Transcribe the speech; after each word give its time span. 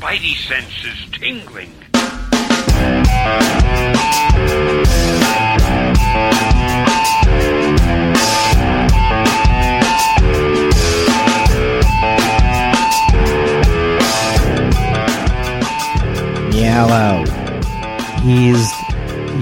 spidey 0.00 0.34
senses 0.34 1.10
tingling. 1.12 1.70
Yellow. 16.54 17.26
He's 18.22 18.72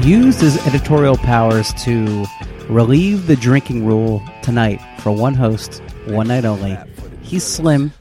used 0.04 0.40
his 0.40 0.56
editorial 0.66 1.16
powers 1.18 1.72
to 1.84 2.26
relieve 2.68 3.28
the 3.28 3.36
drinking 3.36 3.86
rule 3.86 4.20
tonight 4.42 4.80
for 4.98 5.12
one 5.12 5.34
host, 5.34 5.80
one 6.06 6.26
night 6.26 6.44
only. 6.44 6.76
He's 7.22 7.44
Slim. 7.44 7.92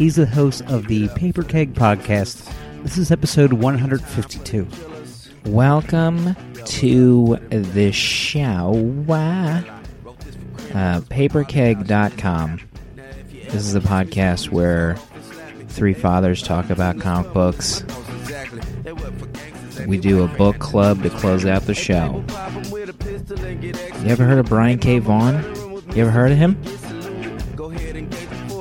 He's 0.00 0.16
the 0.16 0.24
host 0.24 0.62
of 0.62 0.86
the 0.86 1.08
Paper 1.08 1.42
Keg 1.42 1.74
podcast. 1.74 2.50
This 2.82 2.96
is 2.96 3.10
episode 3.10 3.52
152. 3.52 4.66
Welcome 5.44 6.34
to 6.64 7.36
the 7.50 7.92
show. 7.92 8.94
Uh, 9.10 9.62
paperkeg.com. 11.02 12.60
This 13.30 13.54
is 13.54 13.74
a 13.74 13.80
podcast 13.80 14.48
where 14.48 14.96
three 15.68 15.92
fathers 15.92 16.42
talk 16.42 16.70
about 16.70 16.98
comic 16.98 17.34
books. 17.34 17.84
We 19.86 19.98
do 19.98 20.24
a 20.24 20.28
book 20.28 20.58
club 20.60 21.02
to 21.02 21.10
close 21.10 21.44
out 21.44 21.66
the 21.66 21.74
show. 21.74 22.24
You 24.02 24.08
ever 24.10 24.24
heard 24.24 24.38
of 24.38 24.46
Brian 24.46 24.78
K. 24.78 24.98
Vaughan? 24.98 25.44
You 25.94 26.04
ever 26.04 26.10
heard 26.10 26.32
of 26.32 26.38
him? 26.38 26.56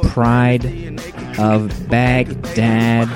Pride 0.10 0.89
of 1.40 1.90
Baghdad. 1.90 3.08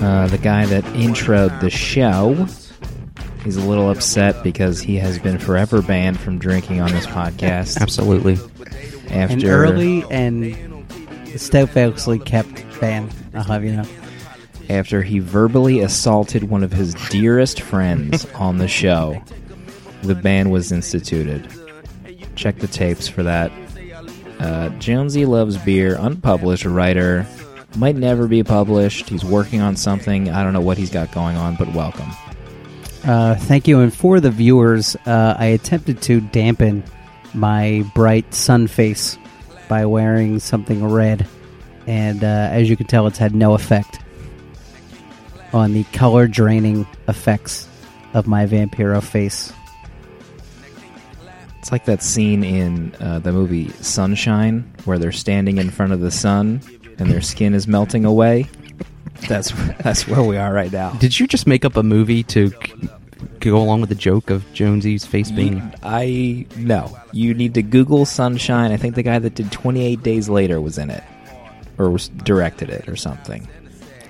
Uh, 0.00 0.26
the 0.28 0.38
guy 0.38 0.64
that 0.66 0.84
introed 0.94 1.60
the 1.60 1.70
show. 1.70 2.46
He's 3.44 3.56
a 3.56 3.60
little 3.60 3.90
upset 3.90 4.42
because 4.42 4.80
he 4.80 4.96
has 4.96 5.18
been 5.18 5.38
forever 5.38 5.82
banned 5.82 6.18
from 6.18 6.38
drinking 6.38 6.80
on 6.80 6.90
this 6.92 7.06
podcast. 7.06 7.80
Absolutely. 7.80 8.36
After 9.10 9.34
An 9.36 9.44
early 9.46 10.04
and 10.10 10.56
steadfastly 11.36 12.18
kept 12.18 12.64
ban, 12.80 13.10
I'll 13.34 13.44
have 13.44 13.64
you 13.64 13.72
know. 13.76 13.84
after 14.68 15.02
he 15.02 15.18
verbally 15.18 15.80
assaulted 15.80 16.44
one 16.44 16.62
of 16.62 16.72
his 16.72 16.94
dearest 17.10 17.60
friends 17.60 18.26
on 18.34 18.58
the 18.58 18.68
show, 18.68 19.20
the 20.02 20.14
ban 20.14 20.50
was 20.50 20.72
instituted. 20.72 21.48
Check 22.36 22.58
the 22.58 22.68
tapes 22.68 23.08
for 23.08 23.22
that. 23.22 23.50
Uh, 24.38 24.68
Jonesy 24.78 25.24
loves 25.26 25.56
beer, 25.58 25.96
unpublished 25.98 26.64
writer, 26.64 27.26
might 27.76 27.96
never 27.96 28.28
be 28.28 28.42
published. 28.42 29.08
He's 29.08 29.24
working 29.24 29.60
on 29.60 29.74
something. 29.76 30.30
I 30.30 30.42
don't 30.44 30.52
know 30.52 30.60
what 30.60 30.78
he's 30.78 30.90
got 30.90 31.10
going 31.12 31.36
on, 31.36 31.56
but 31.56 31.72
welcome. 31.74 32.08
Uh, 33.04 33.34
thank 33.36 33.66
you. 33.66 33.80
And 33.80 33.92
for 33.92 34.20
the 34.20 34.30
viewers, 34.30 34.96
uh, 35.06 35.34
I 35.38 35.46
attempted 35.46 36.02
to 36.02 36.20
dampen 36.20 36.84
my 37.34 37.84
bright 37.94 38.32
sun 38.34 38.66
face 38.66 39.18
by 39.68 39.86
wearing 39.86 40.38
something 40.38 40.84
red. 40.84 41.26
And 41.86 42.22
uh, 42.22 42.48
as 42.50 42.68
you 42.68 42.76
can 42.76 42.86
tell, 42.86 43.06
it's 43.06 43.18
had 43.18 43.34
no 43.34 43.54
effect 43.54 44.00
on 45.52 45.72
the 45.72 45.84
color 45.84 46.26
draining 46.26 46.86
effects 47.06 47.68
of 48.14 48.26
my 48.26 48.46
Vampiro 48.46 49.02
face. 49.02 49.52
It's 51.58 51.72
like 51.72 51.84
that 51.86 52.02
scene 52.02 52.44
in 52.44 52.94
uh, 53.00 53.18
the 53.18 53.32
movie 53.32 53.70
Sunshine 53.80 54.70
where 54.84 54.98
they're 54.98 55.12
standing 55.12 55.58
in 55.58 55.70
front 55.70 55.92
of 55.92 56.00
the 56.00 56.10
sun 56.10 56.62
and 56.98 57.10
their 57.10 57.20
skin 57.20 57.54
is 57.54 57.66
melting 57.66 58.04
away. 58.04 58.46
That's 59.28 59.50
that's 59.80 60.06
where 60.06 60.22
we 60.22 60.36
are 60.36 60.52
right 60.52 60.72
now. 60.72 60.90
Did 60.92 61.18
you 61.18 61.26
just 61.26 61.46
make 61.46 61.64
up 61.64 61.76
a 61.76 61.82
movie 61.82 62.22
to 62.24 62.50
c- 62.50 62.88
go 63.40 63.56
along 63.58 63.80
with 63.80 63.88
the 63.88 63.94
joke 63.94 64.30
of 64.30 64.44
Jonesy's 64.52 65.04
face 65.04 65.30
being? 65.30 65.72
I 65.82 66.46
no. 66.56 66.96
You 67.12 67.34
need 67.34 67.54
to 67.54 67.62
Google 67.62 68.04
Sunshine. 68.06 68.72
I 68.72 68.76
think 68.76 68.94
the 68.94 69.02
guy 69.02 69.18
that 69.18 69.34
did 69.34 69.50
28 69.52 70.02
Days 70.02 70.28
Later 70.28 70.60
was 70.60 70.78
in 70.78 70.90
it, 70.90 71.02
or 71.78 71.90
was 71.90 72.08
directed 72.08 72.70
it, 72.70 72.88
or 72.88 72.96
something. 72.96 73.48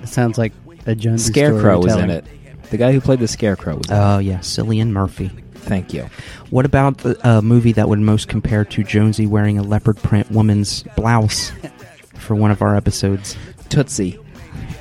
It 0.02 0.08
sounds 0.08 0.38
like 0.38 0.52
a 0.86 0.94
Jones 0.94 1.24
Scarecrow 1.24 1.80
was 1.82 1.94
in 1.96 2.10
it. 2.10 2.24
The 2.70 2.76
guy 2.76 2.92
who 2.92 3.00
played 3.00 3.18
the 3.20 3.28
Scarecrow 3.28 3.76
was. 3.76 3.88
in 3.90 3.96
it. 3.96 3.98
Oh 3.98 4.18
yeah, 4.18 4.38
Cillian 4.38 4.90
Murphy. 4.90 5.30
Thank 5.54 5.92
you. 5.92 6.08
What 6.50 6.64
about 6.64 6.98
the 6.98 7.28
uh, 7.28 7.42
movie 7.42 7.72
that 7.72 7.88
would 7.88 7.98
most 7.98 8.28
compare 8.28 8.64
to 8.64 8.82
Jonesy 8.84 9.26
wearing 9.26 9.58
a 9.58 9.62
leopard 9.62 9.98
print 9.98 10.30
woman's 10.30 10.82
blouse 10.96 11.52
for 12.14 12.34
one 12.34 12.50
of 12.50 12.62
our 12.62 12.74
episodes? 12.74 13.36
Tootsie. 13.68 14.18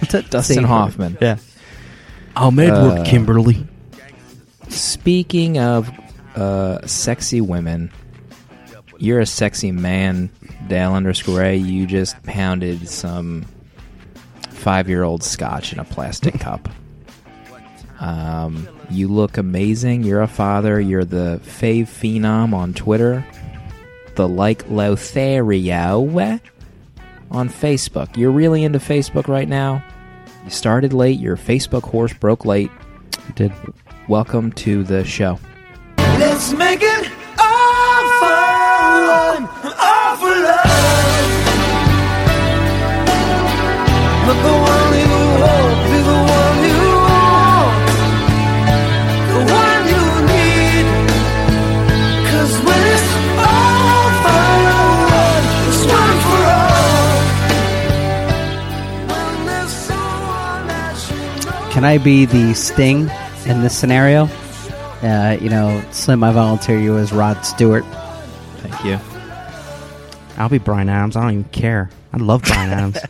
Dustin 0.29 0.63
Hoffman. 0.63 1.17
Yeah. 1.19 1.37
I'm 2.37 2.57
Edward 2.59 2.99
Uh, 2.99 3.03
Kimberly. 3.05 3.67
Speaking 4.69 5.57
of 5.57 5.89
uh, 6.35 6.85
sexy 6.85 7.41
women, 7.41 7.91
you're 8.99 9.19
a 9.19 9.25
sexy 9.25 9.71
man, 9.71 10.29
Dale 10.67 10.93
underscore 10.93 11.43
A. 11.43 11.55
You 11.55 11.85
just 11.85 12.21
pounded 12.23 12.87
some 12.87 13.45
five 14.49 14.89
year 14.89 15.03
old 15.03 15.23
scotch 15.23 15.73
in 15.73 15.79
a 15.79 15.83
plastic 15.83 16.33
cup. 16.39 16.67
Um, 17.99 18.67
you 18.89 19.07
look 19.07 19.37
amazing. 19.37 20.03
You're 20.03 20.21
a 20.21 20.27
father. 20.27 20.79
You're 20.79 21.05
the 21.05 21.41
fave 21.43 21.87
phenom 21.87 22.53
on 22.53 22.73
Twitter. 22.73 23.25
The 24.15 24.27
like 24.27 24.69
Lothario 24.69 26.39
on 27.29 27.49
Facebook. 27.49 28.17
You're 28.17 28.31
really 28.31 28.63
into 28.63 28.79
Facebook 28.79 29.27
right 29.27 29.47
now. 29.47 29.83
You 30.43 30.49
started 30.49 30.93
late. 30.93 31.19
Your 31.19 31.37
Facebook 31.37 31.83
horse 31.83 32.13
broke 32.13 32.45
late. 32.45 32.71
Did 33.35 33.51
Welcome 34.09 34.53
to 34.53 34.83
the 34.85 35.03
show. 35.03 35.37
Let's 35.97 36.53
make 36.53 36.79
it 36.81 37.11
all 37.37 38.03
fun, 38.21 39.43
all 39.43 40.15
for 40.15 40.31
love. 40.47 41.27
But 44.25 44.37
the 44.47 44.53
one 44.63 44.93
you 45.03 45.11
hope 45.43 45.91
is 45.97 46.05
the 46.07 46.19
one 46.39 46.59
you 46.71 46.87
want, 47.03 47.83
the 49.33 49.41
one 49.59 49.83
you 49.91 50.05
need. 50.31 50.87
'Cause 52.27 52.53
when 52.63 52.81
it's 52.95 53.11
all 53.43 54.07
fun, 54.23 55.41
it's 55.67 55.83
one 55.83 56.19
for 56.27 56.41
all. 56.55 57.19
When 59.11 59.35
there's 59.47 59.75
someone 59.89 60.63
that 60.71 60.95
you 61.11 61.19
know. 61.45 61.71
Can 61.73 61.83
I 61.83 61.97
be 61.97 62.23
the 62.23 62.53
Sting 62.53 63.11
in 63.47 63.61
this 63.61 63.77
scenario? 63.77 64.25
Uh, 65.01 65.37
you 65.41 65.49
know, 65.49 65.83
Slim, 65.91 66.23
I 66.23 66.31
volunteer 66.31 66.79
you 66.79 66.97
as 66.97 67.11
Rod 67.11 67.41
Stewart. 67.45 67.85
Thank 68.57 68.83
you. 68.83 68.99
I'll 70.37 70.49
be 70.49 70.57
Bryan 70.57 70.89
Adams. 70.89 71.15
I 71.15 71.21
don't 71.21 71.31
even 71.31 71.43
care. 71.45 71.89
I 72.13 72.17
love 72.17 72.43
Bryan 72.43 72.69
Adams. 72.71 72.97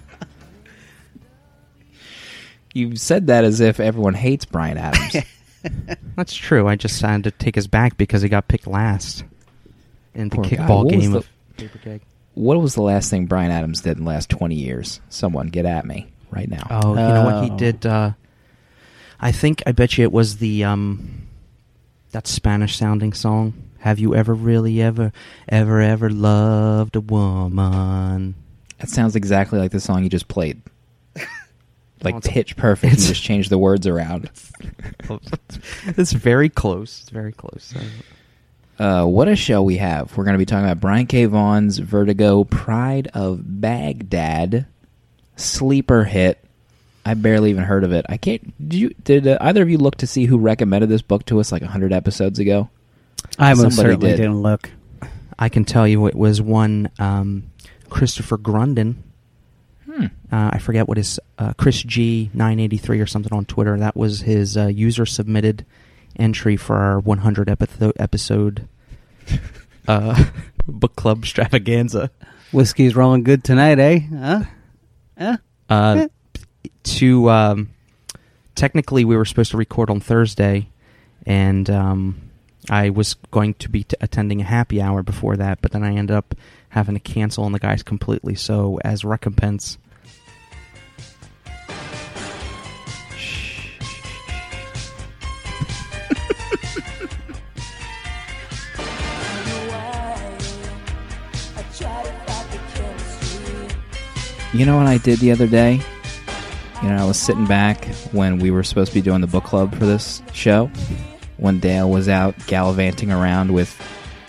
You 2.73 2.95
said 2.95 3.27
that 3.27 3.43
as 3.43 3.59
if 3.59 3.79
everyone 3.79 4.13
hates 4.13 4.45
Bryan 4.45 4.77
Adams. 4.77 5.15
That's 6.15 6.35
true. 6.35 6.67
I 6.67 6.75
just 6.75 7.01
had 7.01 7.23
to 7.23 7.31
take 7.31 7.55
his 7.55 7.65
back 7.65 7.97
because 7.97 8.21
he 8.21 8.29
got 8.29 8.47
picked 8.47 8.67
last 8.67 9.23
in 10.13 10.29
the 10.29 10.35
Poor 10.35 10.45
kickball 10.45 10.85
What 10.85 10.93
was 10.95 11.01
game 11.03 11.11
the- 11.13 11.17
of 11.19 11.29
paper 11.57 11.79
keg. 11.79 12.01
what 12.35 12.61
was 12.61 12.75
the 12.75 12.83
last 12.83 13.09
thing 13.09 13.25
Bryan 13.25 13.49
Adams 13.49 13.81
did 13.81 13.97
in 13.97 14.03
the 14.03 14.09
last 14.09 14.29
20 14.29 14.53
years? 14.53 15.01
Someone 15.09 15.47
get 15.47 15.65
at 15.65 15.85
me 15.87 16.05
right 16.29 16.47
now. 16.47 16.67
Oh, 16.69 16.89
you 16.89 16.95
know 16.97 17.25
what 17.25 17.43
he 17.45 17.49
Oh. 17.49 17.57
did? 17.57 17.83
Uh, 17.83 18.11
I 19.19 19.31
think 19.31 19.63
I 19.65 19.71
bet 19.71 19.97
you 19.97 20.03
it 20.03 20.11
was 20.11 20.37
the 20.37 20.63
um, 20.63 21.27
that 22.11 22.27
Spanish 22.27 22.77
sounding 22.77 23.13
song. 23.13 23.53
Have 23.79 23.99
you 23.99 24.15
ever 24.15 24.33
really 24.33 24.81
ever 24.81 25.11
ever 25.47 25.81
ever 25.81 26.09
loved 26.09 26.95
a 26.95 27.01
woman? 27.01 28.35
That 28.79 28.89
sounds 28.89 29.15
exactly 29.15 29.59
like 29.59 29.71
the 29.71 29.79
song 29.79 30.03
you 30.03 30.09
just 30.09 30.27
played. 30.27 30.61
Like 32.03 32.13
it's- 32.17 32.31
pitch 32.31 32.55
perfect. 32.57 32.93
You 32.93 33.07
just 33.07 33.23
change 33.23 33.49
the 33.49 33.57
words 33.57 33.87
around. 33.87 34.29
it's 35.87 36.13
very 36.13 36.47
close. 36.47 37.01
It's 37.01 37.09
very 37.09 37.31
close. 37.31 37.73
Uh, 38.77 39.05
what 39.05 39.27
a 39.27 39.35
show 39.35 39.63
we 39.63 39.77
have. 39.77 40.15
We're 40.15 40.23
going 40.23 40.35
to 40.35 40.37
be 40.37 40.45
talking 40.45 40.65
about 40.65 40.79
Brian 40.79 41.07
K. 41.07 41.25
Vaughan's 41.25 41.79
Vertigo, 41.79 42.43
Pride 42.43 43.09
of 43.15 43.41
Baghdad, 43.59 44.67
sleeper 45.37 46.03
hit. 46.03 46.43
I 47.07 47.13
barely 47.13 47.51
even 47.51 47.63
heard 47.63 47.85
of 47.85 47.93
it. 47.93 48.05
I 48.09 48.17
can't. 48.17 48.53
Did 48.67 48.77
you? 48.77 48.89
Did 49.03 49.27
uh, 49.27 49.37
either 49.39 49.61
of 49.61 49.69
you 49.69 49.77
look 49.77 49.95
to 49.97 50.07
see 50.07 50.25
who 50.25 50.37
recommended 50.37 50.89
this 50.89 51.01
book 51.01 51.23
to 51.27 51.39
us 51.39 51.53
like 51.53 51.63
hundred 51.63 51.93
episodes 51.93 52.37
ago? 52.37 52.69
I 53.39 53.53
most 53.53 53.75
Somebody 53.75 53.93
certainly 53.93 54.09
did. 54.11 54.17
did. 54.17 54.27
not 54.29 54.35
look. 54.35 54.69
I 55.39 55.47
can 55.47 55.63
tell 55.63 55.87
you 55.87 56.05
it 56.07 56.15
was 56.15 56.41
one 56.41 56.89
um, 56.99 57.49
Christopher 57.89 58.37
Grundon. 58.37 58.95
Hmm. 59.85 60.05
Uh, 60.31 60.49
I 60.51 60.59
forget 60.59 60.89
what 60.89 60.97
his 60.97 61.17
uh, 61.37 61.53
Chris 61.53 61.81
G 61.81 62.29
nine 62.33 62.59
eighty 62.59 62.77
three 62.77 62.99
or 62.99 63.05
something 63.05 63.31
on 63.31 63.45
Twitter. 63.45 63.79
That 63.79 63.95
was 63.95 64.21
his 64.21 64.57
uh, 64.57 64.67
user 64.67 65.05
submitted 65.05 65.65
entry 66.17 66.57
for 66.57 66.75
our 66.75 66.99
one 66.99 67.19
hundred 67.19 67.49
episode 67.49 67.93
episode 67.97 68.67
uh, 69.87 70.25
book 70.67 70.97
club 70.97 71.19
extravaganza. 71.23 72.11
Whiskey's 72.51 72.95
rolling 72.97 73.23
good 73.23 73.45
tonight, 73.45 73.79
eh? 73.79 73.99
Huh? 73.99 74.43
Huh? 75.17 75.37
Uh, 75.69 76.07
to 76.83 77.29
um, 77.29 77.69
technically, 78.55 79.05
we 79.05 79.15
were 79.15 79.25
supposed 79.25 79.51
to 79.51 79.57
record 79.57 79.89
on 79.89 79.99
Thursday, 79.99 80.69
and 81.25 81.69
um, 81.69 82.29
I 82.69 82.89
was 82.89 83.15
going 83.31 83.53
to 83.55 83.69
be 83.69 83.83
t- 83.83 83.95
attending 84.01 84.41
a 84.41 84.45
happy 84.45 84.81
hour 84.81 85.03
before 85.03 85.37
that, 85.37 85.61
but 85.61 85.71
then 85.71 85.83
I 85.83 85.95
ended 85.95 86.15
up 86.15 86.35
having 86.69 86.95
to 86.95 86.99
cancel 86.99 87.45
on 87.45 87.51
the 87.51 87.59
guys 87.59 87.83
completely. 87.83 88.35
So, 88.35 88.79
as 88.83 89.05
recompense, 89.05 89.77
You 104.53 104.65
know 104.65 104.77
what 104.77 104.87
I 104.87 104.97
did 104.97 105.19
the 105.19 105.31
other 105.31 105.45
day? 105.45 105.81
You 106.83 106.89
know, 106.89 106.97
I 107.03 107.05
was 107.05 107.17
sitting 107.19 107.45
back 107.45 107.85
when 108.11 108.37
we 108.37 108.51
were 108.51 108.63
supposed 108.63 108.91
to 108.91 108.95
be 108.95 109.01
doing 109.01 109.21
the 109.21 109.27
book 109.27 109.43
club 109.45 109.73
for 109.75 109.85
this 109.85 110.21
show. 110.33 110.69
When 111.37 111.59
Dale 111.59 111.89
was 111.89 112.07
out 112.07 112.35
gallivanting 112.47 113.11
around 113.11 113.51
with 113.53 113.75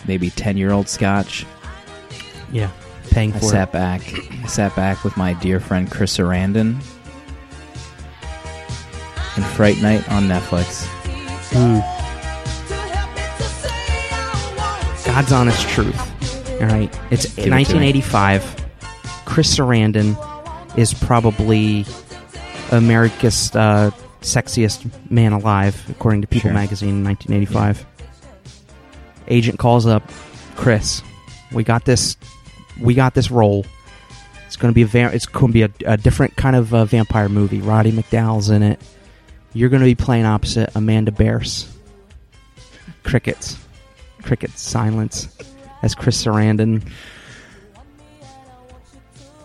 maybe 0.06 0.30
10 0.30 0.56
year 0.56 0.72
old 0.72 0.88
scotch. 0.88 1.44
yeah, 2.52 2.70
paying 3.10 3.32
I 3.34 3.38
for 3.38 3.44
sat 3.46 3.68
it. 3.68 3.72
back. 3.72 4.00
I 4.42 4.46
sat 4.46 4.74
back 4.76 5.04
with 5.04 5.16
my 5.16 5.34
dear 5.34 5.60
friend 5.60 5.90
Chris 5.90 6.16
Sarandon 6.16 6.80
and 9.36 9.44
Fright 9.54 9.80
Night 9.82 10.08
on 10.10 10.24
Netflix. 10.24 10.86
Hmm. 11.52 11.80
God's 15.06 15.32
honest 15.32 15.68
truth. 15.68 15.98
All 16.60 16.66
right, 16.68 16.92
it's 17.10 17.26
Give 17.34 17.46
it 17.46 17.50
1985. 17.50 18.66
Chris 19.24 19.56
Sarandon 19.58 20.16
is 20.78 20.92
probably 20.94 21.84
America's 22.70 23.54
uh, 23.54 23.90
sexiest 24.20 24.90
man 25.10 25.32
alive, 25.32 25.84
according 25.90 26.20
to 26.22 26.26
People 26.26 26.48
Sure. 26.50 26.54
magazine 26.54 26.90
in 26.96 27.04
1985. 27.04 27.84
Agent 29.28 29.58
calls 29.58 29.86
up 29.86 30.02
Chris. 30.56 31.02
We 31.52 31.64
got 31.64 31.84
this. 31.84 32.16
We 32.80 32.94
got 32.94 33.14
this 33.14 33.30
role. 33.30 33.64
It's 34.46 34.56
going 34.56 34.72
to 34.72 34.74
be 34.74 34.82
a 34.82 34.86
va- 34.86 35.14
it's 35.14 35.26
going 35.26 35.48
to 35.48 35.52
be 35.52 35.62
a, 35.62 35.92
a 35.92 35.96
different 35.96 36.36
kind 36.36 36.56
of 36.56 36.72
uh, 36.72 36.84
vampire 36.86 37.28
movie. 37.28 37.60
Roddy 37.60 37.92
McDowall's 37.92 38.48
in 38.50 38.62
it. 38.62 38.80
You're 39.52 39.68
going 39.68 39.80
to 39.80 39.86
be 39.86 39.94
playing 39.94 40.24
opposite 40.24 40.70
Amanda 40.74 41.10
Bearse. 41.12 41.70
Crickets, 43.02 43.58
crickets, 44.22 44.60
silence. 44.60 45.28
As 45.82 45.94
Chris 45.94 46.22
Sarandon 46.24 46.82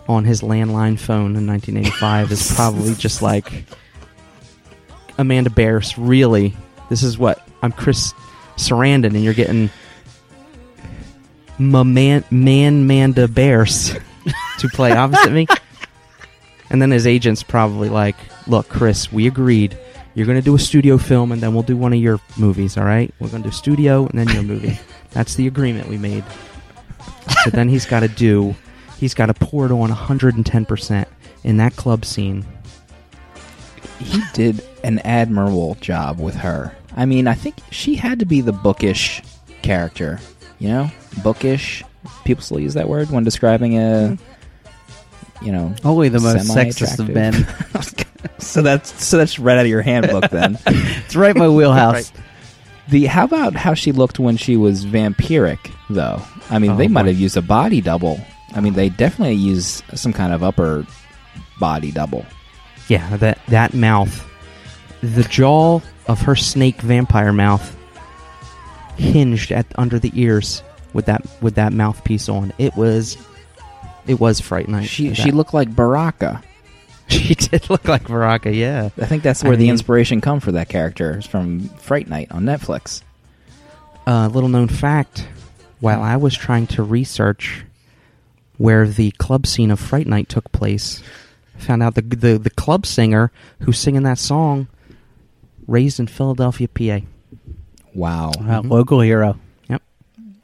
on 0.07 0.25
his 0.25 0.41
landline 0.41 0.99
phone 0.99 1.35
in 1.35 1.47
1985 1.47 2.31
is 2.31 2.51
probably 2.55 2.93
just 2.97 3.21
like 3.21 3.65
Amanda 5.17 5.49
Bearse. 5.49 5.95
Really, 5.97 6.55
this 6.89 7.03
is 7.03 7.17
what 7.17 7.47
I'm 7.61 7.71
Chris 7.71 8.13
Sarandon, 8.57 9.15
and 9.15 9.23
you're 9.23 9.33
getting 9.33 9.69
my 11.57 11.83
man, 11.83 12.23
man, 12.31 12.87
Manda 12.87 13.27
Bearse 13.27 13.93
to 14.59 14.67
play 14.69 14.91
opposite 14.91 15.31
me. 15.31 15.47
And 16.69 16.81
then 16.81 16.91
his 16.91 17.05
agent's 17.05 17.43
probably 17.43 17.89
like, 17.89 18.15
"Look, 18.47 18.67
Chris, 18.67 19.11
we 19.11 19.27
agreed. 19.27 19.77
You're 20.15 20.25
going 20.27 20.37
to 20.37 20.43
do 20.43 20.55
a 20.55 20.59
studio 20.59 20.97
film, 20.97 21.31
and 21.31 21.41
then 21.41 21.53
we'll 21.53 21.63
do 21.63 21.77
one 21.77 21.93
of 21.93 21.99
your 21.99 22.19
movies. 22.37 22.77
All 22.77 22.83
right? 22.83 23.13
We're 23.19 23.29
going 23.29 23.43
to 23.43 23.49
do 23.49 23.55
studio 23.55 24.05
and 24.07 24.19
then 24.19 24.29
your 24.29 24.43
movie. 24.43 24.79
That's 25.11 25.35
the 25.35 25.47
agreement 25.47 25.87
we 25.87 25.97
made." 25.97 26.23
So 27.43 27.49
then 27.51 27.69
he's 27.69 27.85
got 27.85 28.01
to 28.01 28.07
do. 28.07 28.55
He's 29.03 29.13
got 29.13 29.25
to 29.25 29.33
pour 29.33 29.65
it 29.65 29.71
on 29.73 29.79
110 29.79 30.65
percent 30.65 31.09
in 31.43 31.57
that 31.57 31.75
club 31.75 32.05
scene. 32.05 32.45
He 33.99 34.21
did 34.33 34.65
an 34.81 34.99
admirable 34.99 35.75
job 35.81 36.21
with 36.21 36.35
her. 36.35 36.73
I 36.95 37.05
mean, 37.05 37.27
I 37.27 37.33
think 37.33 37.55
she 37.69 37.95
had 37.95 38.19
to 38.19 38.25
be 38.25 38.39
the 38.39 38.53
bookish 38.53 39.21
character. 39.61 40.21
You 40.57 40.69
know? 40.69 40.91
Bookish. 41.21 41.83
People 42.23 42.45
still 42.45 42.61
use 42.61 42.75
that 42.75 42.87
word 42.87 43.09
when 43.11 43.25
describing 43.25 43.77
a. 43.77 44.17
You 45.41 45.51
know, 45.51 45.75
Only 45.83 46.07
the 46.07 46.21
most 46.21 46.47
sexist 46.47 46.97
of 46.99 47.09
men. 47.09 47.45
So 48.39 48.61
that's 48.61 49.03
so 49.03 49.17
that's 49.17 49.37
right 49.37 49.57
out 49.57 49.65
of 49.65 49.67
your 49.67 49.81
handbook 49.81 50.29
then. 50.29 50.57
it's 50.67 51.13
right 51.13 51.35
in 51.35 51.39
my 51.39 51.49
wheelhouse. 51.49 52.13
Right. 52.23 52.23
The 52.87 53.05
how 53.07 53.25
about 53.25 53.53
how 53.53 53.73
she 53.73 53.91
looked 53.91 54.17
when 54.17 54.37
she 54.37 54.55
was 54.55 54.85
vampiric 54.85 55.73
though? 55.89 56.21
I 56.49 56.59
mean, 56.59 56.71
Oh, 56.71 56.77
they 56.77 56.87
might 56.87 57.05
have 57.07 57.19
used 57.19 57.35
a 57.35 57.41
body 57.41 57.81
double. 57.81 58.21
I 58.55 58.61
mean, 58.61 58.73
they 58.73 58.89
definitely 58.89 59.35
use 59.35 59.81
some 59.95 60.13
kind 60.13 60.33
of 60.33 60.43
upper 60.43 60.85
body 61.59 61.91
double. 61.91 62.25
Yeah, 62.87 63.15
that 63.17 63.39
that 63.47 63.73
mouth, 63.73 64.27
the 65.01 65.23
jaw 65.23 65.79
of 66.07 66.21
her 66.21 66.35
snake 66.35 66.81
vampire 66.81 67.33
mouth, 67.33 67.75
hinged 68.97 69.51
at 69.51 69.65
under 69.77 69.99
the 69.99 70.11
ears 70.13 70.61
with 70.93 71.05
that 71.05 71.25
with 71.41 71.55
that 71.55 71.73
mouthpiece 71.73 72.29
on. 72.29 72.53
It 72.57 72.75
was, 72.75 73.17
it 74.05 74.19
was 74.19 74.39
frightening. 74.39 74.83
She 74.83 75.13
she 75.13 75.31
looked 75.31 75.53
like 75.53 75.73
Baraka. 75.75 76.43
she 77.07 77.35
did 77.35 77.69
look 77.69 77.87
like 77.87 78.07
Baraka. 78.07 78.53
Yeah, 78.53 78.89
I 78.97 79.05
think 79.05 79.23
that's 79.23 79.43
I 79.43 79.47
where 79.47 79.57
the 79.57 79.63
mean- 79.63 79.71
inspiration 79.71 80.21
come 80.21 80.39
for 80.39 80.51
that 80.53 80.69
character 80.69 81.17
is 81.17 81.25
from 81.25 81.69
Fright 81.69 82.07
Night 82.07 82.31
on 82.31 82.43
Netflix. 82.43 83.01
uh, 84.05 84.27
little 84.31 84.49
known 84.49 84.67
fact: 84.67 85.27
while 85.79 86.01
I 86.01 86.17
was 86.17 86.35
trying 86.35 86.67
to 86.67 86.83
research 86.83 87.63
where 88.57 88.87
the 88.87 89.11
club 89.11 89.47
scene 89.47 89.71
of 89.71 89.79
Fright 89.79 90.07
Night 90.07 90.29
took 90.29 90.51
place, 90.51 91.01
found 91.57 91.81
out 91.83 91.95
the 91.95 92.01
the 92.01 92.37
the 92.37 92.49
club 92.49 92.85
singer 92.85 93.31
who's 93.61 93.77
singing 93.79 94.03
that 94.03 94.17
song, 94.19 94.67
raised 95.67 95.99
in 95.99 96.07
Philadelphia, 96.07 96.67
PA. 96.67 96.99
Wow. 97.93 98.31
Wow, 98.39 98.61
Mhm. 98.61 98.69
local 98.69 99.01
hero. 99.01 99.37
Yep, 99.69 99.81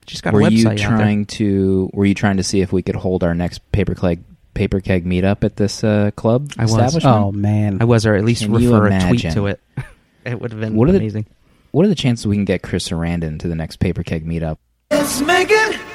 just 0.05 0.23
got 0.23 0.33
were 0.33 0.41
a 0.41 0.45
website 0.45 0.51
you 0.51 0.69
out 0.69 0.77
there. 0.77 0.87
trying 0.87 1.25
to 1.25 1.89
were 1.93 2.05
you 2.05 2.13
trying 2.13 2.37
to 2.37 2.43
see 2.43 2.61
if 2.61 2.71
we 2.71 2.81
could 2.81 2.95
hold 2.95 3.23
our 3.23 3.33
next 3.33 3.71
paper 3.71 3.95
keg 3.95 4.23
paper 4.53 4.79
keg 4.81 5.05
meetup 5.05 5.43
at 5.43 5.55
this 5.55 5.83
uh, 5.83 6.11
club 6.15 6.51
I 6.57 6.63
was. 6.63 6.71
establishment? 6.71 7.15
Oh 7.15 7.31
man, 7.31 7.77
I 7.81 7.85
was, 7.85 8.05
or 8.05 8.15
at 8.15 8.23
least 8.25 8.43
Can 8.43 8.53
refer 8.53 8.87
a 8.87 8.99
tweet 9.07 9.31
to 9.31 9.47
it. 9.47 9.59
it 10.25 10.39
would 10.39 10.51
have 10.51 10.59
been 10.59 10.75
What 10.75 10.89
are 10.89 10.91
the- 10.91 10.97
amazing. 10.99 11.25
What 11.71 11.85
are 11.85 11.89
the 11.89 11.95
chances 11.95 12.25
we 12.25 12.35
can 12.35 12.45
get 12.45 12.63
Chris 12.63 12.89
Sarandon 12.89 13.39
to 13.41 13.47
the 13.47 13.53
next 13.55 13.77
paper 13.79 14.01
keg 14.03 14.25
meetup? 14.25 14.57
Let's 14.91 15.21
make 15.21 15.49
it 15.51 15.75
all 15.75 15.77
for 15.77 15.88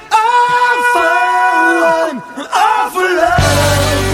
one, 1.75 2.17
all 2.53 2.91
for 2.91 3.09
love. 3.21 4.05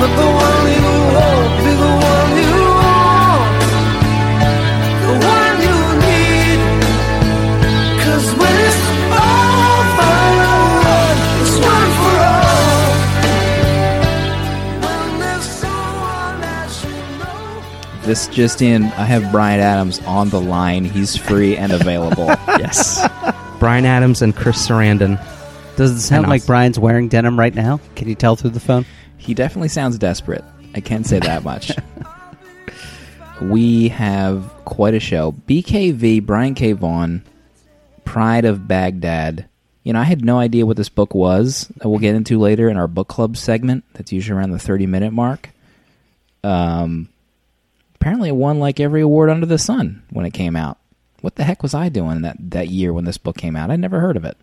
Let 0.00 0.12
the 0.18 0.28
one 0.44 0.66
you 0.76 0.88
hold 1.16 1.53
This 18.04 18.26
just 18.28 18.60
in, 18.60 18.84
I 18.84 19.04
have 19.04 19.32
Bryan 19.32 19.60
Adams 19.60 19.98
on 20.02 20.28
the 20.28 20.40
line. 20.40 20.84
He's 20.84 21.16
free 21.16 21.56
and 21.56 21.72
available. 21.72 22.26
Yes. 22.58 23.06
Bryan 23.58 23.84
Adams 23.84 24.22
and 24.22 24.34
Chris 24.34 24.66
Sarandon. 24.66 25.18
does 25.76 25.90
it 25.90 26.00
sound 26.00 26.28
like 26.28 26.46
Bryan's 26.46 26.78
wearing 26.78 27.08
denim 27.08 27.38
right 27.38 27.54
now? 27.54 27.80
Can 27.96 28.08
you 28.08 28.14
tell 28.14 28.36
through 28.36 28.50
the 28.50 28.60
phone? 28.60 28.86
He 29.16 29.34
definitely 29.34 29.68
sounds 29.68 29.98
desperate. 29.98 30.44
I 30.74 30.80
can't 30.80 31.06
say 31.06 31.18
that 31.18 31.44
much. 31.44 31.72
we 33.40 33.88
have 33.88 34.50
quite 34.64 34.94
a 34.94 35.00
show. 35.00 35.32
BKV, 35.32 36.24
Brian 36.24 36.54
K. 36.54 36.72
Vaughan, 36.72 37.24
Pride 38.04 38.44
of 38.44 38.68
Baghdad. 38.68 39.46
You 39.82 39.92
know, 39.92 40.00
I 40.00 40.04
had 40.04 40.24
no 40.24 40.38
idea 40.38 40.66
what 40.66 40.76
this 40.76 40.88
book 40.88 41.14
was. 41.14 41.68
That 41.78 41.88
we'll 41.88 41.98
get 41.98 42.14
into 42.14 42.38
later 42.38 42.68
in 42.68 42.76
our 42.76 42.88
book 42.88 43.08
club 43.08 43.36
segment. 43.36 43.84
That's 43.94 44.12
usually 44.12 44.38
around 44.38 44.50
the 44.50 44.58
30 44.58 44.86
minute 44.86 45.12
mark. 45.12 45.50
Um, 46.42 47.08
apparently, 48.04 48.28
it 48.28 48.36
won 48.36 48.58
like 48.58 48.80
every 48.80 49.00
award 49.00 49.30
under 49.30 49.46
the 49.46 49.56
sun 49.56 50.02
when 50.10 50.26
it 50.26 50.34
came 50.34 50.56
out. 50.56 50.76
What 51.22 51.36
the 51.36 51.44
heck 51.44 51.62
was 51.62 51.72
I 51.72 51.88
doing 51.88 52.20
that, 52.20 52.36
that 52.50 52.68
year 52.68 52.92
when 52.92 53.06
this 53.06 53.16
book 53.16 53.38
came 53.38 53.56
out? 53.56 53.70
I'd 53.70 53.80
never 53.80 53.98
heard 53.98 54.18
of 54.18 54.26
it. 54.26 54.36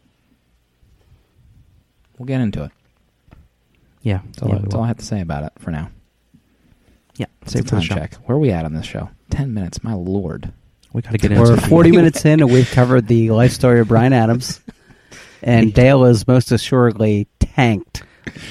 We'll 2.18 2.25
get 2.25 2.41
into 2.41 2.63
it. 2.63 2.72
Yeah. 4.01 4.22
That's 4.25 4.41
all, 4.41 4.50
yeah, 4.50 4.56
I, 4.56 4.60
that's 4.60 4.74
all 4.74 4.84
I 4.84 4.88
have 4.88 4.98
to 4.98 5.06
say 5.06 5.22
about 5.22 5.44
it 5.44 5.53
for 5.60 5.70
now. 5.70 5.91
yeah. 7.18 7.27
It's 7.44 7.53
Save 7.53 7.68
a 7.68 7.70
time 7.70 7.82
check. 7.82 8.15
Where 8.25 8.36
are 8.36 8.39
we 8.39 8.50
at 8.50 8.65
on 8.65 8.74
this 8.74 8.88
show? 8.88 9.12
Ten 9.30 9.53
minutes. 9.53 9.84
My 9.84 9.94
lord. 9.94 10.51
We 10.91 11.03
got 11.03 11.12
to 11.12 11.20
get 11.20 11.32
into 11.32 11.44
We're 11.44 11.58
40 11.58 11.91
minutes 11.96 12.25
in, 12.25 12.41
and 12.41 12.51
we've 12.51 12.70
covered 12.72 13.08
the 13.08 13.30
life 13.30 13.51
story 13.51 13.80
of 13.80 13.88
Bryan 13.89 14.12
Adams. 14.12 14.60
And 15.44 15.72
Dale 15.72 16.06
is 16.06 16.27
most 16.27 16.51
assuredly 16.51 17.27
tanked 17.39 18.03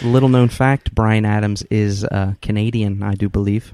Little 0.02 0.28
known 0.28 0.48
fact: 0.48 0.94
Bryan 0.94 1.24
Adams 1.24 1.62
is 1.64 2.04
uh, 2.04 2.34
Canadian, 2.42 3.02
I 3.02 3.14
do 3.14 3.28
believe. 3.28 3.72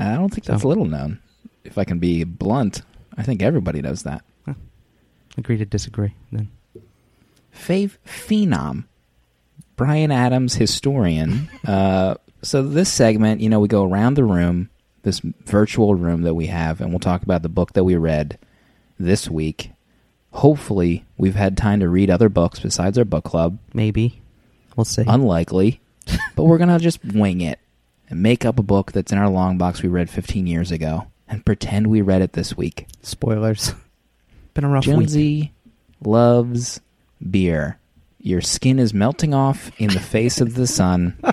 I 0.00 0.14
don't 0.16 0.30
think 0.30 0.44
that's 0.46 0.62
So- 0.62 0.68
little 0.68 0.86
known. 0.86 1.18
If 1.64 1.76
I 1.78 1.84
can 1.84 1.98
be 1.98 2.24
blunt, 2.24 2.82
I 3.16 3.22
think 3.22 3.42
everybody 3.42 3.82
knows 3.82 4.02
that. 4.04 4.22
Agree 5.38 5.58
to 5.58 5.64
disagree. 5.64 6.14
Then 6.32 6.48
Fave 7.54 7.98
Phenom, 8.06 8.84
Bryan 9.76 10.10
Adams, 10.10 10.54
historian. 10.54 11.48
Uh, 11.66 12.14
so 12.42 12.62
this 12.62 12.90
segment, 12.90 13.40
you 13.42 13.48
know, 13.50 13.60
we 13.60 13.68
go 13.68 13.84
around 13.84 14.14
the 14.14 14.24
room, 14.24 14.70
this 15.02 15.20
virtual 15.44 15.94
room 15.94 16.22
that 16.22 16.34
we 16.34 16.46
have, 16.46 16.80
and 16.80 16.90
we'll 16.90 16.98
talk 16.98 17.22
about 17.22 17.42
the 17.42 17.48
book 17.50 17.74
that 17.74 17.84
we 17.84 17.94
read 17.96 18.38
this 18.98 19.28
week. 19.30 19.70
Hopefully, 20.32 21.04
we've 21.18 21.34
had 21.34 21.56
time 21.56 21.80
to 21.80 21.88
read 21.88 22.08
other 22.10 22.28
books 22.28 22.58
besides 22.60 22.96
our 22.98 23.04
book 23.04 23.24
club. 23.24 23.58
maybe 23.74 24.20
we'll 24.76 24.84
see. 24.86 25.04
Unlikely, 25.06 25.80
but 26.34 26.44
we're 26.44 26.58
gonna 26.58 26.78
just 26.78 27.04
wing 27.04 27.40
it 27.42 27.58
and 28.10 28.22
make 28.22 28.44
up 28.44 28.58
a 28.58 28.62
book 28.62 28.92
that's 28.92 29.12
in 29.12 29.18
our 29.18 29.30
long 29.30 29.56
box 29.56 29.82
we 29.82 29.88
read 29.88 30.10
15 30.10 30.46
years 30.46 30.70
ago 30.70 31.06
and 31.28 31.46
pretend 31.46 31.86
we 31.86 32.02
read 32.02 32.22
it 32.22 32.32
this 32.32 32.56
week. 32.56 32.86
Spoilers. 33.02 33.72
Been 34.52 34.64
a 34.64 34.68
rough 34.68 34.86
week. 34.86 34.96
Jonesy 34.96 35.52
loves 36.04 36.80
beer. 37.30 37.78
Your 38.20 38.40
skin 38.40 38.78
is 38.78 38.92
melting 38.92 39.32
off 39.32 39.70
in 39.80 39.88
the 39.88 40.00
face 40.00 40.40
of 40.40 40.54
the 40.54 40.66
sun. 40.66 41.16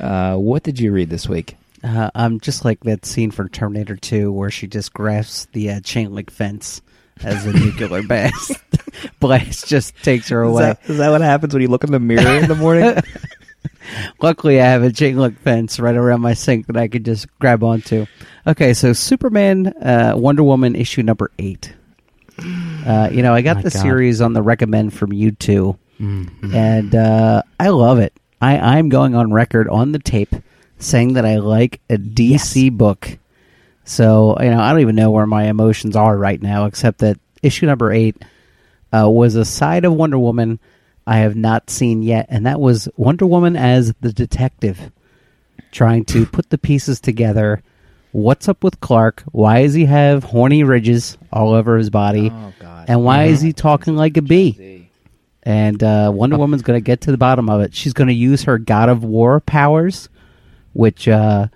Uh, 0.00 0.34
what 0.36 0.62
did 0.64 0.80
you 0.80 0.92
read 0.92 1.08
this 1.08 1.28
week? 1.28 1.56
Uh, 1.82 2.10
I'm 2.14 2.40
just 2.40 2.64
like 2.64 2.80
that 2.80 3.06
scene 3.06 3.30
from 3.30 3.48
Terminator 3.48 3.96
2 3.96 4.32
where 4.32 4.50
she 4.50 4.66
just 4.66 4.92
grasps 4.92 5.46
the 5.52 5.70
uh, 5.70 5.80
chain 5.80 6.14
link 6.14 6.30
fence 6.30 6.82
as 7.22 7.46
a 7.46 7.52
nuclear 7.52 8.02
blast. 8.06 8.52
blast 9.20 9.68
just 9.68 9.94
takes 10.02 10.28
her 10.30 10.42
away. 10.42 10.76
is 10.86 10.98
that 10.98 11.10
what 11.10 11.20
happens 11.20 11.54
when 11.54 11.62
you 11.62 11.68
look 11.68 11.84
in 11.84 11.92
the 11.92 12.00
mirror 12.00 12.38
in 12.40 12.48
the 12.48 12.54
morning? 12.54 12.96
Luckily, 14.22 14.60
I 14.60 14.66
have 14.66 14.82
a 14.82 14.92
chain 14.92 15.16
link 15.16 15.38
fence 15.40 15.78
right 15.78 15.94
around 15.94 16.20
my 16.20 16.34
sink 16.34 16.66
that 16.66 16.76
I 16.76 16.88
could 16.88 17.04
just 17.04 17.26
grab 17.38 17.62
onto. 17.62 18.06
Okay, 18.46 18.74
so 18.74 18.92
Superman, 18.92 19.68
uh, 19.68 20.14
Wonder 20.16 20.42
Woman 20.42 20.74
issue 20.76 21.02
number 21.02 21.30
eight. 21.38 21.72
Uh, 22.84 23.08
you 23.10 23.22
know, 23.22 23.32
I 23.32 23.40
got 23.40 23.56
My 23.56 23.62
the 23.62 23.70
God. 23.70 23.80
series 23.80 24.20
on 24.20 24.34
the 24.34 24.42
recommend 24.42 24.92
from 24.92 25.10
you 25.14 25.30
two, 25.30 25.78
Mhm. 25.98 26.52
and 26.54 26.94
uh, 26.94 27.42
I 27.58 27.68
love 27.68 27.98
it. 27.98 28.12
I, 28.42 28.58
I'm 28.58 28.90
going 28.90 29.14
on 29.14 29.32
record 29.32 29.68
on 29.70 29.92
the 29.92 29.98
tape 29.98 30.34
saying 30.78 31.14
that 31.14 31.24
I 31.24 31.36
like 31.38 31.80
a 31.88 31.96
DC 31.96 32.68
book. 32.76 33.16
So, 33.84 34.36
you 34.38 34.50
know, 34.50 34.60
I 34.60 34.70
don't 34.72 34.80
even 34.82 34.96
know 34.96 35.10
where 35.12 35.26
my 35.26 35.44
emotions 35.44 35.96
are 35.96 36.14
right 36.14 36.42
now, 36.42 36.66
except 36.66 36.98
that 36.98 37.18
issue 37.42 37.64
number 37.64 37.90
eight 37.90 38.16
uh, 38.92 39.08
was 39.08 39.34
a 39.34 39.46
side 39.46 39.86
of 39.86 39.94
Wonder 39.94 40.18
Woman 40.18 40.58
I 41.06 41.18
have 41.18 41.36
not 41.36 41.70
seen 41.70 42.02
yet, 42.02 42.26
and 42.28 42.46
that 42.46 42.60
was 42.60 42.88
Wonder 42.96 43.26
Woman 43.26 43.56
as 43.56 43.92
the 44.00 44.12
detective, 44.12 44.90
trying 45.70 46.04
to 46.06 46.26
put 46.26 46.50
the 46.50 46.58
pieces 46.58 47.00
together. 47.00 47.62
What's 48.12 48.48
up 48.48 48.62
with 48.62 48.80
Clark? 48.80 49.22
Why 49.32 49.62
does 49.62 49.74
he 49.74 49.86
have 49.86 50.24
horny 50.24 50.62
ridges 50.62 51.18
all 51.32 51.52
over 51.52 51.76
his 51.76 51.90
body? 51.90 52.30
Oh, 52.32 52.54
God. 52.58 52.86
And 52.88 53.04
why 53.04 53.24
is 53.24 53.40
he 53.40 53.52
talking 53.52 53.96
like 53.96 54.16
a 54.16 54.22
bee? 54.22 54.88
And 55.42 55.82
uh, 55.82 56.10
Wonder 56.14 56.38
Woman's 56.38 56.62
going 56.62 56.78
to 56.78 56.84
get 56.84 57.02
to 57.02 57.10
the 57.10 57.18
bottom 57.18 57.50
of 57.50 57.60
it. 57.60 57.74
She's 57.74 57.92
going 57.92 58.08
to 58.08 58.14
use 58.14 58.44
her 58.44 58.56
God 58.56 58.88
of 58.88 59.04
War 59.04 59.40
powers, 59.40 60.08
which 60.72 61.06
uh, 61.06 61.48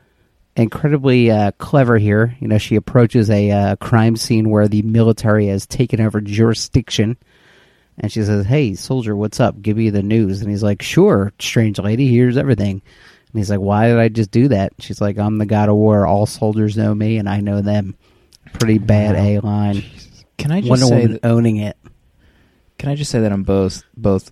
incredibly 0.57 1.31
uh, 1.31 1.53
clever 1.53 1.97
here. 1.97 2.37
You 2.41 2.49
know, 2.49 2.59
she 2.59 2.77
approaches 2.77 3.31
a 3.31 3.51
uh, 3.51 3.77
crime 3.77 4.17
scene 4.17 4.51
where 4.51 4.69
the 4.69 4.83
military 4.83 5.47
has 5.47 5.67
taken 5.67 6.01
over 6.01 6.21
jurisdiction, 6.21 7.17
and 7.99 8.11
she 8.11 8.23
says, 8.23 8.47
"Hey, 8.47 8.75
soldier, 8.75 9.17
what's 9.17 9.41
up? 9.41 9.61
Give 9.61 9.77
me 9.77 9.91
the 9.91 10.03
news." 10.03 10.41
And 10.41 10.51
he's 10.51 10.63
like, 10.63 10.83
"Sure, 10.83 11.33
strange 11.39 11.79
lady. 11.79 12.09
Here's 12.09 12.37
everything." 12.37 12.83
And 13.33 13.39
he's 13.39 13.51
like, 13.51 13.61
"Why 13.61 13.89
did 13.89 13.99
I 13.99 14.09
just 14.09 14.31
do 14.31 14.49
that?" 14.49 14.73
She's 14.79 15.01
like, 15.01 15.19
"I'm 15.19 15.39
the 15.39 15.47
God 15.47 15.69
of 15.69 15.77
War. 15.77 16.07
All 16.07 16.27
soldiers 16.27 16.77
know 16.77 16.95
me, 16.95 17.19
and 17.19 17.29
I 17.29 17.41
know 17.41 17.61
them." 17.61 17.97
Pretty 18.55 18.79
bad 18.79 19.15
Wow. 19.15 19.23
A 19.23 19.39
line. 19.41 19.85
Can 20.39 20.53
I 20.53 20.61
just 20.61 20.71
Wonder 20.71 20.87
say 20.87 21.07
that, 21.07 21.25
owning 21.25 21.57
it. 21.57 21.77
Can 22.79 22.89
I 22.91 22.95
just 22.95 23.11
say 23.11 23.21
that 23.21 23.33
I'm 23.33 23.43
both 23.43 23.83
both 23.97 24.31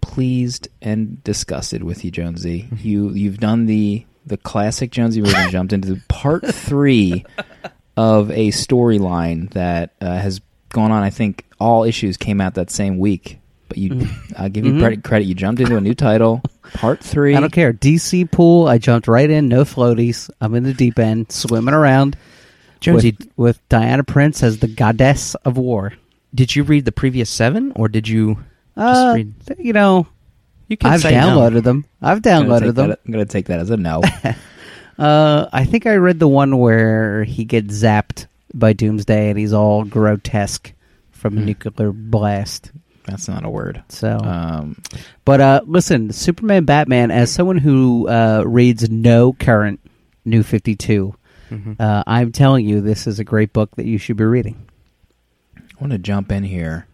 pleased 0.00 0.68
and 0.80 1.22
disgusted 1.24 1.82
with 1.82 2.04
you, 2.04 2.10
Jonesy. 2.10 2.68
You 2.78 3.10
you've 3.10 3.38
done 3.38 3.66
the 3.66 4.04
the 4.26 4.36
classic 4.36 4.90
Jonesy 4.90 5.20
and 5.20 5.50
jumped 5.50 5.72
into 5.72 6.00
part 6.08 6.46
three 6.54 7.24
of 7.96 8.30
a 8.30 8.48
storyline 8.48 9.50
that 9.50 9.94
uh, 10.00 10.18
has 10.18 10.40
gone 10.70 10.90
on. 10.92 11.02
I 11.02 11.10
think 11.10 11.44
all 11.62 11.84
issues 11.84 12.16
came 12.16 12.40
out 12.40 12.54
that 12.54 12.70
same 12.70 12.98
week. 12.98 13.38
But 13.68 13.78
you, 13.78 14.06
I'll 14.36 14.50
give 14.50 14.66
you 14.66 14.72
Mhm. 14.74 14.80
credit. 14.80 15.04
Credit. 15.04 15.24
You 15.24 15.34
jumped 15.34 15.60
into 15.60 15.76
a 15.76 15.80
new 15.80 15.94
title, 15.94 16.42
part 16.74 17.00
three. 17.00 17.34
I 17.34 17.40
don't 17.40 17.52
care. 17.52 17.72
DC 17.72 18.30
pool. 18.30 18.68
I 18.68 18.76
jumped 18.78 19.08
right 19.08 19.30
in. 19.30 19.48
No 19.48 19.64
floaties. 19.64 20.28
I'm 20.40 20.54
in 20.54 20.64
the 20.64 20.74
deep 20.74 20.98
end, 20.98 21.32
swimming 21.32 21.72
around 21.72 22.16
Jonesy, 22.80 23.16
with, 23.18 23.28
with 23.36 23.68
Diana 23.70 24.04
Prince 24.04 24.42
as 24.42 24.58
the 24.58 24.68
goddess 24.68 25.34
of 25.36 25.56
war. 25.56 25.94
did 26.34 26.54
you 26.56 26.62
read 26.64 26.84
the 26.84 26.92
previous 26.92 27.30
seven, 27.30 27.72
or 27.76 27.88
did 27.88 28.08
you 28.08 28.34
just 28.76 29.00
Uh, 29.06 29.12
read? 29.14 29.32
you 29.58 29.72
know, 29.72 30.06
You 30.68 30.76
can 30.78 30.90
I've 30.92 31.00
say 31.02 31.12
no. 31.12 31.36
downloaded 31.38 31.62
them. 31.62 31.84
I've 32.02 32.16
I'm 32.18 32.22
downloaded 32.22 32.74
them. 32.74 32.88
that- 32.90 33.00
I'm 33.06 33.12
going 33.12 33.24
to 33.24 33.30
take 33.32 33.46
that 33.46 33.60
as 33.60 33.70
a 33.70 33.76
no. 33.76 34.02
Uh, 34.98 35.48
I 35.52 35.64
think 35.64 35.86
I 35.86 35.94
read 35.96 36.18
the 36.18 36.28
one 36.28 36.58
where 36.58 37.24
he 37.24 37.44
gets 37.44 37.82
zapped 37.82 38.26
by 38.52 38.72
Doomsday 38.74 39.30
and 39.30 39.38
he's 39.38 39.52
all 39.54 39.84
grotesque 39.84 40.72
from 41.22 41.38
a 41.38 41.40
Hmm. 41.40 41.46
nuclear 41.46 41.92
blast. 41.92 42.72
That's 43.06 43.28
not 43.28 43.44
a 43.44 43.48
word. 43.50 43.82
So, 43.88 44.18
Um, 44.18 44.76
but 45.24 45.40
uh, 45.40 45.60
listen, 45.66 46.12
Superman, 46.12 46.64
Batman. 46.64 47.10
As 47.12 47.30
someone 47.30 47.58
who 47.58 48.08
uh, 48.08 48.42
reads 48.46 48.90
no 48.90 49.32
current 49.32 49.78
New 50.24 50.42
Fifty 50.42 50.74
Two, 50.76 51.14
Mhm. 51.50 51.80
uh, 51.80 52.02
I'm 52.06 52.32
telling 52.32 52.68
you, 52.68 52.80
this 52.80 53.06
is 53.06 53.18
a 53.18 53.24
great 53.24 53.52
book 53.52 53.74
that 53.76 53.86
you 53.86 53.98
should 53.98 54.16
be 54.16 54.24
reading. 54.24 54.56
I 55.56 55.60
want 55.80 55.92
to 55.92 55.98
jump 55.98 56.30
in 56.32 56.42
here 56.44 56.86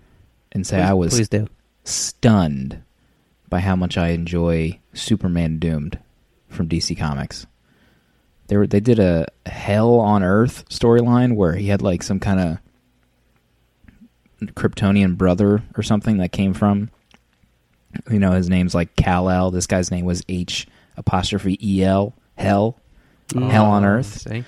and 0.53 0.67
say 0.67 0.77
Please- 0.79 0.89
I 0.89 0.93
was 0.95 1.15
please 1.15 1.29
do. 1.29 1.47
stunned 1.85 2.79
by 3.49 3.61
how 3.61 3.77
much 3.77 3.97
I 3.97 4.09
enjoy 4.09 4.79
Superman 4.95 5.59
Doomed 5.59 5.99
from 6.49 6.69
DC 6.69 6.95
Comics. 6.95 7.47
They 8.49 8.57
were 8.57 8.67
they 8.67 8.81
did 8.81 8.99
a 8.99 9.27
Hell 9.47 9.95
on 10.01 10.23
Earth 10.23 10.65
storyline 10.71 11.35
where 11.35 11.55
he 11.55 11.69
had 11.69 11.83
like 11.83 12.03
some 12.03 12.19
kind 12.21 12.41
of 12.41 12.59
Kryptonian 14.43 15.17
brother 15.17 15.63
or 15.77 15.83
something 15.83 16.19
that 16.19 16.33
came 16.33 16.55
from. 16.55 16.91
You 18.11 18.19
know, 18.19 18.33
his 18.33 18.49
name's 18.49 18.75
like 18.75 18.95
Kal 18.97 19.29
El. 19.31 19.51
This 19.51 19.67
guy's 19.67 19.91
name 19.91 20.05
was 20.05 20.23
H 20.29 20.67
apostrophe 20.97 21.59
E 21.63 21.83
L. 21.85 22.15
Hell. 22.37 22.79
Oh, 23.35 23.49
Hell 23.49 23.67
on 23.67 23.85
Oh, 23.85 23.89
Earth. 23.89 24.07
see? 24.23 24.39
It 24.39 24.45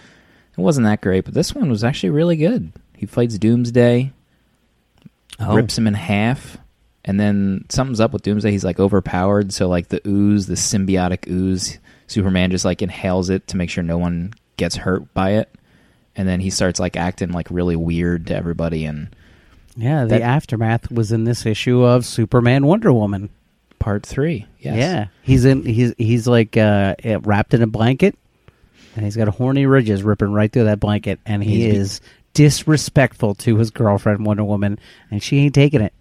wasn't 0.56 0.86
that 0.86 1.00
great, 1.00 1.24
but 1.24 1.34
this 1.34 1.54
one 1.54 1.70
was 1.70 1.82
actually 1.84 2.10
really 2.10 2.36
good. 2.36 2.72
He 2.96 3.06
fights 3.06 3.38
Doomsday, 3.38 4.12
Oh. 5.38 5.54
rips 5.54 5.76
him 5.78 5.86
in 5.86 5.94
half, 5.94 6.58
and 7.04 7.18
then 7.18 7.64
something's 7.70 8.00
up 8.00 8.12
with 8.12 8.22
Doomsday. 8.22 8.50
He's 8.50 8.64
like 8.64 8.78
overpowered, 8.78 9.52
so 9.52 9.68
like 9.68 9.88
the 9.88 10.00
ooze, 10.06 10.46
the 10.46 10.54
symbiotic 10.54 11.28
ooze, 11.30 11.78
Superman 12.06 12.50
just 12.50 12.64
like 12.66 12.82
inhales 12.82 13.30
it 13.30 13.46
to 13.48 13.56
make 13.56 13.70
sure 13.70 13.82
no 13.82 13.96
one 13.98 14.34
gets 14.58 14.76
hurt 14.76 15.12
by 15.14 15.30
it, 15.30 15.48
and 16.14 16.28
then 16.28 16.40
he 16.40 16.50
starts 16.50 16.78
like 16.78 16.96
acting 16.96 17.30
like 17.32 17.48
really 17.50 17.76
weird 17.76 18.26
to 18.26 18.36
everybody. 18.36 18.84
And 18.84 19.14
Yeah, 19.76 20.02
the 20.04 20.08
That- 20.18 20.22
aftermath 20.22 20.90
was 20.90 21.12
in 21.12 21.24
this 21.24 21.46
issue 21.46 21.82
of 21.82 22.04
Superman 22.04 22.66
Wonder 22.66 22.92
Woman. 22.92 23.30
part 23.78 24.04
three, 24.04 24.46
yes, 24.58 24.76
Yeah, 24.76 25.06
he's 25.22 25.44
in. 25.46 25.64
He's 25.64 25.94
he's 25.96 26.26
like 26.26 26.56
uh, 26.56 26.94
wrapped 27.22 27.54
in 27.54 27.62
a 27.62 27.66
blanket, 27.66 28.14
and 28.94 29.04
he's 29.04 29.16
got 29.16 29.28
horny 29.28 29.64
ridges 29.66 30.02
ripping 30.02 30.32
right 30.32 30.52
through 30.52 30.64
that 30.64 30.80
blanket, 30.80 31.18
and 31.24 31.42
he 31.42 31.62
He's 31.62 31.72
be- 31.72 31.76
is 31.78 32.00
disrespectful 32.34 33.34
to 33.36 33.56
his 33.56 33.70
girlfriend 33.70 34.26
Wonder 34.26 34.44
Woman, 34.44 34.78
and 35.10 35.22
she 35.22 35.38
ain't 35.38 35.54
taking 35.54 35.80
it. 35.80 35.92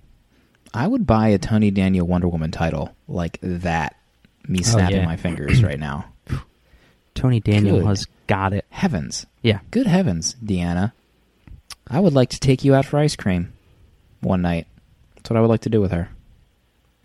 I 0.73 0.87
would 0.87 1.07
buy 1.07 1.29
a 1.29 1.37
Tony 1.37 1.71
Daniel 1.71 2.05
Wonder 2.05 2.27
Woman 2.27 2.51
title 2.51 2.93
like 3.07 3.39
that. 3.41 3.95
Me 4.47 4.61
snapping 4.61 4.97
yeah. 4.97 5.05
my 5.05 5.15
fingers 5.15 5.63
right 5.63 5.79
now. 5.79 6.05
Tony 7.15 7.39
Daniel 7.39 7.77
Good. 7.79 7.85
has 7.87 8.07
got 8.27 8.53
it. 8.53 8.65
Heavens. 8.69 9.25
Yeah. 9.41 9.59
Good 9.71 9.87
heavens, 9.87 10.35
Deanna. 10.43 10.91
I 11.87 11.99
would 11.99 12.13
like 12.13 12.29
to 12.31 12.39
take 12.39 12.63
you 12.65 12.75
out 12.75 12.85
for 12.85 12.97
ice 12.99 13.15
cream 13.15 13.53
one 14.21 14.41
night. 14.41 14.67
That's 15.15 15.29
what 15.29 15.37
I 15.37 15.41
would 15.41 15.49
like 15.49 15.61
to 15.61 15.69
do 15.69 15.81
with 15.81 15.91
her. 15.91 16.09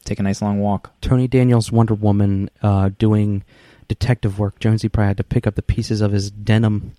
Take 0.05 0.21
a 0.21 0.23
nice 0.23 0.43
long 0.43 0.61
walk. 0.61 0.93
Tony 1.01 1.27
Daniel's 1.27 1.73
Wonder 1.73 1.95
Woman 1.95 2.51
uh, 2.63 2.91
doing 2.99 3.43
detective 3.89 4.39
work. 4.39 4.59
Jonesy 4.61 4.89
probably 4.89 5.09
had 5.09 5.17
to 5.17 5.25
pick 5.25 5.47
up 5.47 5.55
the 5.55 5.63
pieces 5.63 6.01
of 6.01 6.13
his 6.13 6.31
denim 6.31 6.93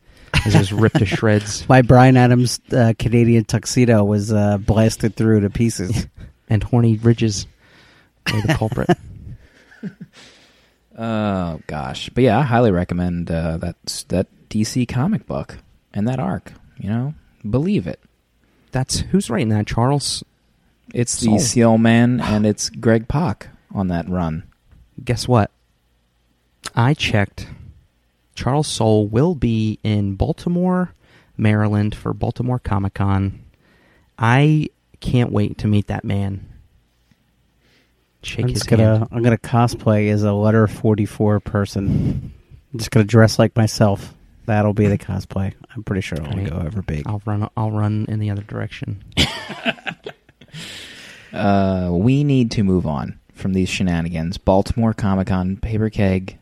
as 0.45 0.55
it 0.55 0.57
was 0.57 0.73
ripped 0.73 0.99
to 0.99 1.05
shreds. 1.17 1.67
My 1.69 1.81
Bryan 1.81 2.17
Adams 2.17 2.59
uh, 2.71 2.93
Canadian 2.97 3.45
tuxedo 3.45 4.03
was 4.03 4.33
uh, 4.33 4.57
blasted 4.57 5.15
through 5.15 5.41
to 5.41 5.49
pieces. 5.49 6.07
And 6.47 6.61
horny 6.61 6.97
ridges 6.97 7.47
were 8.31 8.39
the 8.41 8.53
culprit. 8.53 8.89
Oh 10.97 11.59
gosh, 11.67 12.09
but 12.09 12.23
yeah, 12.23 12.39
I 12.39 12.43
highly 12.43 12.71
recommend 12.71 13.29
uh, 13.29 13.57
that 13.57 14.05
that 14.07 14.27
DC 14.49 14.87
comic 14.87 15.25
book 15.25 15.57
and 15.93 16.07
that 16.07 16.19
arc. 16.19 16.53
You 16.77 16.89
know, 16.89 17.13
believe 17.49 17.85
it. 17.87 17.99
That's 18.75 18.99
who's 18.99 19.29
writing 19.29 19.47
that, 19.49 19.67
Charles. 19.67 20.21
It's 20.93 21.19
Soule. 21.19 21.35
the 21.35 21.39
Seal 21.39 21.77
Man 21.77 22.19
and 22.23 22.45
it's 22.45 22.69
Greg 22.69 23.07
Pak 23.07 23.47
on 23.73 23.87
that 23.87 24.09
run. 24.09 24.43
Guess 25.01 25.29
what? 25.29 25.49
I 26.75 26.93
checked. 26.93 27.47
Charles 28.35 28.67
Soule 28.67 29.07
will 29.07 29.33
be 29.33 29.79
in 29.81 30.15
Baltimore, 30.15 30.93
Maryland 31.37 31.95
for 31.95 32.13
Baltimore 32.13 32.59
Comic 32.59 32.95
Con. 32.95 33.45
I 34.19 34.67
can't 34.99 35.31
wait 35.31 35.57
to 35.59 35.67
meet 35.67 35.87
that 35.87 36.03
man. 36.03 36.45
Shake 38.23 38.43
I'm 38.43 38.51
his 38.51 38.63
gonna 38.63 38.97
hand. 38.97 39.07
I'm 39.09 39.23
gonna 39.23 39.37
cosplay 39.37 40.11
as 40.11 40.23
a 40.23 40.33
letter 40.33 40.67
44 40.67 41.39
person. 41.39 42.33
I'm 42.73 42.79
just 42.79 42.91
gonna 42.91 43.05
dress 43.05 43.39
like 43.39 43.55
myself. 43.55 44.13
That'll 44.45 44.73
be 44.73 44.87
the 44.87 44.97
cosplay. 44.97 45.53
I'm 45.75 45.83
pretty 45.83 46.01
sure 46.01 46.17
it'll 46.17 46.29
Alright. 46.29 46.49
go 46.49 46.57
over 46.57 46.81
big. 46.81 47.03
I'll 47.07 47.21
run. 47.25 47.49
I'll 47.57 47.71
run 47.71 48.05
in 48.07 48.19
the 48.19 48.29
other 48.31 48.43
direction. 48.43 49.03
Uh, 51.33 51.89
we 51.91 52.23
need 52.23 52.49
to 52.51 52.63
move 52.63 52.87
on 52.87 53.19
from 53.33 53.51
these 53.51 53.67
shenanigans. 53.67 54.37
Baltimore 54.37 54.93
Comic 54.93 55.27
Con, 55.27 55.57
Paper 55.57 55.89
Keg, 55.89 56.37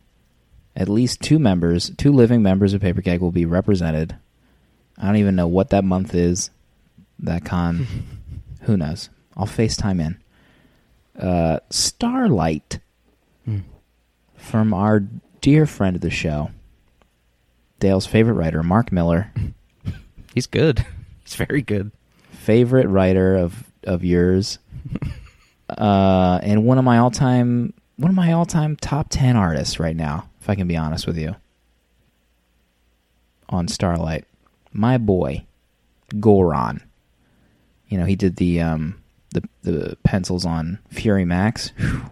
at 0.76 0.88
least 0.88 1.20
two 1.22 1.40
members, 1.40 1.90
two 1.98 2.12
living 2.12 2.44
members 2.44 2.74
of 2.76 2.82
Paper 2.82 3.02
Keg 3.02 3.20
will 3.20 3.32
be 3.32 3.46
represented. 3.46 4.16
I 4.98 5.08
don't 5.08 5.16
even 5.16 5.36
know 5.36 5.48
what 5.48 5.72
that 5.72 5.84
month 5.84 6.14
is. 6.14 6.52
That 7.20 7.44
con, 7.44 7.88
who 8.62 8.78
knows? 8.78 9.10
I'll 9.36 9.48
FaceTime 9.48 10.00
in. 10.00 10.18
Uh, 11.28 11.60
Starlight 11.72 12.80
Hmm. 13.46 13.60
from 14.38 14.74
our 14.76 15.00
dear 15.42 15.66
friend 15.66 15.96
of 15.96 16.02
the 16.04 16.10
show, 16.12 16.52
Dale's 17.84 18.06
favorite 18.06 18.36
writer, 18.36 18.64
Mark 18.64 18.94
Millar. 18.94 19.30
He's 20.34 20.48
good. 20.48 20.86
He's 21.26 21.36
very 21.36 21.62
good. 21.62 21.92
favorite 22.32 22.88
writer 22.88 23.36
of 23.36 23.70
of 23.84 24.06
yours, 24.06 24.58
uh, 25.70 26.40
and 26.42 26.64
one 26.64 26.78
of 26.78 26.86
my 26.86 26.98
all 26.98 27.12
time 27.12 27.74
one 27.98 28.10
of 28.10 28.16
my 28.16 28.32
all 28.32 28.46
time 28.46 28.78
top 28.78 29.08
ten 29.10 29.36
artists 29.36 29.82
right 29.82 29.98
now. 29.98 30.30
If 30.40 30.50
I 30.50 30.56
can 30.56 30.66
be 30.66 30.78
honest 30.78 31.06
with 31.06 31.18
you, 31.18 31.36
on 33.50 33.68
Starlight, 33.68 34.24
my 34.72 34.98
boy, 34.98 35.46
Goran. 36.14 36.80
You 37.90 37.98
know 37.98 38.06
he 38.06 38.16
did 38.16 38.38
the 38.38 38.62
um 38.62 38.98
the 39.32 39.44
the 39.64 39.98
pencils 40.06 40.46
on 40.46 40.80
Fury 40.90 41.26
Max. 41.26 41.74
Whew. 41.78 42.10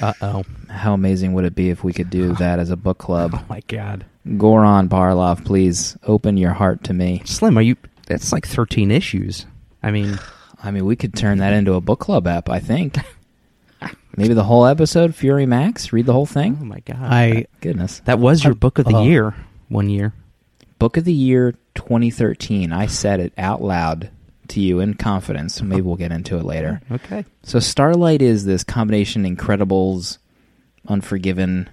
Uh 0.00 0.12
oh. 0.22 0.44
How 0.68 0.92
amazing 0.94 1.32
would 1.34 1.44
it 1.44 1.54
be 1.54 1.70
if 1.70 1.82
we 1.84 1.92
could 1.92 2.10
do 2.10 2.34
that 2.38 2.58
as 2.58 2.70
a 2.70 2.76
book 2.76 2.98
club? 2.98 3.32
Oh 3.34 3.44
my 3.48 3.60
god. 3.68 4.04
Goran 4.26 4.88
Parlov, 4.88 5.44
please 5.44 5.96
open 6.04 6.36
your 6.36 6.52
heart 6.52 6.84
to 6.84 6.92
me. 6.92 7.22
Slim, 7.24 7.56
are 7.56 7.62
you? 7.62 7.76
That's 8.06 8.32
like 8.32 8.46
13 8.46 8.90
issues. 8.90 9.46
I 9.82 9.90
mean, 9.90 10.18
I 10.62 10.70
mean, 10.70 10.84
we 10.84 10.96
could 10.96 11.14
turn 11.14 11.38
that 11.38 11.52
into 11.52 11.74
a 11.74 11.80
book 11.80 12.00
club 12.00 12.26
app. 12.26 12.48
I 12.50 12.58
think. 12.60 12.96
Maybe 14.16 14.32
the 14.34 14.44
whole 14.44 14.64
episode, 14.64 15.14
Fury 15.14 15.44
Max. 15.44 15.92
Read 15.92 16.06
the 16.06 16.12
whole 16.14 16.24
thing. 16.26 16.58
oh 16.60 16.64
my 16.64 16.80
god. 16.80 16.96
I 17.02 17.46
Goodness. 17.60 18.00
that 18.06 18.18
was 18.18 18.42
your 18.42 18.54
book 18.54 18.78
of 18.78 18.86
the 18.86 18.96
Uh, 18.96 19.02
year 19.02 19.34
one 19.68 19.90
year. 19.90 20.12
Book 20.78 20.96
of 20.96 21.04
the 21.04 21.12
year 21.12 21.52
2013. 21.74 22.72
I 22.72 22.86
said 22.86 23.20
it 23.20 23.32
out 23.36 23.62
loud 23.62 24.10
to 24.50 24.60
you 24.60 24.80
in 24.80 24.94
confidence. 24.94 25.60
Maybe 25.62 25.82
we'll 25.82 25.96
get 25.96 26.12
into 26.12 26.36
it 26.38 26.44
later. 26.44 26.80
Okay. 26.90 27.24
So 27.42 27.58
Starlight 27.58 28.22
is 28.22 28.44
this 28.44 28.64
combination 28.64 29.24
Incredibles, 29.24 30.18
Unforgiven, 30.88 31.68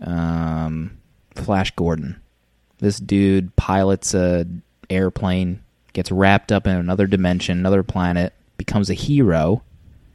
um, 0.00 0.98
Flash 1.34 1.70
Gordon. 1.72 2.20
This 2.78 2.98
dude 2.98 3.54
pilots 3.56 4.14
a 4.14 4.46
airplane, 4.90 5.62
gets 5.92 6.10
wrapped 6.10 6.50
up 6.50 6.66
in 6.66 6.76
another 6.76 7.06
dimension, 7.06 7.58
another 7.58 7.82
planet, 7.82 8.32
becomes 8.56 8.90
a 8.90 8.94
hero, 8.94 9.62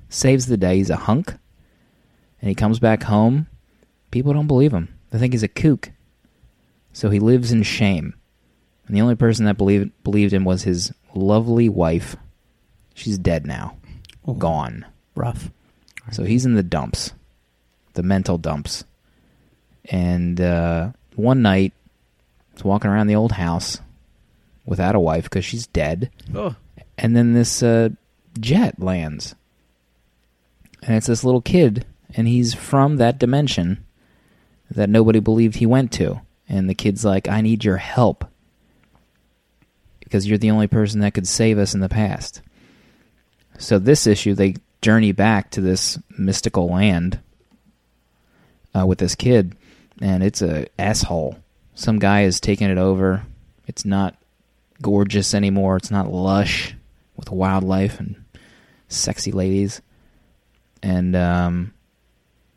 saves 0.10 0.47
the 0.47 0.58
day. 0.58 0.78
He's 0.78 0.89
a 0.89 0.95
hunk, 0.97 1.34
and 2.41 2.50
he 2.50 2.56
comes 2.56 2.80
back 2.80 3.04
home. 3.04 3.47
People 4.12 4.34
don't 4.34 4.47
believe 4.47 4.73
him. 4.73 4.93
They 5.12 5.19
think 5.19 5.34
he's 5.34 5.43
a 5.43 5.47
kook. 5.47 5.91
So 6.93 7.10
he 7.10 7.19
lives 7.19 7.52
in 7.52 7.63
shame. 7.63 8.15
And 8.88 8.95
the 8.95 9.02
only 9.02 9.15
person 9.15 9.45
that 9.45 9.58
believed 9.58 9.91
believed 10.04 10.34
him 10.34 10.45
was 10.45 10.63
his 10.63 10.93
lovely 11.17 11.69
wife. 11.69 12.15
She's 12.93 13.17
dead 13.17 13.45
now. 13.45 13.77
Oh. 14.25 14.34
Gone. 14.34 14.86
rough. 15.15 15.51
So 16.12 16.23
he's 16.23 16.45
in 16.45 16.56
the 16.56 16.63
dumps, 16.63 17.13
the 17.93 18.03
mental 18.03 18.38
dumps. 18.38 18.86
And 19.86 20.39
uh, 20.39 20.91
one 21.15 21.41
night, 21.41 21.73
he's 22.53 22.63
walking 22.63 22.89
around 22.89 23.08
the 23.08 23.15
old 23.15 23.34
house 23.34 23.80
without 24.65 24.95
a 24.95 24.99
wife 24.99 25.23
because 25.25 25.45
she's 25.45 25.67
dead. 25.67 26.12
Oh. 26.34 26.56
And 26.97 27.15
then 27.15 27.34
this 27.34 27.62
uh, 27.62 27.89
jet 28.39 28.80
lands. 28.82 29.36
And 30.84 30.95
it's 30.95 31.08
this 31.08 31.23
little 31.23 31.41
kid, 31.41 31.86
and 32.13 32.27
he's 32.27 32.53
from 32.53 32.97
that 32.97 33.19
dimension 33.19 33.84
that 34.69 34.89
nobody 34.89 35.19
believed 35.19 35.56
he 35.56 35.65
went 35.65 35.91
to. 35.93 36.21
And 36.47 36.69
the 36.69 36.75
kid's 36.75 37.03
like, 37.03 37.27
I 37.27 37.41
need 37.41 37.65
your 37.65 37.77
help 37.77 38.25
because 40.08 40.26
you're 40.26 40.38
the 40.38 40.52
only 40.52 40.67
person 40.67 41.02
that 41.02 41.13
could 41.13 41.28
save 41.28 41.58
us 41.58 41.74
in 41.74 41.82
the 41.82 41.89
past. 41.89 42.41
So 43.60 43.78
this 43.78 44.08
issue, 44.08 44.34
they 44.34 44.56
journey 44.82 45.12
back 45.12 45.52
to 45.52 45.62
this 45.62 46.00
mystical 46.17 46.70
land 46.70 47.20
uh, 48.74 48.86
with 48.86 49.00
this 49.00 49.15
kid, 49.15 49.56
and 50.02 50.24
it's 50.24 50.41
a 50.41 50.67
asshole. 50.80 51.38
Some 51.76 52.00
guy 52.00 52.22
has 52.22 52.39
taken 52.39 52.70
it 52.72 52.78
over. 52.78 53.24
It's 53.67 53.84
not 53.86 54.15
gorgeous 54.82 55.34
anymore. 55.34 55.76
It's 55.78 55.91
not 55.91 56.12
lush 56.12 56.74
with 57.15 57.30
wildlife 57.32 58.00
and 58.00 58.24
sexy 58.88 59.32
ladies, 59.32 59.82
and 60.82 61.15
um, 61.15 61.74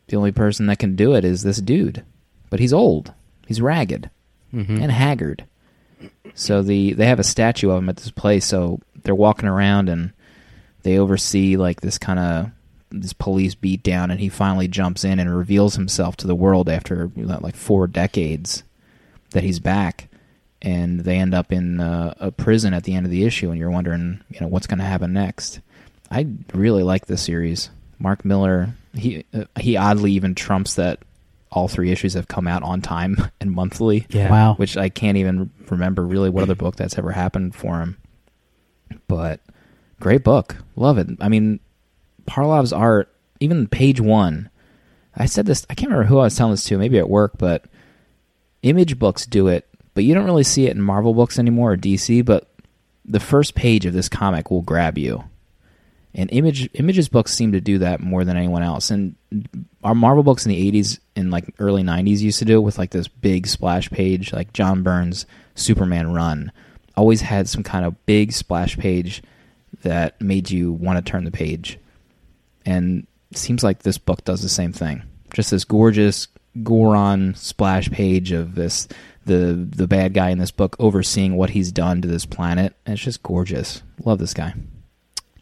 the 0.06 0.16
only 0.16 0.32
person 0.32 0.66
that 0.66 0.78
can 0.78 0.94
do 0.94 1.14
it 1.14 1.24
is 1.24 1.42
this 1.42 1.58
dude. 1.60 2.04
But 2.50 2.60
he's 2.60 2.72
old. 2.72 3.12
He's 3.46 3.60
ragged 3.60 4.10
Mm-hmm. 4.54 4.82
and 4.82 4.90
haggard. 4.90 5.44
So 6.34 6.62
the 6.62 6.92
they 6.92 7.06
have 7.06 7.20
a 7.20 7.24
statue 7.24 7.70
of 7.70 7.78
him 7.78 7.88
at 7.88 7.96
this 7.96 8.10
place. 8.10 8.46
So 8.46 8.80
they're 9.02 9.14
walking 9.14 9.48
around 9.48 9.88
and 9.88 10.12
they 10.82 10.98
oversee 10.98 11.56
like 11.56 11.80
this 11.80 11.98
kind 11.98 12.18
of 12.18 12.50
this 12.90 13.12
police 13.12 13.54
beat 13.54 13.82
down, 13.82 14.10
and 14.10 14.20
he 14.20 14.28
finally 14.28 14.68
jumps 14.68 15.04
in 15.04 15.18
and 15.18 15.34
reveals 15.34 15.76
himself 15.76 16.16
to 16.16 16.26
the 16.26 16.34
world 16.34 16.68
after 16.68 17.10
like 17.16 17.54
four 17.54 17.86
decades 17.86 18.64
that 19.30 19.44
he's 19.44 19.60
back. 19.60 20.08
And 20.62 21.00
they 21.00 21.16
end 21.16 21.32
up 21.32 21.52
in 21.52 21.80
uh, 21.80 22.14
a 22.20 22.30
prison 22.30 22.74
at 22.74 22.84
the 22.84 22.94
end 22.94 23.06
of 23.06 23.12
the 23.12 23.24
issue, 23.24 23.50
and 23.50 23.58
you're 23.58 23.70
wondering, 23.70 24.20
you 24.28 24.40
know, 24.40 24.48
what's 24.48 24.66
going 24.66 24.78
to 24.80 24.84
happen 24.84 25.12
next. 25.12 25.60
I 26.10 26.26
really 26.52 26.82
like 26.82 27.06
this 27.06 27.22
series. 27.22 27.70
Mark 27.98 28.24
Millar, 28.24 28.74
he 28.94 29.24
uh, 29.32 29.44
he 29.58 29.76
oddly 29.76 30.12
even 30.12 30.34
trumps 30.34 30.74
that 30.74 30.98
all 31.52 31.66
three 31.68 31.90
issues 31.90 32.14
have 32.14 32.28
come 32.28 32.46
out 32.46 32.62
on 32.62 32.80
time 32.80 33.16
and 33.40 33.50
monthly 33.50 34.06
Yeah. 34.10 34.30
Wow. 34.30 34.54
which 34.54 34.76
I 34.76 34.88
can't 34.88 35.16
even 35.18 35.50
remember 35.68 36.06
really 36.06 36.30
what 36.30 36.42
other 36.42 36.54
book 36.54 36.76
that's 36.76 36.96
ever 36.98 37.10
happened 37.12 37.54
for 37.54 37.80
him. 37.80 37.96
But 39.08 39.40
great 40.00 40.22
book, 40.24 40.56
love 40.76 40.98
it. 40.98 41.08
I 41.20 41.28
mean, 41.28 41.60
Parlov's 42.26 42.72
art, 42.72 43.12
even 43.40 43.66
page 43.66 44.00
one. 44.00 44.50
I 45.16 45.26
said 45.26 45.46
this. 45.46 45.66
I 45.68 45.74
can't 45.74 45.90
remember 45.90 46.08
who 46.08 46.18
I 46.18 46.24
was 46.24 46.36
telling 46.36 46.52
this 46.52 46.64
to. 46.64 46.78
Maybe 46.78 46.98
at 46.98 47.08
work, 47.10 47.32
but 47.36 47.64
Image 48.62 48.98
books 48.98 49.26
do 49.26 49.48
it, 49.48 49.66
but 49.94 50.04
you 50.04 50.14
don't 50.14 50.24
really 50.24 50.44
see 50.44 50.66
it 50.66 50.76
in 50.76 50.82
Marvel 50.82 51.14
books 51.14 51.38
anymore 51.38 51.72
or 51.72 51.76
DC. 51.76 52.24
But 52.24 52.48
the 53.04 53.18
first 53.20 53.54
page 53.56 53.86
of 53.86 53.92
this 53.92 54.08
comic 54.08 54.50
will 54.50 54.62
grab 54.62 54.98
you. 54.98 55.24
And 56.14 56.30
Image 56.32 56.68
Image's 56.74 57.08
books 57.08 57.34
seem 57.34 57.52
to 57.52 57.60
do 57.60 57.78
that 57.78 58.00
more 58.00 58.24
than 58.24 58.36
anyone 58.36 58.62
else. 58.62 58.90
And 58.90 59.16
our 59.82 59.94
Marvel 59.94 60.22
books 60.22 60.44
in 60.44 60.50
the 60.50 60.72
'80s 60.72 60.98
and 61.16 61.30
like 61.30 61.54
early 61.58 61.82
'90s 61.82 62.20
used 62.20 62.38
to 62.40 62.44
do 62.44 62.56
it 62.56 62.62
with 62.62 62.78
like 62.78 62.90
this 62.90 63.08
big 63.08 63.46
splash 63.46 63.90
page, 63.90 64.32
like 64.32 64.52
John 64.52 64.82
Byrne's 64.82 65.26
Superman 65.54 66.12
run. 66.12 66.52
Always 66.96 67.22
had 67.22 67.48
some 67.48 67.62
kind 67.62 67.84
of 67.84 68.04
big 68.06 68.32
splash 68.32 68.76
page 68.76 69.22
that 69.82 70.20
made 70.20 70.50
you 70.50 70.72
want 70.72 71.04
to 71.04 71.10
turn 71.10 71.24
the 71.24 71.30
page. 71.30 71.78
And 72.66 73.06
seems 73.34 73.62
like 73.62 73.80
this 73.80 73.98
book 73.98 74.24
does 74.24 74.42
the 74.42 74.48
same 74.48 74.72
thing. 74.72 75.02
Just 75.32 75.50
this 75.50 75.64
gorgeous 75.64 76.28
Goran 76.58 77.36
splash 77.36 77.90
page 77.90 78.32
of 78.32 78.54
this 78.54 78.88
the 79.24 79.54
the 79.54 79.86
bad 79.86 80.14
guy 80.14 80.30
in 80.30 80.38
this 80.38 80.50
book 80.50 80.76
overseeing 80.78 81.36
what 81.36 81.50
he's 81.50 81.72
done 81.72 82.02
to 82.02 82.08
this 82.08 82.26
planet. 82.26 82.74
And 82.84 82.94
it's 82.94 83.02
just 83.02 83.22
gorgeous. 83.22 83.82
Love 84.04 84.18
this 84.18 84.34
guy. 84.34 84.54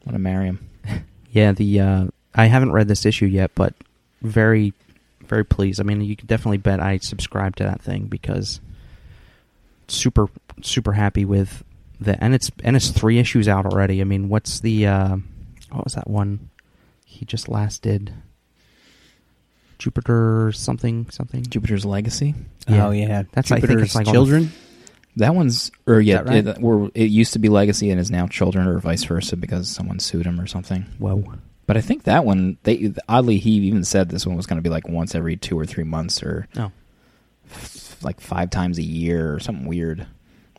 Want 0.04 0.14
to 0.14 0.18
marry 0.18 0.46
him. 0.46 0.68
Yeah, 1.30 1.52
the 1.52 1.80
uh, 1.80 2.06
I 2.34 2.46
haven't 2.46 2.72
read 2.72 2.88
this 2.88 3.04
issue 3.04 3.26
yet, 3.26 3.50
but 3.54 3.74
very, 4.22 4.72
very 5.26 5.44
pleased. 5.44 5.80
I 5.80 5.84
mean, 5.84 6.00
you 6.00 6.16
can 6.16 6.26
definitely 6.26 6.58
bet 6.58 6.80
I 6.80 6.98
subscribe 6.98 7.56
to 7.56 7.64
that 7.64 7.80
thing 7.80 8.06
because 8.06 8.60
super, 9.88 10.28
super 10.62 10.92
happy 10.92 11.24
with 11.24 11.64
the 12.00 12.22
and 12.22 12.34
it's 12.34 12.50
and 12.62 12.76
it's 12.76 12.90
three 12.90 13.18
issues 13.18 13.48
out 13.48 13.66
already. 13.66 14.00
I 14.00 14.04
mean, 14.04 14.28
what's 14.28 14.60
the 14.60 14.86
uh, 14.86 15.16
what 15.70 15.84
was 15.84 15.94
that 15.94 16.08
one 16.08 16.50
he 17.04 17.24
just 17.24 17.48
last 17.48 17.82
did? 17.82 18.12
Jupiter 19.78 20.50
something 20.52 21.08
something. 21.10 21.44
Jupiter's 21.44 21.84
Legacy. 21.84 22.34
Oh 22.68 22.90
yeah, 22.90 23.22
That's- 23.32 23.52
I 23.52 23.60
think 23.60 23.70
Jupiter's 23.70 23.82
it's 23.88 23.94
like 23.94 24.06
the- 24.06 24.12
children. 24.12 24.52
That 25.16 25.34
one's 25.34 25.72
or 25.86 26.00
yeah, 26.00 26.20
right? 26.20 26.46
it, 26.46 26.90
it 26.94 27.06
used 27.10 27.32
to 27.32 27.40
be 27.40 27.48
Legacy 27.48 27.90
and 27.90 27.98
is 27.98 28.08
now 28.08 28.28
Children 28.28 28.68
or 28.68 28.78
vice 28.78 29.02
versa 29.02 29.36
because 29.36 29.68
someone 29.68 29.98
sued 29.98 30.24
him 30.24 30.38
or 30.40 30.46
something. 30.46 30.86
Whoa. 30.98 31.24
But 31.68 31.76
I 31.76 31.80
think 31.82 32.02
that 32.04 32.24
one, 32.24 32.56
they 32.64 32.92
oddly, 33.08 33.38
he 33.38 33.50
even 33.52 33.84
said 33.84 34.08
this 34.08 34.26
one 34.26 34.34
was 34.36 34.46
going 34.46 34.56
to 34.56 34.62
be 34.62 34.70
like 34.70 34.88
once 34.88 35.14
every 35.14 35.36
two 35.36 35.56
or 35.56 35.64
three 35.66 35.84
months, 35.84 36.20
or 36.22 36.48
Oh. 36.56 36.72
f- 37.50 38.02
like 38.02 38.20
five 38.20 38.50
times 38.50 38.78
a 38.78 38.82
year, 38.82 39.32
or 39.34 39.38
something 39.38 39.66
weird. 39.66 40.06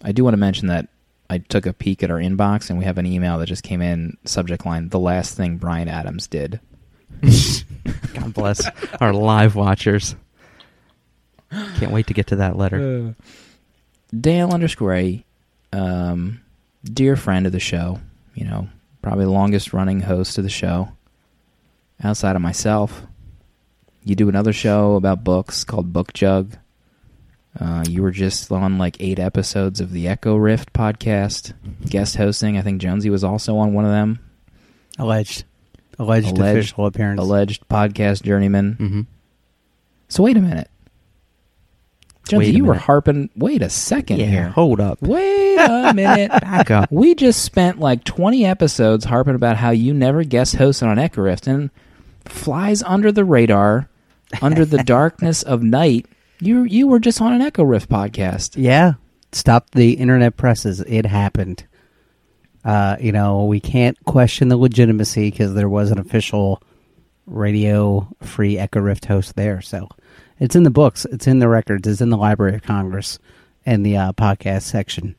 I 0.03 0.11
do 0.13 0.23
want 0.23 0.33
to 0.35 0.37
mention 0.39 0.67
that 0.67 0.87
I 1.29 1.39
took 1.39 1.65
a 1.65 1.73
peek 1.73 2.03
at 2.03 2.11
our 2.11 2.19
inbox, 2.19 2.69
and 2.69 2.77
we 2.79 2.85
have 2.85 2.97
an 2.99 3.05
email 3.05 3.37
that 3.39 3.47
just 3.47 3.63
came 3.63 3.81
in. 3.81 4.17
Subject 4.23 4.65
line: 4.65 4.89
The 4.89 4.99
last 4.99 5.35
thing 5.35 5.57
Bryan 5.57 5.87
Adams 5.89 6.27
did. 6.27 6.59
God 8.13 8.33
bless 8.33 8.61
our 9.01 9.11
live 9.11 9.55
watchers. 9.55 10.15
Can't 11.51 11.91
wait 11.91 12.05
to 12.07 12.13
get 12.13 12.27
to 12.27 12.35
that 12.37 12.55
letter. 12.55 13.15
Dale 14.17 14.51
underscore 14.51 14.93
A, 14.95 15.25
um, 15.73 16.41
dear 16.83 17.15
friend 17.15 17.45
of 17.47 17.51
the 17.51 17.59
show, 17.59 17.99
you 18.35 18.45
know, 18.45 18.67
probably 19.01 19.25
the 19.25 19.31
longest 19.31 19.73
running 19.73 20.01
host 20.01 20.37
of 20.37 20.43
the 20.43 20.49
show, 20.49 20.89
outside 22.03 22.35
of 22.35 22.41
myself. 22.41 23.03
You 24.03 24.15
do 24.15 24.29
another 24.29 24.53
show 24.53 24.95
about 24.95 25.23
books 25.23 25.63
called 25.63 25.91
Book 25.93 26.13
Jug. 26.13 26.57
Uh, 27.59 27.83
you 27.87 28.01
were 28.01 28.11
just 28.11 28.51
on 28.51 28.77
like 28.77 28.95
eight 28.99 29.19
episodes 29.19 29.81
of 29.81 29.91
the 29.91 30.07
Echo 30.07 30.35
Rift 30.35 30.71
podcast, 30.71 31.53
guest 31.89 32.15
hosting. 32.15 32.57
I 32.57 32.61
think 32.61 32.81
Jonesy 32.81 33.09
was 33.09 33.23
also 33.23 33.57
on 33.57 33.73
one 33.73 33.85
of 33.85 33.91
them. 33.91 34.19
Alleged. 34.97 35.43
Alleged, 35.97 36.37
Alleged- 36.37 36.57
official 36.57 36.85
appearance. 36.85 37.19
Alleged 37.19 37.67
podcast 37.67 38.23
journeyman. 38.23 38.73
hmm 38.73 39.01
So 40.07 40.23
wait 40.23 40.37
a 40.37 40.41
minute. 40.41 40.69
Jonesy, 42.27 42.47
Wait 42.49 42.53
a 42.53 42.57
you 42.57 42.65
were 42.65 42.75
harping. 42.75 43.29
Wait 43.35 43.61
a 43.63 43.69
second 43.69 44.19
Yeah, 44.19 44.25
here. 44.27 44.49
hold 44.49 44.79
up. 44.79 45.01
Wait 45.01 45.57
a 45.57 45.91
minute. 45.95 46.29
Back 46.29 46.69
up. 46.69 46.91
We 46.91 47.15
just 47.15 47.41
spent 47.43 47.79
like 47.79 48.03
20 48.03 48.45
episodes 48.45 49.03
harping 49.05 49.33
about 49.35 49.57
how 49.57 49.71
you 49.71 49.93
never 49.95 50.23
guest 50.23 50.55
hosted 50.55 50.87
on 50.87 50.99
Echo 50.99 51.23
Rift 51.23 51.47
and 51.47 51.71
flies 52.29 52.83
under 52.83 53.11
the 53.11 53.25
radar, 53.25 53.89
under 54.41 54.65
the 54.65 54.83
darkness 54.83 55.43
of 55.43 55.63
night. 55.63 56.05
You 56.39 56.63
you 56.63 56.87
were 56.87 56.99
just 56.99 57.21
on 57.21 57.33
an 57.33 57.41
Echo 57.41 57.63
Rift 57.63 57.89
podcast. 57.89 58.55
Yeah. 58.55 58.93
Stop 59.31 59.71
the 59.71 59.93
internet 59.93 60.37
presses. 60.37 60.79
It 60.81 61.05
happened. 61.05 61.65
Uh, 62.63 62.97
you 62.99 63.11
know, 63.11 63.45
we 63.45 63.59
can't 63.59 63.97
question 64.05 64.47
the 64.47 64.57
legitimacy 64.57 65.29
because 65.29 65.53
there 65.53 65.69
was 65.69 65.91
an 65.91 65.99
official 65.99 66.61
radio 67.25 68.07
free 68.21 68.57
Echo 68.57 68.79
Rift 68.79 69.05
host 69.05 69.35
there. 69.35 69.61
So 69.61 69.87
it's 70.39 70.55
in 70.55 70.63
the 70.63 70.69
books, 70.71 71.05
it's 71.05 71.27
in 71.27 71.39
the 71.39 71.47
records, 71.47 71.87
it's 71.87 72.01
in 72.01 72.09
the 72.09 72.17
Library 72.17 72.55
of 72.55 72.63
Congress 72.63 73.19
and 73.65 73.85
the 73.85 73.97
uh, 73.97 74.11
podcast 74.13 74.63
section. 74.63 75.15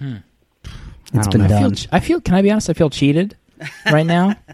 I 0.00 0.22
It's 1.14 1.28
been 1.28 1.42
know. 1.42 1.44
I 1.46 1.48
feel, 1.60 1.70
done. 1.70 1.76
I 1.92 2.00
feel. 2.00 2.20
Can 2.20 2.34
I 2.34 2.42
be 2.42 2.50
honest? 2.50 2.70
I 2.70 2.72
feel 2.72 2.90
cheated 2.90 3.36
right 3.86 4.06
now. 4.06 4.34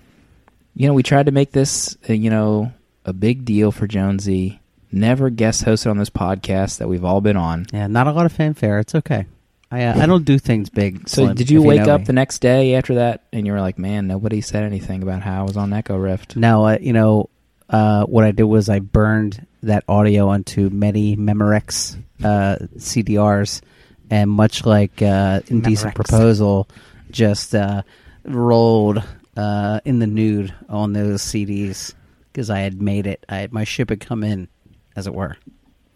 you 0.79 0.87
know, 0.87 0.95
we 0.95 1.03
tried 1.03 1.27
to 1.27 1.33
make 1.33 1.51
this, 1.51 1.99
uh, 2.09 2.12
you 2.12 2.31
know, 2.31 2.73
a 3.05 3.12
big 3.12 3.45
deal 3.45 3.73
for 3.73 3.88
Jonesy. 3.88 4.61
Never 4.93 5.29
guest 5.29 5.64
hosted 5.64 5.91
on 5.91 5.99
this 5.99 6.09
podcast 6.09 6.79
that 6.79 6.88
we've 6.88 7.05
all 7.05 7.21
been 7.21 7.37
on. 7.37 7.67
Yeah, 7.73 7.88
not 7.88 8.07
a 8.07 8.12
lot 8.12 8.27
of 8.27 8.33
fanfare. 8.33 8.79
It's 8.79 8.95
okay. 8.95 9.27
I 9.73 9.83
uh, 9.83 10.03
I 10.03 10.07
don't 10.07 10.25
do 10.25 10.38
things 10.38 10.71
big. 10.71 11.09
So 11.09 11.25
Slim, 11.25 11.35
did 11.35 11.51
you 11.51 11.61
if 11.61 11.67
wake 11.67 11.81
know 11.83 11.95
up 11.95 12.03
me. 12.03 12.05
the 12.05 12.12
next 12.12 12.38
day 12.38 12.77
after 12.77 12.95
that 12.95 13.25
and 13.33 13.45
you 13.45 13.53
were 13.53 13.61
like, 13.61 13.77
"Man, 13.77 14.07
nobody 14.07 14.41
said 14.41 14.62
anything 14.62 15.03
about 15.03 15.21
how 15.21 15.41
I 15.41 15.43
was 15.43 15.57
on 15.57 15.73
Echo 15.73 15.97
Rift." 15.97 16.37
No, 16.37 16.64
uh, 16.64 16.79
you 16.81 16.93
know, 16.93 17.29
uh, 17.69 18.05
what 18.05 18.23
I 18.23 18.31
did 18.31 18.45
was 18.45 18.69
I 18.69 18.79
burned 18.79 19.45
that 19.64 19.83
audio 19.88 20.29
onto 20.29 20.71
many 20.71 21.17
Memorex 21.17 22.01
uh, 22.23 22.57
CDRs, 22.77 23.62
and 24.11 24.31
much 24.31 24.64
like 24.64 25.03
uh, 25.03 25.41
Indecent 25.49 25.95
Memorex. 25.95 25.95
Proposal, 25.97 26.69
just 27.11 27.53
uh, 27.53 27.83
rolled 28.25 29.03
uh, 29.38 29.81
in 29.85 30.01
the 30.01 30.07
nude 30.07 30.53
on 30.68 30.92
those 30.92 31.22
CDs 31.22 31.94
because 32.33 32.51
I 32.51 32.59
had 32.59 32.83
made 32.83 33.07
it. 33.07 33.24
I, 33.29 33.48
my 33.53 33.64
ship 33.64 33.88
had 33.88 34.01
come 34.01 34.24
in, 34.24 34.48
as 34.96 35.07
it 35.07 35.14
were. 35.14 35.37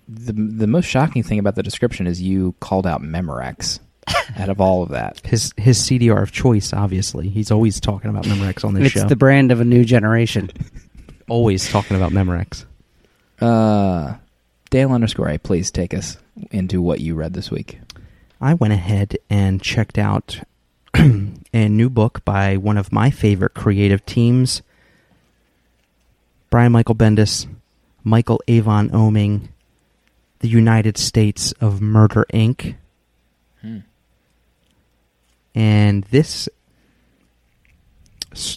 The 0.08 0.32
the 0.32 0.66
most 0.66 0.86
shocking 0.86 1.22
thing 1.22 1.38
about 1.40 1.56
the 1.56 1.62
description 1.62 2.06
is 2.06 2.22
you 2.22 2.54
called 2.60 2.86
out 2.86 3.02
Memorex 3.02 3.80
out 4.36 4.48
of 4.48 4.60
all 4.60 4.84
of 4.84 4.90
that. 4.90 5.20
His 5.24 5.52
his 5.56 5.78
CDR 5.78 6.22
of 6.22 6.30
choice, 6.30 6.72
obviously. 6.72 7.28
He's 7.28 7.50
always 7.50 7.80
talking 7.80 8.10
about 8.10 8.24
Memorex 8.24 8.64
on 8.64 8.74
this 8.74 8.84
It's 8.86 8.92
show. 8.92 9.00
It's 9.00 9.08
the 9.08 9.16
brand 9.16 9.50
of 9.50 9.60
a 9.60 9.64
new 9.64 9.84
generation. 9.84 10.50
always 11.28 11.68
talking 11.68 11.96
about 11.96 12.12
Memorex. 12.12 12.64
Uh, 13.40 14.14
Dale 14.70 14.92
underscore 14.92 15.28
A, 15.28 15.38
please 15.38 15.70
take 15.72 15.94
us 15.94 16.16
into 16.52 16.80
what 16.80 17.00
you 17.00 17.16
read 17.16 17.34
this 17.34 17.50
week. 17.50 17.80
I 18.40 18.54
went 18.54 18.72
ahead 18.72 19.18
and 19.28 19.60
checked 19.60 19.98
out 19.98 20.40
a 21.52 21.68
new 21.68 21.90
book 21.90 22.24
by 22.24 22.56
one 22.56 22.76
of 22.76 22.92
my 22.92 23.10
favorite 23.10 23.54
creative 23.54 24.04
teams, 24.06 24.62
Brian 26.50 26.72
Michael 26.72 26.94
Bendis, 26.94 27.46
Michael 28.04 28.40
Avon 28.48 28.90
Oeming, 28.90 29.48
The 30.40 30.48
United 30.48 30.98
States 30.98 31.52
of 31.60 31.80
Murder 31.80 32.26
Inc. 32.32 32.76
Hmm. 33.60 33.78
And 35.54 36.04
this 36.04 36.48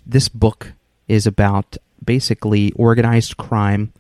this 0.06 0.30
book 0.30 0.74
is 1.08 1.28
about 1.28 1.78
basically 2.04 2.72
organized 2.74 3.36
crime 3.38 3.92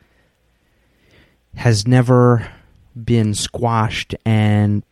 has 1.55 1.87
never 1.87 2.49
been 2.95 3.33
squashed 3.33 4.15
and 4.25 4.83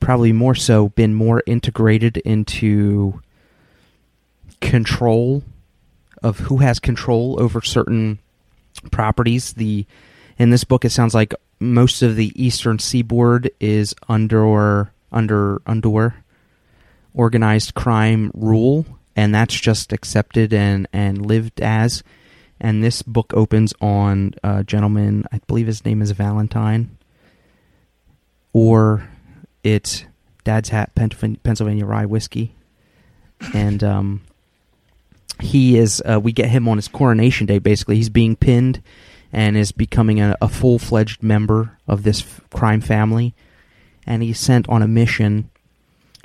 probably 0.00 0.32
more 0.32 0.54
so 0.54 0.88
been 0.90 1.14
more 1.14 1.42
integrated 1.46 2.16
into 2.18 3.20
control 4.60 5.44
of 6.22 6.38
who 6.40 6.58
has 6.58 6.78
control 6.78 7.40
over 7.40 7.60
certain 7.62 8.18
properties. 8.90 9.52
The 9.52 9.86
in 10.38 10.50
this 10.50 10.64
book 10.64 10.84
it 10.84 10.90
sounds 10.90 11.14
like 11.14 11.34
most 11.60 12.02
of 12.02 12.16
the 12.16 12.32
eastern 12.42 12.78
seaboard 12.78 13.50
is 13.60 13.94
under 14.08 14.92
under 15.12 15.60
under 15.66 16.14
organized 17.14 17.74
crime 17.74 18.30
rule 18.34 18.86
and 19.16 19.34
that's 19.34 19.58
just 19.58 19.92
accepted 19.92 20.52
and 20.52 20.88
and 20.92 21.24
lived 21.24 21.60
as. 21.60 22.02
And 22.62 22.84
this 22.84 23.00
book 23.00 23.32
opens 23.34 23.72
on 23.80 24.34
a 24.42 24.62
gentleman 24.64 25.24
i 25.32 25.40
believe 25.46 25.66
his 25.66 25.84
name 25.84 26.02
is 26.02 26.10
valentine 26.10 26.96
or 28.52 29.08
it's 29.62 30.04
dad's 30.44 30.70
hat 30.70 30.94
Pennsylvania, 30.94 31.84
rye 31.86 32.06
whiskey. 32.06 32.54
And 33.54 33.82
um 33.82 34.22
he 35.40 35.78
is 35.78 36.02
uh, 36.08 36.20
we 36.20 36.32
get 36.32 36.50
him 36.50 36.68
on 36.68 36.76
his 36.76 36.88
coronation 36.88 37.46
day 37.46 37.58
basically. 37.58 37.96
He's 37.96 38.10
being 38.10 38.36
pinned 38.36 38.82
and 39.32 39.56
is 39.56 39.72
becoming 39.72 40.20
a, 40.20 40.36
a 40.40 40.48
full-fledged 40.48 41.22
member 41.22 41.78
of 41.86 42.02
this 42.02 42.20
f- 42.20 42.40
crime 42.50 42.80
family. 42.80 43.32
And 44.06 44.22
he's 44.22 44.40
sent 44.40 44.68
on 44.68 44.82
a 44.82 44.88
mission 44.88 45.50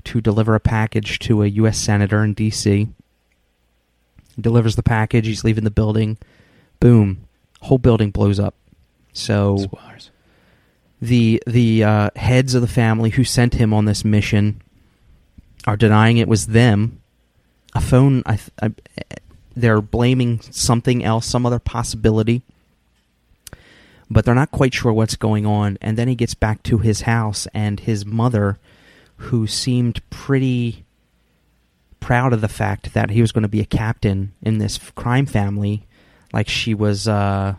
to 0.05 0.21
deliver 0.21 0.55
a 0.55 0.59
package 0.59 1.19
to 1.19 1.43
a 1.43 1.47
US 1.47 1.77
senator 1.77 2.23
in 2.23 2.35
DC 2.35 2.89
He 4.35 4.41
delivers 4.41 4.75
the 4.75 4.83
package. 4.83 5.27
He's 5.27 5.43
leaving 5.43 5.63
the 5.63 5.71
building. 5.71 6.17
Boom. 6.79 7.27
Whole 7.61 7.77
building 7.77 8.11
blows 8.11 8.39
up. 8.39 8.55
So. 9.13 9.57
The 11.05 11.41
the 11.47 11.83
uh, 11.83 12.09
heads 12.15 12.55
of 12.55 12.61
the 12.61 12.67
family 12.67 13.09
who 13.11 13.23
sent 13.23 13.55
him 13.55 13.73
on 13.73 13.85
this 13.85 14.03
mission 14.03 14.61
are 15.65 15.77
denying 15.77 16.17
it 16.17 16.27
was 16.27 16.47
them. 16.47 17.01
A 17.73 17.81
phone, 17.81 18.23
I, 18.25 18.39
I, 18.61 18.71
they're 19.55 19.81
blaming 19.81 20.39
something 20.41 21.03
else, 21.03 21.25
some 21.25 21.45
other 21.45 21.59
possibility, 21.59 22.41
but 24.09 24.23
they're 24.23 24.35
not 24.35 24.51
quite 24.51 24.73
sure 24.73 24.93
what's 24.93 25.15
going 25.15 25.45
on. 25.45 25.77
And 25.81 25.97
then 25.97 26.07
he 26.07 26.15
gets 26.15 26.35
back 26.35 26.63
to 26.63 26.77
his 26.77 27.01
house, 27.01 27.47
and 27.53 27.79
his 27.79 28.05
mother, 28.05 28.59
who 29.17 29.47
seemed 29.47 30.07
pretty 30.09 30.85
proud 31.99 32.31
of 32.31 32.41
the 32.41 32.47
fact 32.47 32.93
that 32.93 33.09
he 33.09 33.21
was 33.21 33.31
going 33.31 33.41
to 33.41 33.47
be 33.49 33.61
a 33.61 33.65
captain 33.65 34.33
in 34.41 34.59
this 34.59 34.77
crime 34.95 35.25
family, 35.25 35.85
like 36.31 36.47
she 36.47 36.73
was, 36.73 37.07
uh, 37.07 37.55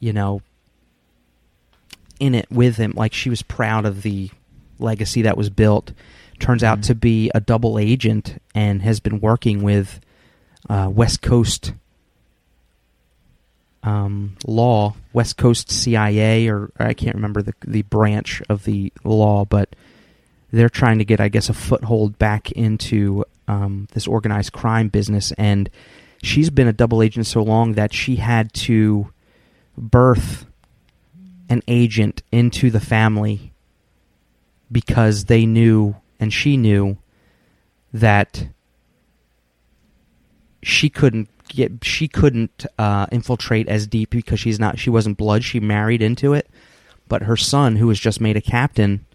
you 0.00 0.12
know, 0.12 0.42
in 2.20 2.34
it 2.34 2.50
with 2.50 2.76
him. 2.76 2.92
Like 2.96 3.12
she 3.12 3.30
was 3.30 3.42
proud 3.42 3.84
of 3.86 4.02
the 4.02 4.30
legacy 4.78 5.22
that 5.22 5.36
was 5.36 5.50
built. 5.50 5.92
Turns 6.38 6.62
out 6.62 6.82
to 6.84 6.94
be 6.94 7.30
a 7.34 7.40
double 7.40 7.78
agent 7.78 8.40
and 8.54 8.82
has 8.82 9.00
been 9.00 9.20
working 9.20 9.62
with 9.62 10.00
uh, 10.68 10.90
West 10.92 11.22
Coast 11.22 11.72
um, 13.82 14.36
law, 14.46 14.96
West 15.12 15.36
Coast 15.36 15.70
CIA, 15.70 16.48
or, 16.48 16.72
or 16.78 16.86
I 16.86 16.92
can't 16.92 17.14
remember 17.14 17.40
the 17.40 17.54
the 17.64 17.82
branch 17.82 18.42
of 18.48 18.64
the 18.64 18.92
law, 19.04 19.44
but 19.44 19.76
they're 20.50 20.68
trying 20.68 20.98
to 20.98 21.04
get, 21.04 21.20
I 21.20 21.28
guess, 21.28 21.48
a 21.48 21.54
foothold 21.54 22.18
back 22.18 22.50
into 22.52 23.24
um, 23.48 23.88
this 23.92 24.06
organized 24.06 24.52
crime 24.52 24.88
business. 24.88 25.32
And 25.32 25.70
she's 26.22 26.50
been 26.50 26.68
a 26.68 26.72
double 26.72 27.02
agent 27.02 27.26
so 27.26 27.42
long 27.42 27.72
that 27.72 27.92
she 27.92 28.16
had 28.16 28.52
to 28.54 29.10
birth 29.76 30.46
an 31.48 31.62
agent 31.68 32.22
into 32.32 32.70
the 32.70 32.80
family 32.80 33.52
because 34.70 35.26
they 35.26 35.46
knew 35.46 35.96
and 36.18 36.32
she 36.32 36.56
knew 36.56 36.98
that 37.92 38.48
she 40.62 40.90
couldn't 40.90 41.28
get 41.48 41.84
she 41.84 42.08
couldn't 42.08 42.66
uh, 42.78 43.06
infiltrate 43.12 43.68
as 43.68 43.86
deep 43.86 44.10
because 44.10 44.40
she's 44.40 44.58
not 44.58 44.78
she 44.78 44.90
wasn't 44.90 45.16
blood. 45.16 45.44
She 45.44 45.60
married 45.60 46.02
into 46.02 46.32
it, 46.32 46.48
but 47.08 47.22
her 47.22 47.36
son, 47.36 47.76
who 47.76 47.86
was 47.86 48.00
just 48.00 48.20
made 48.20 48.36
a 48.36 48.40
captain, 48.40 49.06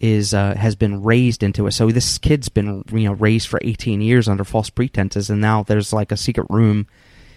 is 0.00 0.34
uh, 0.34 0.54
has 0.56 0.74
been 0.74 1.02
raised 1.02 1.42
into 1.42 1.66
it. 1.66 1.72
So 1.72 1.90
this 1.90 2.18
kid's 2.18 2.48
been 2.48 2.84
you 2.90 3.04
know 3.04 3.12
raised 3.12 3.48
for 3.48 3.60
18 3.62 4.00
years 4.00 4.28
under 4.28 4.44
false 4.44 4.70
pretenses, 4.70 5.30
and 5.30 5.40
now 5.40 5.62
there's 5.62 5.92
like 5.92 6.12
a 6.12 6.16
secret 6.16 6.46
room 6.50 6.86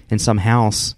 in 0.09 0.19
some 0.19 0.39
house, 0.39 0.95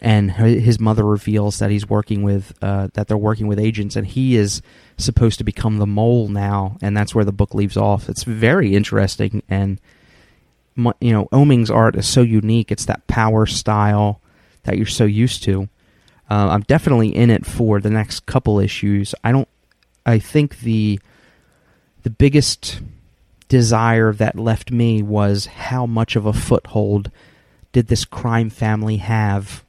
and 0.00 0.30
his 0.32 0.78
mother 0.78 1.04
reveals 1.04 1.58
that 1.58 1.70
he's 1.70 1.88
working 1.88 2.22
with 2.22 2.52
uh, 2.62 2.88
that 2.94 3.08
they're 3.08 3.16
working 3.16 3.46
with 3.46 3.58
agents, 3.58 3.96
and 3.96 4.06
he 4.06 4.36
is 4.36 4.62
supposed 4.96 5.38
to 5.38 5.44
become 5.44 5.78
the 5.78 5.86
mole 5.86 6.28
now, 6.28 6.76
and 6.82 6.96
that's 6.96 7.14
where 7.14 7.24
the 7.24 7.32
book 7.32 7.54
leaves 7.54 7.76
off. 7.76 8.08
It's 8.08 8.24
very 8.24 8.74
interesting, 8.74 9.42
and 9.48 9.80
you 11.00 11.12
know, 11.12 11.26
Oeming's 11.32 11.70
art 11.70 11.96
is 11.96 12.06
so 12.06 12.22
unique. 12.22 12.70
It's 12.70 12.84
that 12.86 13.06
power 13.06 13.46
style 13.46 14.20
that 14.64 14.76
you're 14.76 14.86
so 14.86 15.04
used 15.04 15.42
to. 15.44 15.68
Uh, 16.30 16.48
I'm 16.50 16.62
definitely 16.62 17.14
in 17.14 17.30
it 17.30 17.46
for 17.46 17.80
the 17.80 17.90
next 17.90 18.26
couple 18.26 18.60
issues. 18.60 19.14
I 19.24 19.32
don't. 19.32 19.48
I 20.04 20.18
think 20.18 20.60
the 20.60 21.00
the 22.02 22.10
biggest 22.10 22.80
desire 23.48 24.12
that 24.12 24.38
left 24.38 24.70
me 24.70 25.02
was 25.02 25.46
how 25.46 25.86
much 25.86 26.16
of 26.16 26.26
a 26.26 26.32
foothold 26.32 27.10
did 27.72 27.88
this 27.88 28.04
crime 28.04 28.50
family 28.50 28.98
have 28.98 29.64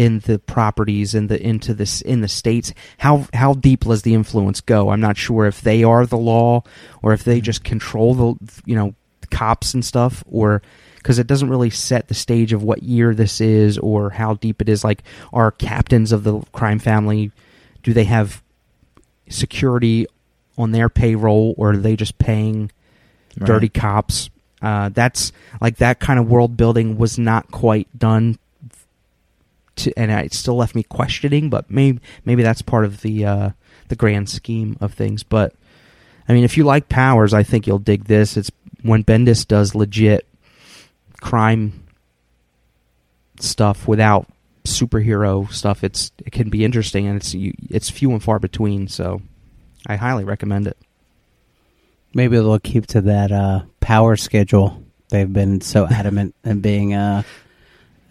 in 0.00 0.20
the 0.20 0.38
properties 0.38 1.14
in 1.14 1.26
the 1.26 1.38
into 1.38 1.74
this 1.74 2.00
in 2.00 2.22
the 2.22 2.28
states. 2.28 2.72
How 2.96 3.26
how 3.34 3.52
deep 3.52 3.84
does 3.84 4.00
the 4.00 4.14
influence 4.14 4.62
go? 4.62 4.88
I'm 4.88 5.00
not 5.00 5.18
sure 5.18 5.44
if 5.44 5.60
they 5.60 5.84
are 5.84 6.06
the 6.06 6.16
law 6.16 6.62
or 7.02 7.12
if 7.12 7.22
they 7.22 7.42
just 7.42 7.64
control 7.64 8.14
the 8.14 8.62
you 8.64 8.74
know 8.74 8.94
cops 9.30 9.74
and 9.74 9.84
stuff 9.84 10.24
or 10.26 10.62
because 10.96 11.18
it 11.18 11.26
doesn't 11.26 11.50
really 11.50 11.68
set 11.68 12.08
the 12.08 12.14
stage 12.14 12.54
of 12.54 12.62
what 12.62 12.82
year 12.82 13.14
this 13.14 13.42
is 13.42 13.76
or 13.76 14.08
how 14.08 14.36
deep 14.36 14.62
it 14.62 14.70
is. 14.70 14.82
Like 14.82 15.02
are 15.34 15.50
captains 15.50 16.12
of 16.12 16.24
the 16.24 16.40
crime 16.52 16.78
family 16.78 17.30
do 17.82 17.92
they 17.92 18.04
have 18.04 18.42
security 19.28 20.06
on 20.56 20.70
their 20.70 20.88
payroll 20.88 21.54
or 21.58 21.72
are 21.72 21.76
they 21.76 21.94
just 21.94 22.16
paying 22.16 22.70
dirty 23.36 23.68
cops? 23.68 24.30
Uh, 24.62 24.88
that's 24.88 25.30
like 25.60 25.76
that 25.76 26.00
kind 26.00 26.18
of 26.18 26.26
world 26.26 26.56
building 26.56 26.96
was 26.96 27.18
not 27.18 27.50
quite 27.50 27.86
done 27.98 28.38
to, 29.80 29.92
and 29.96 30.10
it 30.10 30.34
still 30.34 30.56
left 30.56 30.74
me 30.74 30.82
questioning 30.82 31.50
but 31.50 31.70
maybe 31.70 32.00
maybe 32.24 32.42
that's 32.42 32.62
part 32.62 32.84
of 32.84 33.02
the 33.02 33.24
uh, 33.24 33.50
the 33.88 33.96
grand 33.96 34.28
scheme 34.28 34.76
of 34.80 34.94
things. 34.94 35.22
But 35.22 35.54
I 36.28 36.32
mean 36.32 36.44
if 36.44 36.56
you 36.56 36.64
like 36.64 36.88
powers 36.88 37.34
I 37.34 37.42
think 37.42 37.66
you'll 37.66 37.78
dig 37.78 38.04
this. 38.04 38.36
It's 38.36 38.50
when 38.82 39.04
Bendis 39.04 39.46
does 39.46 39.74
legit 39.74 40.26
crime 41.20 41.84
stuff 43.38 43.88
without 43.88 44.26
superhero 44.64 45.50
stuff 45.50 45.82
it's 45.82 46.12
it 46.18 46.32
can 46.32 46.50
be 46.50 46.64
interesting 46.64 47.06
and 47.06 47.16
it's 47.16 47.34
it's 47.34 47.88
few 47.88 48.10
and 48.12 48.22
far 48.22 48.38
between 48.38 48.86
so 48.86 49.22
I 49.86 49.96
highly 49.96 50.24
recommend 50.24 50.66
it. 50.66 50.76
Maybe 52.14 52.36
they'll 52.36 52.58
keep 52.58 52.86
to 52.88 53.00
that 53.02 53.32
uh, 53.32 53.62
power 53.80 54.16
schedule. 54.16 54.82
They've 55.10 55.32
been 55.32 55.60
so 55.60 55.86
adamant 55.86 56.34
in 56.44 56.60
being 56.60 56.94
uh, 56.94 57.22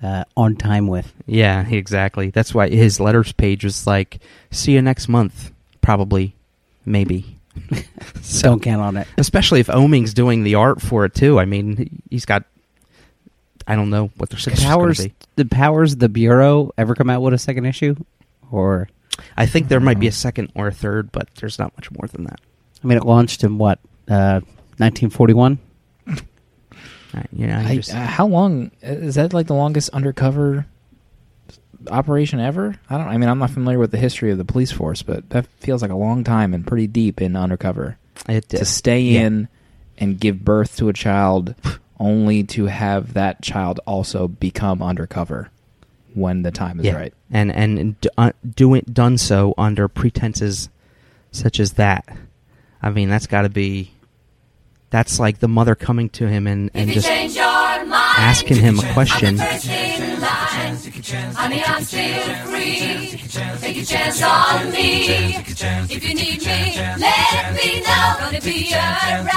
uh, 0.01 0.23
on 0.37 0.55
time 0.55 0.87
with. 0.87 1.11
Yeah, 1.25 1.67
exactly. 1.67 2.29
That's 2.29 2.53
why 2.53 2.69
his 2.69 2.99
letters 2.99 3.31
page 3.31 3.63
was 3.63 3.85
like, 3.87 4.19
"See 4.51 4.73
you 4.73 4.81
next 4.81 5.07
month." 5.07 5.51
Probably, 5.81 6.35
maybe. 6.85 7.37
so, 8.21 8.49
Don't 8.49 8.61
count 8.61 8.81
on 8.81 8.97
it. 8.97 9.07
especially 9.17 9.59
if 9.59 9.67
Oeming's 9.67 10.13
doing 10.13 10.43
the 10.43 10.55
art 10.55 10.81
for 10.81 11.05
it 11.05 11.13
too. 11.15 11.39
I 11.39 11.45
mean, 11.45 11.77
he- 11.77 11.91
he's 12.09 12.25
got. 12.25 12.43
I 13.67 13.75
don't 13.75 13.89
know 13.91 14.09
what 14.17 14.29
their 14.29 14.39
schedule's 14.39 14.63
powers, 14.65 15.03
be. 15.05 15.13
the 15.35 15.45
powers, 15.45 15.95
the 15.97 16.09
bureau 16.09 16.71
ever 16.77 16.95
come 16.95 17.09
out 17.09 17.21
with 17.21 17.33
a 17.33 17.37
second 17.37 17.65
issue, 17.65 17.95
or 18.51 18.89
I 19.37 19.45
think 19.45 19.67
there 19.67 19.79
might 19.79 19.99
be 19.99 20.07
a 20.07 20.11
second 20.11 20.51
or 20.55 20.67
a 20.67 20.71
third, 20.73 21.11
but 21.11 21.27
there's 21.35 21.59
not 21.59 21.73
much 21.77 21.91
more 21.91 22.07
than 22.07 22.23
that. 22.23 22.39
I 22.83 22.87
mean, 22.87 22.97
it 22.97 23.03
launched 23.05 23.43
in 23.43 23.57
what, 23.59 23.77
uh, 24.07 24.39
1941? 24.77 25.59
You 27.31 27.47
know, 27.47 27.59
I, 27.59 27.75
just- 27.75 27.93
uh, 27.93 28.05
how 28.05 28.27
long 28.27 28.71
is 28.81 29.15
that? 29.15 29.33
Like 29.33 29.47
the 29.47 29.55
longest 29.55 29.89
undercover 29.91 30.65
operation 31.89 32.39
ever? 32.39 32.75
I 32.89 32.97
don't. 32.97 33.07
I 33.07 33.17
mean, 33.17 33.29
I'm 33.29 33.39
not 33.39 33.51
familiar 33.51 33.79
with 33.79 33.91
the 33.91 33.97
history 33.97 34.31
of 34.31 34.37
the 34.37 34.45
police 34.45 34.71
force, 34.71 35.01
but 35.01 35.29
that 35.31 35.47
feels 35.59 35.81
like 35.81 35.91
a 35.91 35.95
long 35.95 36.23
time 36.23 36.53
and 36.53 36.65
pretty 36.65 36.87
deep 36.87 37.21
in 37.21 37.35
undercover 37.35 37.97
it, 38.27 38.49
to 38.49 38.65
stay 38.65 39.01
yeah. 39.01 39.21
in 39.21 39.47
and 39.97 40.19
give 40.19 40.43
birth 40.43 40.77
to 40.77 40.89
a 40.89 40.93
child, 40.93 41.55
only 41.99 42.43
to 42.43 42.65
have 42.65 43.13
that 43.13 43.41
child 43.41 43.79
also 43.85 44.27
become 44.27 44.81
undercover 44.81 45.49
when 46.13 46.41
the 46.41 46.51
time 46.51 46.79
is 46.79 46.85
yeah. 46.87 46.95
right. 46.95 47.13
and 47.29 47.51
and 47.51 48.07
uh, 48.17 48.31
doing 48.55 48.83
done 48.91 49.17
so 49.17 49.53
under 49.57 49.87
pretenses 49.87 50.69
such 51.31 51.59
as 51.59 51.73
that. 51.73 52.07
I 52.81 52.89
mean, 52.89 53.09
that's 53.09 53.27
got 53.27 53.43
to 53.43 53.49
be. 53.49 53.93
That's 54.91 55.19
like 55.19 55.37
the 55.39 55.47
mother 55.47 55.75
coming 55.75 56.09
to 56.09 56.27
him 56.27 56.47
and 56.47 56.71
and 56.73 56.89
just 56.89 57.07
asking 57.07 58.57
him 58.57 58.79
a 58.79 58.93
question. 58.93 59.37
Honey, 59.37 61.63
I'm 61.63 61.83
still 61.83 62.23
free. 62.45 63.19
Take 63.61 63.77
a 63.77 63.85
chance 63.85 64.23
on 64.23 64.71
me. 64.71 65.35
If 65.37 66.03
you 66.07 66.15
need 66.15 66.41
me, 66.41 66.73
let 66.97 67.53
me 67.53 67.81
know. 67.81 68.15
Gonna 68.19 68.41
be 68.41 68.73
around. 68.73 69.29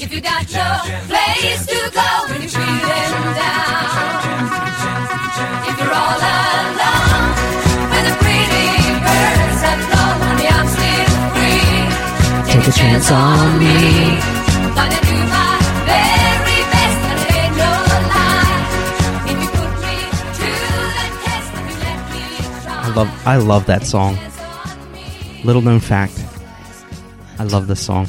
If 0.00 0.12
you 0.12 0.20
got 0.20 0.48
no 0.52 0.78
place 1.08 1.66
to 1.66 1.90
go 1.90 2.26
when 2.30 2.42
you're 2.42 2.50
feeling 2.50 3.34
down. 3.34 4.46
If 5.66 5.76
you're 5.80 5.92
all 5.92 6.20
alone, 6.22 7.34
when 7.90 8.04
the 8.06 8.14
pretty 8.22 8.70
birds 9.02 9.60
have 9.66 9.82
flown, 9.90 10.20
honey, 10.22 10.46
I'm 10.48 10.68
still 10.70 11.10
free. 11.34 12.52
Take 12.52 12.68
a 12.68 12.70
chance 12.72 13.10
on 13.10 13.58
me. 13.58 14.35
Gonna 14.76 15.00
do 15.00 15.16
my 15.32 15.58
very 15.86 16.60
best, 16.72 16.98
and 17.08 17.18
it 17.24 17.32
ain't 17.42 17.56
no 17.56 17.70
lie. 18.12 18.60
If 19.26 19.36
you 19.42 19.48
put 19.56 19.72
me 19.82 19.94
to 20.36 20.48
the 20.96 21.06
test, 21.24 21.48
if 21.54 21.64
you 21.70 21.76
let 21.82 22.00
me 22.12 22.22
try. 22.62 22.76
I 22.84 22.94
love 22.94 23.26
I 23.26 23.36
love 23.36 23.66
that 23.66 23.84
song. 23.86 24.18
Little 25.44 25.62
known 25.62 25.80
fact. 25.80 26.22
I 27.38 27.44
love 27.44 27.66
this 27.66 27.80
song. 27.80 28.06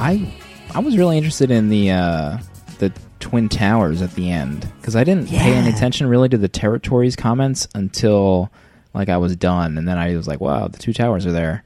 I 0.00 0.32
I 0.74 0.78
was 0.80 0.96
really 0.96 1.16
interested 1.16 1.50
in 1.50 1.68
the 1.68 1.90
uh, 1.92 2.38
the 2.78 2.92
twin 3.20 3.48
towers 3.48 4.02
at 4.02 4.12
the 4.14 4.30
end 4.30 4.68
because 4.80 4.96
I 4.96 5.04
didn't 5.04 5.28
pay 5.28 5.52
any 5.54 5.68
attention 5.70 6.06
really 6.08 6.28
to 6.30 6.38
the 6.38 6.48
territories 6.48 7.14
comments 7.16 7.68
until 7.74 8.50
like 8.94 9.08
I 9.08 9.16
was 9.18 9.36
done, 9.36 9.76
and 9.78 9.86
then 9.86 9.98
I 9.98 10.16
was 10.16 10.26
like, 10.26 10.40
"Wow, 10.40 10.68
the 10.68 10.78
two 10.78 10.92
towers 10.92 11.26
are 11.26 11.32
there," 11.32 11.62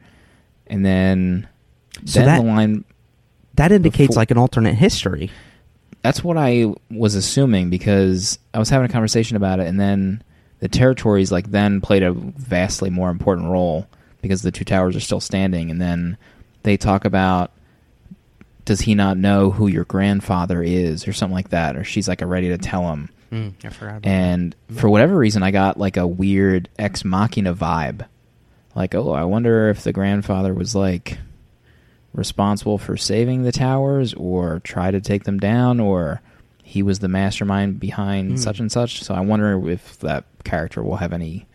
and 0.67 0.85
then 0.85 1.47
So 2.05 2.21
then 2.21 2.27
that- 2.27 2.43
the 2.43 2.47
line. 2.49 2.85
That 3.59 3.73
indicates 3.73 4.09
Before- 4.09 4.21
like 4.21 4.31
an 4.31 4.39
alternate 4.39 4.75
history. 4.75 5.31
That's 6.03 6.23
what 6.23 6.37
I 6.37 6.73
was 6.91 7.17
assuming 7.17 7.71
because 7.71 8.39
I 8.55 8.59
was 8.61 8.71
having 8.71 8.89
a 8.89 8.93
conversation 8.93 9.37
about 9.37 9.59
it, 9.61 9.67
and 9.67 9.79
then 9.81 10.23
the 10.61 10.69
territories 10.69 11.31
like 11.33 11.51
then 11.51 11.81
played 11.81 12.03
a 12.05 12.13
vastly 12.13 12.89
more 12.89 13.11
important 13.11 13.49
role 13.49 13.87
because 14.23 14.43
the 14.43 14.53
two 14.53 14.65
towers 14.65 14.95
are 14.97 15.01
still 15.01 15.21
standing, 15.21 15.71
and 15.71 15.81
then 15.81 16.17
they 16.63 16.77
talk 16.77 17.05
about 17.05 17.51
does 18.65 18.83
he 18.83 18.95
not 18.95 19.17
know 19.17 19.51
who 19.51 19.67
your 19.67 19.85
grandfather 19.85 20.63
is 20.63 21.09
or 21.09 21.13
something 21.13 21.35
like 21.35 21.51
that, 21.51 21.77
or 21.77 21.85
she's 21.85 22.07
like 22.07 22.21
ready 22.23 22.49
to 22.49 22.59
tell 22.59 22.91
him, 22.93 23.09
Mm, 23.33 23.55
I 23.65 23.69
forgot 23.71 23.97
about 23.99 24.07
and 24.07 24.57
for 24.71 24.89
whatever 24.89 25.17
reason 25.17 25.43
I 25.43 25.51
got 25.51 25.79
like 25.79 25.97
a 25.97 26.07
weird 26.07 26.69
ex 26.79 27.05
machina 27.05 27.55
vibe, 27.55 28.07
like 28.75 28.95
oh 28.95 29.11
I 29.13 29.25
wonder 29.25 29.69
if 29.69 29.83
the 29.83 29.93
grandfather 29.93 30.55
was 30.55 30.75
like 30.75 31.19
responsible 32.19 32.77
for 32.77 32.97
saving 32.97 33.45
the 33.45 33.53
towers 33.53 34.13
or 34.15 34.61
try 34.61 34.91
to 34.91 35.01
take 35.01 35.25
them 35.25 35.39
down 35.39 35.79
or 35.81 36.21
he 36.63 36.83
was 36.83 36.99
the 36.99 37.09
mastermind 37.09 37.79
behind 37.81 38.33
Hmm. 38.33 38.37
such 38.37 38.61
and 38.61 38.71
such 38.71 39.03
so 39.03 39.15
i 39.15 39.21
wonder 39.21 39.71
if 39.71 39.99
that 40.01 40.25
character 40.45 40.83
will 40.83 40.97
have 40.97 41.13
any 41.15 41.47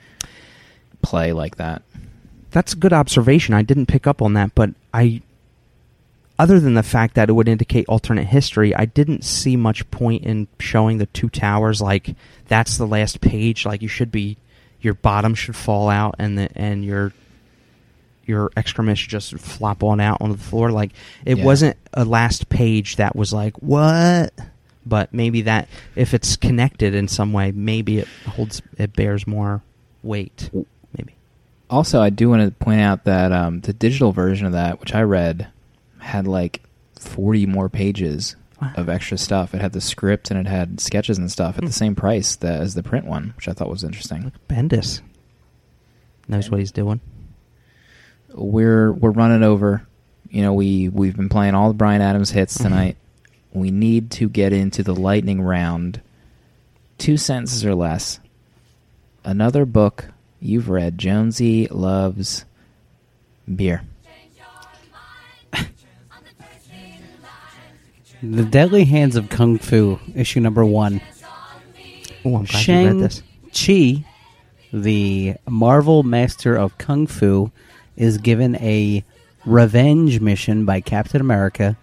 play 1.01 1.33
like 1.33 1.57
that 1.57 1.81
That's 2.51 2.73
a 2.73 2.77
good 2.77 2.93
observation. 2.93 3.53
I 3.55 3.63
didn't 3.63 3.87
pick 3.87 4.05
up 4.07 4.21
on 4.21 4.33
that, 4.33 4.53
but 4.55 4.69
I 4.93 5.21
other 6.39 6.59
than 6.59 6.73
the 6.75 6.83
fact 6.83 7.15
that 7.15 7.29
it 7.29 7.33
would 7.33 7.47
indicate 7.47 7.85
alternate 7.87 8.25
history, 8.27 8.75
I 8.75 8.85
didn't 8.85 9.23
see 9.23 9.55
much 9.55 9.89
point 9.91 10.23
in 10.23 10.47
showing 10.59 10.97
the 10.99 11.05
two 11.07 11.29
towers 11.29 11.81
like 11.81 12.15
that's 12.47 12.77
the 12.77 12.87
last 12.87 13.21
page, 13.21 13.65
like 13.65 13.81
you 13.81 13.87
should 13.87 14.11
be 14.11 14.37
your 14.81 14.93
bottom 14.93 15.33
should 15.35 15.55
fall 15.55 15.89
out 15.89 16.15
and 16.19 16.37
the 16.37 16.49
and 16.55 16.85
your 16.85 17.11
your 18.25 18.51
excrement 18.55 18.97
should 18.97 19.09
just 19.09 19.37
flop 19.37 19.83
on 19.83 19.99
out 19.99 20.19
onto 20.21 20.35
the 20.35 20.43
floor. 20.43 20.71
Like 20.71 20.91
it 21.25 21.37
Yeah. 21.39 21.45
wasn't 21.45 21.77
a 21.93 22.05
last 22.05 22.49
page 22.49 22.95
that 22.97 23.15
was 23.15 23.33
like, 23.33 23.55
What? 23.61 24.33
But 24.85 25.13
maybe 25.13 25.43
that 25.43 25.69
if 25.95 26.13
it's 26.13 26.35
connected 26.35 26.93
in 26.93 27.07
some 27.07 27.31
way, 27.33 27.51
maybe 27.51 27.99
it 27.99 28.07
holds 28.27 28.61
it 28.77 28.93
bears 28.95 29.25
more 29.27 29.61
weight. 30.01 30.49
Maybe. 30.97 31.15
also 31.69 32.01
i 32.01 32.09
do 32.09 32.29
want 32.29 32.41
to 32.43 32.51
point 32.63 32.81
out 32.81 33.05
that 33.05 33.31
um, 33.31 33.61
the 33.61 33.71
digital 33.73 34.11
version 34.11 34.45
of 34.45 34.51
that 34.51 34.79
which 34.81 34.93
i 34.93 35.01
read 35.01 35.47
had 35.99 36.27
like 36.27 36.61
40 36.99 37.45
more 37.45 37.69
pages 37.69 38.35
of 38.77 38.87
extra 38.87 39.17
stuff. 39.17 39.53
It 39.53 39.59
had 39.59 39.73
the 39.73 39.81
script 39.81 40.31
and 40.31 40.39
it 40.39 40.49
had 40.49 40.79
sketches 40.79 41.17
and 41.17 41.29
stuff 41.29 41.57
at 41.57 41.65
the 41.65 41.71
same 41.73 41.95
price 41.95 42.37
that, 42.37 42.61
as 42.61 42.75
the 42.75 42.83
print 42.83 43.05
one, 43.05 43.33
which 43.35 43.49
I 43.49 43.51
thought 43.51 43.69
was 43.69 43.83
interesting. 43.83 44.31
Bendis 44.47 45.01
knows 46.29 46.49
what 46.49 46.59
he's 46.61 46.71
doing. 46.71 47.01
We're 48.33 48.91
we're 48.91 49.11
running 49.11 49.43
over. 49.43 49.85
You 50.29 50.41
know, 50.41 50.53
we 50.53 50.89
we've 50.89 51.15
been 51.15 51.29
playing 51.29 51.53
all 51.55 51.67
the 51.69 51.73
Bryan 51.75 52.01
Adams 52.01 52.31
hits 52.31 52.57
Mhm. 52.57 52.63
tonight. 52.63 52.97
We 53.53 53.69
need 53.71 54.09
to 54.11 54.27
get 54.29 54.51
into 54.53 54.81
the 54.83 54.95
lightning 54.95 55.41
round. 55.41 56.01
Two 56.97 57.17
sentences 57.17 57.63
or 57.65 57.75
less. 57.75 58.19
Another 59.23 59.65
book 59.65 60.05
you've 60.39 60.69
read. 60.69 60.97
Jonesy 60.97 61.67
loves 61.67 62.45
beer. 63.53 63.83
The 68.21 68.45
Deadly 68.45 68.85
Hands 68.85 69.15
of 69.17 69.29
Kung 69.29 69.57
Fu, 69.57 69.99
issue 70.15 70.39
number 70.39 70.63
one. 70.63 71.01
Oh, 72.23 72.37
I'm 72.37 72.45
glad 72.45 72.47
you 72.47 72.47
read 72.47 72.47
Shang 72.47 72.99
this. 72.99 73.21
Chi, 73.53 74.05
the 74.71 75.35
Marvel 75.47 76.03
Master 76.03 76.55
of 76.55 76.77
Kung 76.77 77.05
Fu, 77.05 77.51
is 77.95 78.17
given 78.17 78.55
a 78.57 79.03
revenge 79.45 80.19
mission 80.19 80.65
by 80.65 80.81
Captain 80.81 81.21
America 81.21 81.77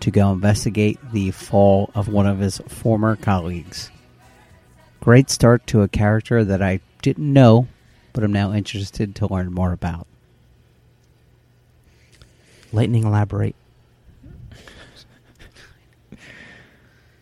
to 0.00 0.10
go 0.10 0.32
investigate 0.32 0.98
the 1.12 1.30
fall 1.30 1.90
of 1.94 2.08
one 2.08 2.26
of 2.26 2.38
his 2.38 2.58
former 2.68 3.16
colleagues. 3.16 3.90
Great 5.00 5.30
start 5.30 5.66
to 5.66 5.82
a 5.82 5.88
character 5.88 6.44
that 6.44 6.62
I 6.62 6.80
didn't 7.02 7.32
know, 7.32 7.68
but 8.12 8.24
I'm 8.24 8.32
now 8.32 8.52
interested 8.52 9.14
to 9.16 9.32
learn 9.32 9.52
more 9.52 9.72
about. 9.72 10.06
Lightning 12.72 13.04
elaborate. 13.04 13.54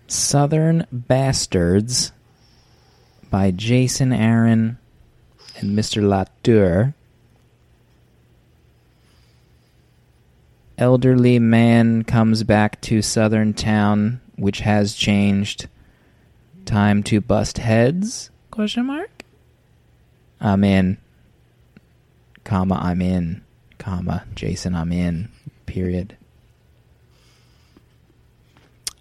Southern 0.07 0.87
Bastards 0.93 2.13
by 3.31 3.51
Jason 3.51 4.13
Aaron 4.13 4.79
and 5.57 5.77
Mr. 5.77 6.07
Latour. 6.07 6.95
Elderly 10.83 11.39
man 11.39 12.03
comes 12.03 12.43
back 12.43 12.81
to 12.81 13.03
southern 13.03 13.55
town, 13.55 14.21
which 14.35 14.59
has 14.63 14.95
changed. 14.95 15.69
Time 16.65 17.05
to 17.05 17.21
bust 17.21 17.59
heads? 17.59 18.31
Question 18.51 18.87
mark. 18.87 19.23
I'm 20.41 20.65
in. 20.65 20.99
Comma, 22.43 22.81
I'm 22.83 23.01
in. 23.01 23.45
Comma, 23.79 24.25
Jason, 24.35 24.75
I'm 24.75 24.91
in. 24.91 25.31
Period. 25.67 26.17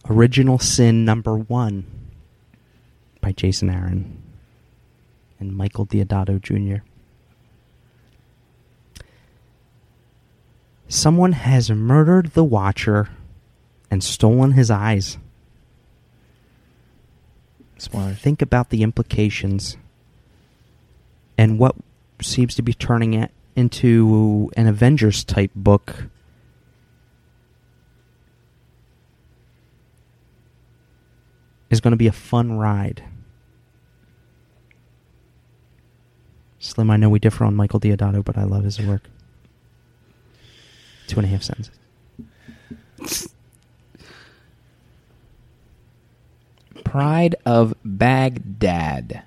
Original 0.08 0.60
Sin 0.60 1.04
number 1.04 1.36
one 1.36 1.86
by 3.22 3.32
Jason 3.32 3.72
Aaron 3.72 4.22
and 5.40 5.58
Michael 5.58 5.88
Deodato 5.88 6.40
Jr. 6.40 6.84
Someone 10.92 11.32
has 11.32 11.72
murdered 11.72 12.34
the 12.34 12.44
Watcher 12.44 13.08
and 13.90 14.04
stolen 14.04 14.52
his 14.52 14.70
eyes. 14.70 15.18
Spoilers. 17.78 18.18
Think 18.18 18.42
about 18.42 18.72
the 18.72 18.84
implications 18.84 19.78
and 21.38 21.58
what 21.58 21.78
seems 22.22 22.56
to 22.56 22.62
be 22.62 22.74
turning 22.74 23.14
it 23.14 23.32
into 23.56 24.52
an 24.58 24.68
Avengers 24.68 25.24
type 25.24 25.52
book. 25.56 26.08
Is 31.70 31.80
going 31.80 31.92
to 31.92 31.98
be 31.98 32.08
a 32.08 32.12
fun 32.12 32.58
ride. 32.58 33.02
Slim, 36.60 36.92
I 36.92 36.98
know 36.98 37.08
we 37.08 37.20
differ 37.20 37.46
on 37.46 37.56
Michael 37.56 37.80
Deodato, 37.80 38.26
but 38.26 38.38
I 38.38 38.44
love 38.44 38.66
his 38.66 38.78
work. 38.82 39.04
Two 41.12 41.20
and 41.20 41.28
a 41.28 41.30
half 41.30 41.44
sentences. 41.44 41.78
Pride 46.86 47.36
of 47.46 47.74
Baghdad 47.84 49.22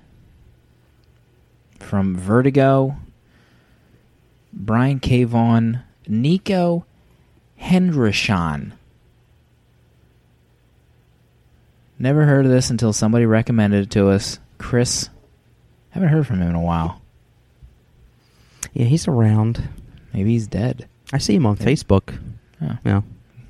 from 1.79 2.17
Vertigo, 2.17 2.95
Brian 4.51 4.99
K. 4.99 5.25
Vaughan, 5.25 5.83
Nico 6.07 6.87
Henrichon. 7.57 8.73
Never 11.99 12.25
heard 12.25 12.45
of 12.45 12.51
this 12.51 12.71
until 12.71 12.93
somebody 12.93 13.27
recommended 13.27 13.83
it 13.83 13.91
to 13.91 14.09
us. 14.09 14.39
Chris, 14.57 15.09
haven't 15.91 16.09
heard 16.09 16.25
from 16.25 16.41
him 16.41 16.49
in 16.49 16.55
a 16.55 16.61
while. 16.61 16.99
Yeah, 18.73 18.85
he's 18.85 19.07
around. 19.07 19.69
Maybe 20.13 20.31
he's 20.31 20.47
dead. 20.47 20.89
I 21.13 21.17
see 21.19 21.35
him 21.35 21.45
on 21.45 21.57
Yeah. 21.59 21.65
Facebook. 21.65 22.17
Oh. 22.61 22.77
Yeah. 22.85 23.01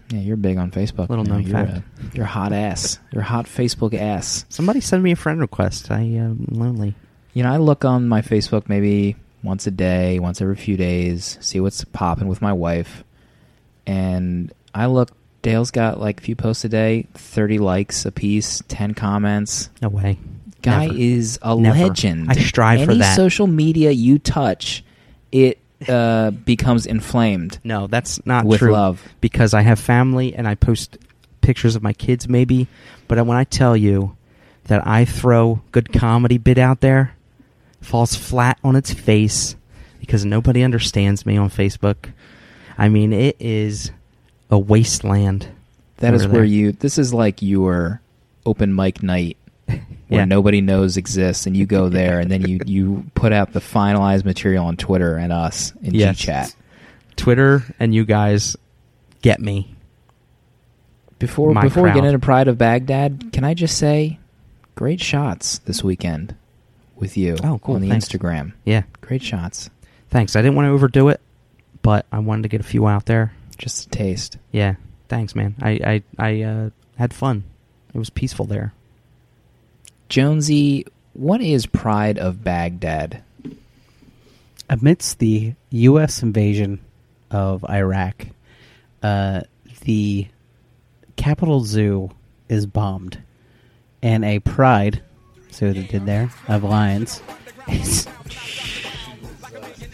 Yeah, 0.09 0.19
you're 0.19 0.37
big 0.37 0.57
on 0.57 0.69
Facebook. 0.71 1.09
Little 1.09 1.25
known 1.25 1.41
you're 1.43 1.51
fact. 1.65 1.77
A, 1.77 1.83
you're 2.15 2.25
hot 2.25 2.53
ass. 2.53 2.99
You're 3.11 3.23
hot 3.23 3.45
Facebook 3.47 3.99
ass. 3.99 4.45
Somebody 4.49 4.79
send 4.79 5.01
me 5.01 5.11
a 5.11 5.15
friend 5.15 5.39
request. 5.39 5.89
I 5.89 5.95
uh, 5.95 6.25
am 6.25 6.45
lonely. 6.51 6.93
You 7.33 7.41
know, 7.43 7.51
I 7.51 7.57
look 7.57 7.83
on 7.85 8.07
my 8.07 8.21
Facebook 8.21 8.69
maybe 8.69 9.15
once 9.41 9.65
a 9.65 9.71
day, 9.71 10.19
once 10.19 10.41
every 10.41 10.55
few 10.55 10.77
days, 10.77 11.37
see 11.41 11.59
what's 11.59 11.83
popping 11.85 12.27
with 12.27 12.41
my 12.41 12.53
wife. 12.53 13.03
And 13.87 14.53
I 14.73 14.85
look, 14.87 15.11
Dale's 15.41 15.71
got 15.71 15.99
like 15.99 16.19
a 16.19 16.23
few 16.23 16.35
posts 16.35 16.65
a 16.65 16.69
day, 16.69 17.07
30 17.15 17.59
likes 17.59 18.05
a 18.05 18.11
piece, 18.11 18.61
10 18.67 18.93
comments. 18.93 19.69
No 19.81 19.89
way. 19.89 20.19
Guy 20.61 20.87
Never. 20.87 20.97
is 20.99 21.39
a 21.41 21.55
Never. 21.55 21.79
legend. 21.79 22.29
I 22.31 22.35
strive 22.35 22.85
for 22.85 22.95
that. 22.95 23.05
Any 23.05 23.15
social 23.15 23.47
media 23.47 23.91
you 23.91 24.17
touch, 24.19 24.83
it 25.31 25.59
uh, 25.87 26.31
becomes 26.31 26.85
inflamed 26.85 27.59
No, 27.63 27.87
that's 27.87 28.25
not 28.25 28.45
with 28.45 28.59
true. 28.59 28.71
love. 28.71 29.03
Because 29.21 29.53
I 29.53 29.61
have 29.61 29.79
family 29.79 30.33
and 30.33 30.47
I 30.47 30.55
post 30.55 30.97
pictures 31.41 31.75
of 31.75 31.83
my 31.83 31.93
kids, 31.93 32.27
maybe. 32.27 32.67
But 33.07 33.23
when 33.25 33.37
I 33.37 33.43
tell 33.43 33.75
you 33.77 34.15
that 34.65 34.85
I 34.87 35.05
throw 35.05 35.61
good 35.71 35.93
comedy 35.93 36.37
bit 36.37 36.57
out 36.57 36.81
there, 36.81 37.15
falls 37.81 38.15
flat 38.15 38.57
on 38.63 38.75
its 38.75 38.91
face 38.93 39.55
because 39.99 40.25
nobody 40.25 40.63
understands 40.63 41.25
me 41.25 41.37
on 41.37 41.49
Facebook. 41.49 42.11
I 42.77 42.89
mean, 42.89 43.13
it 43.13 43.35
is 43.39 43.91
a 44.49 44.57
wasteland. 44.57 45.47
That 45.97 46.13
is 46.13 46.23
where 46.27 46.37
there. 46.41 46.43
you, 46.45 46.71
this 46.71 46.97
is 46.97 47.13
like 47.13 47.41
your 47.41 48.01
open 48.45 48.75
mic 48.75 49.01
night 49.03 49.37
where 50.07 50.21
Yeah. 50.21 50.25
nobody 50.25 50.61
knows 50.61 50.97
exists 50.97 51.45
and 51.47 51.55
you 51.57 51.65
go 51.65 51.89
there 51.99 52.19
and 52.19 52.29
then 52.31 52.47
you, 52.47 52.59
you 52.65 53.05
put 53.15 53.33
out 53.33 53.53
the 53.53 53.59
finalized 53.59 54.25
material 54.25 54.65
on 54.65 54.77
Twitter 54.77 55.15
and 55.17 55.31
us 55.33 55.73
in 55.81 55.93
Yes. 55.95 56.17
GChat. 56.21 56.55
Twitter 57.15 57.63
and 57.79 57.93
you 57.95 58.05
guys 58.05 58.55
get 59.21 59.39
me. 59.39 59.73
Before 61.17 61.53
My 61.53 61.61
before 61.63 61.83
we 61.83 61.91
get 61.93 62.03
into 62.03 62.19
Pride 62.19 62.47
of 62.47 62.57
Baghdad, 62.57 63.29
can 63.31 63.43
I 63.45 63.53
just 63.53 63.77
say, 63.77 64.19
great 64.75 64.99
shots 64.99 65.59
this 65.59 65.81
weekend 65.83 66.35
with 66.97 67.15
you 67.15 67.37
Oh, 67.41 67.57
cool, 67.59 67.75
on 67.75 67.81
the 67.81 67.89
thanks. 67.89 68.09
Instagram. 68.09 68.51
Yeah. 68.65 68.83
Great 69.01 69.23
shots, 69.23 69.69
Thanks. 70.09 70.35
I 70.35 70.41
didn't 70.41 70.55
want 70.55 70.67
to 70.67 70.71
overdo 70.71 71.07
it, 71.09 71.19
but 71.81 72.05
I 72.11 72.19
wanted 72.19 72.43
to 72.43 72.49
get 72.49 72.59
a 72.61 72.65
few 72.65 72.85
out 72.87 73.05
there. 73.05 73.33
just 73.57 73.87
a 73.87 73.89
taste. 73.89 74.37
Yeah. 74.51 74.75
Thanks, 75.07 75.35
man. 75.35 75.55
I 75.61 75.71
I 75.71 76.03
I 76.19 76.41
uh, 76.41 76.69
had 76.97 77.13
fun. 77.13 77.43
It 77.93 77.97
was 77.97 78.09
peaceful 78.09 78.45
there. 78.45 78.73
Jonesy, 80.09 80.85
what 81.13 81.41
is 81.41 81.65
Pride 81.65 82.17
of 82.17 82.43
Baghdad? 82.43 83.23
Amidst 84.69 85.19
the 85.19 85.53
U.S. 85.71 86.23
invasion 86.23 86.79
of 87.31 87.63
Iraq, 87.69 88.27
uh, 89.03 89.41
the 89.81 90.27
Capitol 91.15 91.61
Zoo 91.61 92.11
is 92.49 92.65
bombed, 92.65 93.21
and 94.01 94.25
a 94.25 94.39
pride, 94.39 95.01
see 95.51 95.67
what 95.67 95.75
they 95.75 95.83
did 95.83 96.05
there, 96.05 96.31
of 96.47 96.63
lions, 96.63 97.21
is, 97.67 98.05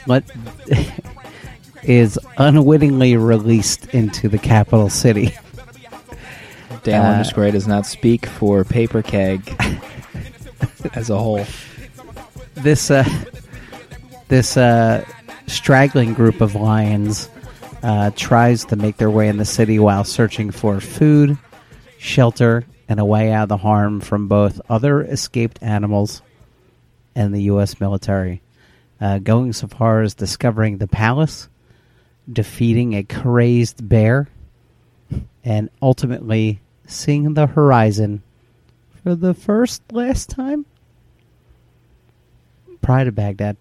what, 0.05 0.23
is 1.83 2.19
unwittingly 2.37 3.17
released 3.17 3.85
into 3.93 4.29
the 4.29 4.39
capital 4.39 4.89
city. 4.89 5.33
Dan 6.83 7.05
Uh, 7.05 7.09
underscore 7.09 7.51
does 7.51 7.67
not 7.67 7.85
speak 7.85 8.25
for 8.25 8.63
Paper 8.63 9.01
Keg 9.01 9.55
as 10.93 11.09
a 11.09 11.17
whole. 11.17 11.45
this 12.55 12.91
uh, 12.91 13.07
this 14.27 14.57
uh, 14.57 15.05
straggling 15.47 16.13
group 16.13 16.41
of 16.41 16.55
lions 16.55 17.29
uh, 17.83 18.11
tries 18.15 18.65
to 18.65 18.75
make 18.75 18.97
their 18.97 19.09
way 19.09 19.27
in 19.27 19.37
the 19.37 19.45
city 19.45 19.79
while 19.79 20.03
searching 20.03 20.51
for 20.51 20.79
food, 20.79 21.37
shelter, 21.97 22.65
and 22.87 22.99
a 22.99 23.05
way 23.05 23.31
out 23.31 23.43
of 23.43 23.49
the 23.49 23.57
harm 23.57 23.99
from 24.01 24.27
both 24.27 24.61
other 24.69 25.01
escaped 25.01 25.59
animals 25.61 26.21
and 27.15 27.33
the 27.33 27.43
U.S. 27.43 27.79
military. 27.79 28.41
Uh, 28.99 29.17
going 29.17 29.51
so 29.51 29.67
far 29.67 30.01
as 30.01 30.13
discovering 30.13 30.77
the 30.77 30.87
palace, 30.87 31.49
defeating 32.31 32.93
a 32.93 33.03
crazed 33.03 33.87
bear, 33.87 34.29
and 35.43 35.69
ultimately 35.81 36.61
seeing 36.85 37.33
the 37.33 37.47
horizon 37.47 38.21
for 39.03 39.15
the 39.15 39.33
first 39.33 39.81
last 39.91 40.29
time. 40.29 40.65
Pride 42.81 43.07
of 43.07 43.15
Baghdad. 43.15 43.57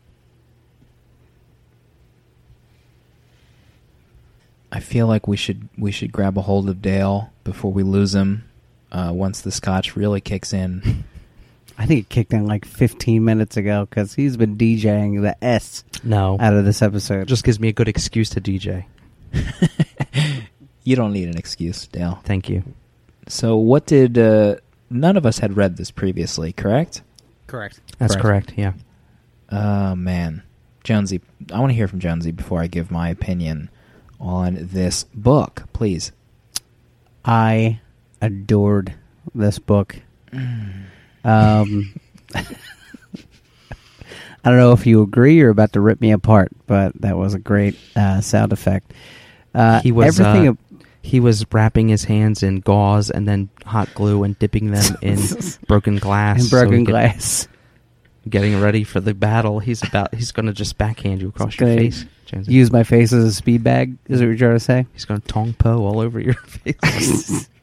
I 4.72 4.80
feel 4.80 5.06
like 5.06 5.26
we 5.26 5.36
should 5.36 5.68
we 5.76 5.90
should 5.90 6.12
grab 6.12 6.38
a 6.38 6.42
hold 6.42 6.68
of 6.68 6.80
Dale 6.80 7.32
before 7.44 7.72
we 7.72 7.82
lose 7.82 8.14
him. 8.14 8.44
Uh, 8.92 9.10
once 9.14 9.40
the 9.40 9.50
scotch 9.50 9.94
really 9.96 10.20
kicks 10.20 10.52
in, 10.52 11.04
I 11.78 11.86
think 11.86 12.00
it 12.00 12.08
kicked 12.08 12.32
in 12.32 12.46
like 12.46 12.64
15 12.64 13.24
minutes 13.24 13.56
ago 13.56 13.86
because 13.88 14.14
he's 14.14 14.36
been 14.36 14.56
DJing 14.56 15.22
the 15.22 15.42
S 15.44 15.84
No, 16.04 16.36
out 16.40 16.54
of 16.54 16.64
this 16.64 16.82
episode. 16.82 17.26
just 17.28 17.44
gives 17.44 17.60
me 17.60 17.68
a 17.68 17.72
good 17.72 17.88
excuse 17.88 18.30
to 18.30 18.40
DJ. 18.40 18.84
you 20.84 20.96
don't 20.96 21.12
need 21.12 21.28
an 21.28 21.36
excuse, 21.38 21.86
Dale. 21.88 22.20
Thank 22.24 22.48
you. 22.48 22.62
So, 23.28 23.56
what 23.56 23.86
did 23.86 24.18
uh, 24.18 24.56
none 24.90 25.16
of 25.16 25.24
us 25.24 25.38
had 25.38 25.56
read 25.56 25.76
this 25.76 25.90
previously? 25.90 26.52
Correct? 26.52 27.02
correct. 27.46 27.80
That's 27.98 28.14
Correct. 28.16 28.48
correct. 28.48 28.58
Yeah. 28.58 28.72
Oh 29.50 29.94
man, 29.96 30.42
Jonesy, 30.84 31.20
I 31.52 31.58
want 31.58 31.70
to 31.70 31.74
hear 31.74 31.88
from 31.88 31.98
Jonesy 32.00 32.30
before 32.30 32.60
I 32.60 32.66
give 32.68 32.90
my 32.90 33.08
opinion 33.08 33.70
on 34.20 34.56
this 34.60 35.04
book, 35.14 35.64
please. 35.72 36.12
I 37.24 37.80
adored 38.22 38.94
this 39.34 39.58
book. 39.58 39.96
Um, 40.32 41.92
I 42.34 42.44
don't 44.44 44.56
know 44.58 44.72
if 44.72 44.86
you 44.86 45.02
agree. 45.02 45.34
You're 45.36 45.50
about 45.50 45.72
to 45.74 45.80
rip 45.80 46.00
me 46.00 46.12
apart, 46.12 46.50
but 46.66 46.92
that 47.02 47.16
was 47.16 47.34
a 47.34 47.38
great 47.38 47.76
uh, 47.96 48.20
sound 48.20 48.52
effect. 48.52 48.92
Uh, 49.54 49.80
He 49.80 49.92
was, 49.92 50.18
everything. 50.18 50.48
uh, 50.48 50.50
ab- 50.52 50.58
He 51.02 51.18
was 51.20 51.44
wrapping 51.52 51.88
his 51.88 52.04
hands 52.04 52.42
in 52.42 52.60
gauze 52.60 53.10
and 53.10 53.26
then 53.26 53.48
hot 53.64 53.92
glue 53.94 54.22
and 54.22 54.38
dipping 54.38 54.70
them 54.70 54.96
in 55.02 55.18
broken 55.66 55.96
glass. 55.96 56.40
in 56.40 56.44
so 56.46 56.60
broken 56.60 56.84
could- 56.84 56.92
glass. 56.92 57.48
Getting 58.28 58.60
ready 58.60 58.84
for 58.84 59.00
the 59.00 59.14
battle. 59.14 59.60
He's 59.60 59.82
about. 59.82 60.14
He's 60.14 60.30
going 60.30 60.44
to 60.44 60.52
just 60.52 60.76
backhand 60.76 61.22
you 61.22 61.30
across 61.30 61.58
your 61.58 61.70
face. 61.70 62.04
Jonesy. 62.26 62.52
Use 62.52 62.70
my 62.70 62.82
face 62.82 63.14
as 63.14 63.24
a 63.24 63.32
speed 63.32 63.64
bag. 63.64 63.96
Is 64.08 64.20
what 64.20 64.26
you're 64.26 64.36
trying 64.36 64.52
to 64.56 64.60
say? 64.60 64.86
He's 64.92 65.06
going 65.06 65.22
to 65.22 65.26
tong 65.26 65.54
po 65.54 65.86
all 65.86 66.00
over 66.00 66.20
your 66.20 66.34
face. 66.46 67.48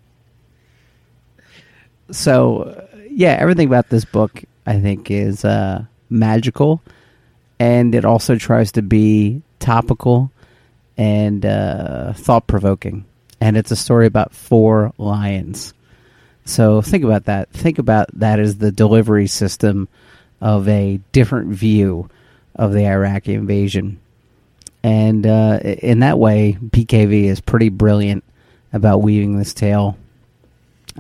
so 2.11 2.87
yeah, 3.11 3.37
everything 3.39 3.67
about 3.67 3.89
this 3.89 4.05
book 4.05 4.43
I 4.65 4.79
think 4.79 5.11
is 5.11 5.45
uh, 5.45 5.85
magical, 6.09 6.81
and 7.59 7.93
it 7.93 8.03
also 8.03 8.35
tries 8.35 8.71
to 8.73 8.81
be 8.81 9.43
topical 9.59 10.31
and 10.97 11.45
uh, 11.45 12.13
thought 12.13 12.47
provoking. 12.47 13.05
And 13.39 13.55
it's 13.57 13.71
a 13.71 13.75
story 13.75 14.07
about 14.07 14.33
four 14.33 14.93
lions. 14.97 15.73
So 16.45 16.81
think 16.81 17.03
about 17.03 17.25
that. 17.25 17.49
Think 17.51 17.77
about 17.77 18.09
that 18.19 18.39
as 18.39 18.57
the 18.57 18.71
delivery 18.71 19.27
system 19.27 19.87
of 20.41 20.67
a 20.67 20.99
different 21.11 21.49
view 21.49 22.09
of 22.55 22.73
the 22.73 22.87
Iraqi 22.87 23.33
invasion. 23.33 23.99
And 24.83 25.25
uh, 25.27 25.59
in 25.63 25.99
that 25.99 26.17
way, 26.17 26.57
BKV 26.61 27.25
is 27.25 27.41
pretty 27.41 27.69
brilliant 27.69 28.23
about 28.71 29.01
weaving 29.01 29.37
this 29.37 29.53
tale 29.53 29.97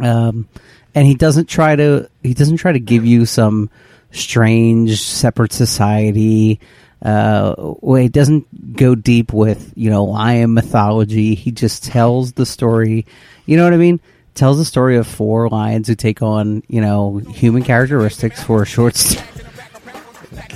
um, 0.01 0.47
and 0.93 1.07
he 1.07 1.15
doesn't 1.15 1.47
try 1.47 1.75
to 1.75 2.09
he 2.23 2.33
doesn't 2.33 2.57
try 2.57 2.71
to 2.71 2.79
give 2.79 3.05
you 3.05 3.25
some 3.25 3.69
strange 4.11 5.01
separate 5.01 5.53
society. 5.53 6.59
Uh, 7.01 7.53
well, 7.57 8.01
he 8.01 8.09
doesn't 8.09 8.75
go 8.75 8.95
deep 8.95 9.31
with 9.33 9.71
you 9.75 9.89
know 9.89 10.03
lion 10.03 10.53
mythology. 10.53 11.35
He 11.35 11.51
just 11.51 11.83
tells 11.83 12.33
the 12.33 12.45
story. 12.45 13.05
You 13.45 13.57
know 13.57 13.63
what 13.63 13.73
I 13.73 13.77
mean? 13.77 13.99
Tells 14.33 14.57
the 14.57 14.65
story 14.65 14.97
of 14.97 15.07
four 15.07 15.49
lions 15.49 15.87
who 15.87 15.95
take 15.95 16.21
on 16.21 16.63
you 16.67 16.81
know 16.81 17.17
human 17.17 17.63
characteristics 17.63 18.41
for 18.43 18.63
a 18.63 18.65
short 18.65 18.95
st- 18.95 19.23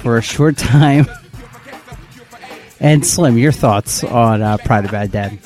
for 0.02 0.18
a 0.18 0.22
short 0.22 0.58
time. 0.58 1.08
And 2.80 3.06
Slim, 3.06 3.38
your 3.38 3.52
thoughts 3.52 4.04
on 4.04 4.42
uh, 4.42 4.58
Pride 4.58 4.86
of 4.86 4.92
Baghdad? 4.92 5.38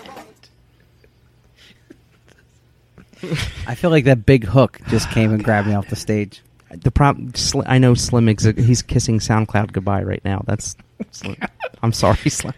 I 3.68 3.76
feel 3.76 3.90
like 3.90 4.06
that 4.06 4.26
big 4.26 4.46
hook 4.46 4.80
just 4.88 5.10
came 5.10 5.34
and 5.34 5.44
grabbed 5.44 5.68
me 5.68 5.74
off 5.74 5.90
the 5.90 5.96
stage. 5.96 6.42
the 6.70 6.92
problem. 6.92 7.34
I 7.66 7.78
know 7.78 7.94
Slim. 7.94 8.28
He's 8.28 8.82
kissing 8.82 9.20
SoundCloud 9.20 9.72
goodbye 9.74 10.04
right 10.04 10.24
now. 10.24 10.44
That's. 10.46 10.76
I'm 11.82 11.94
sorry, 11.94 12.18
Slim. 12.30 12.54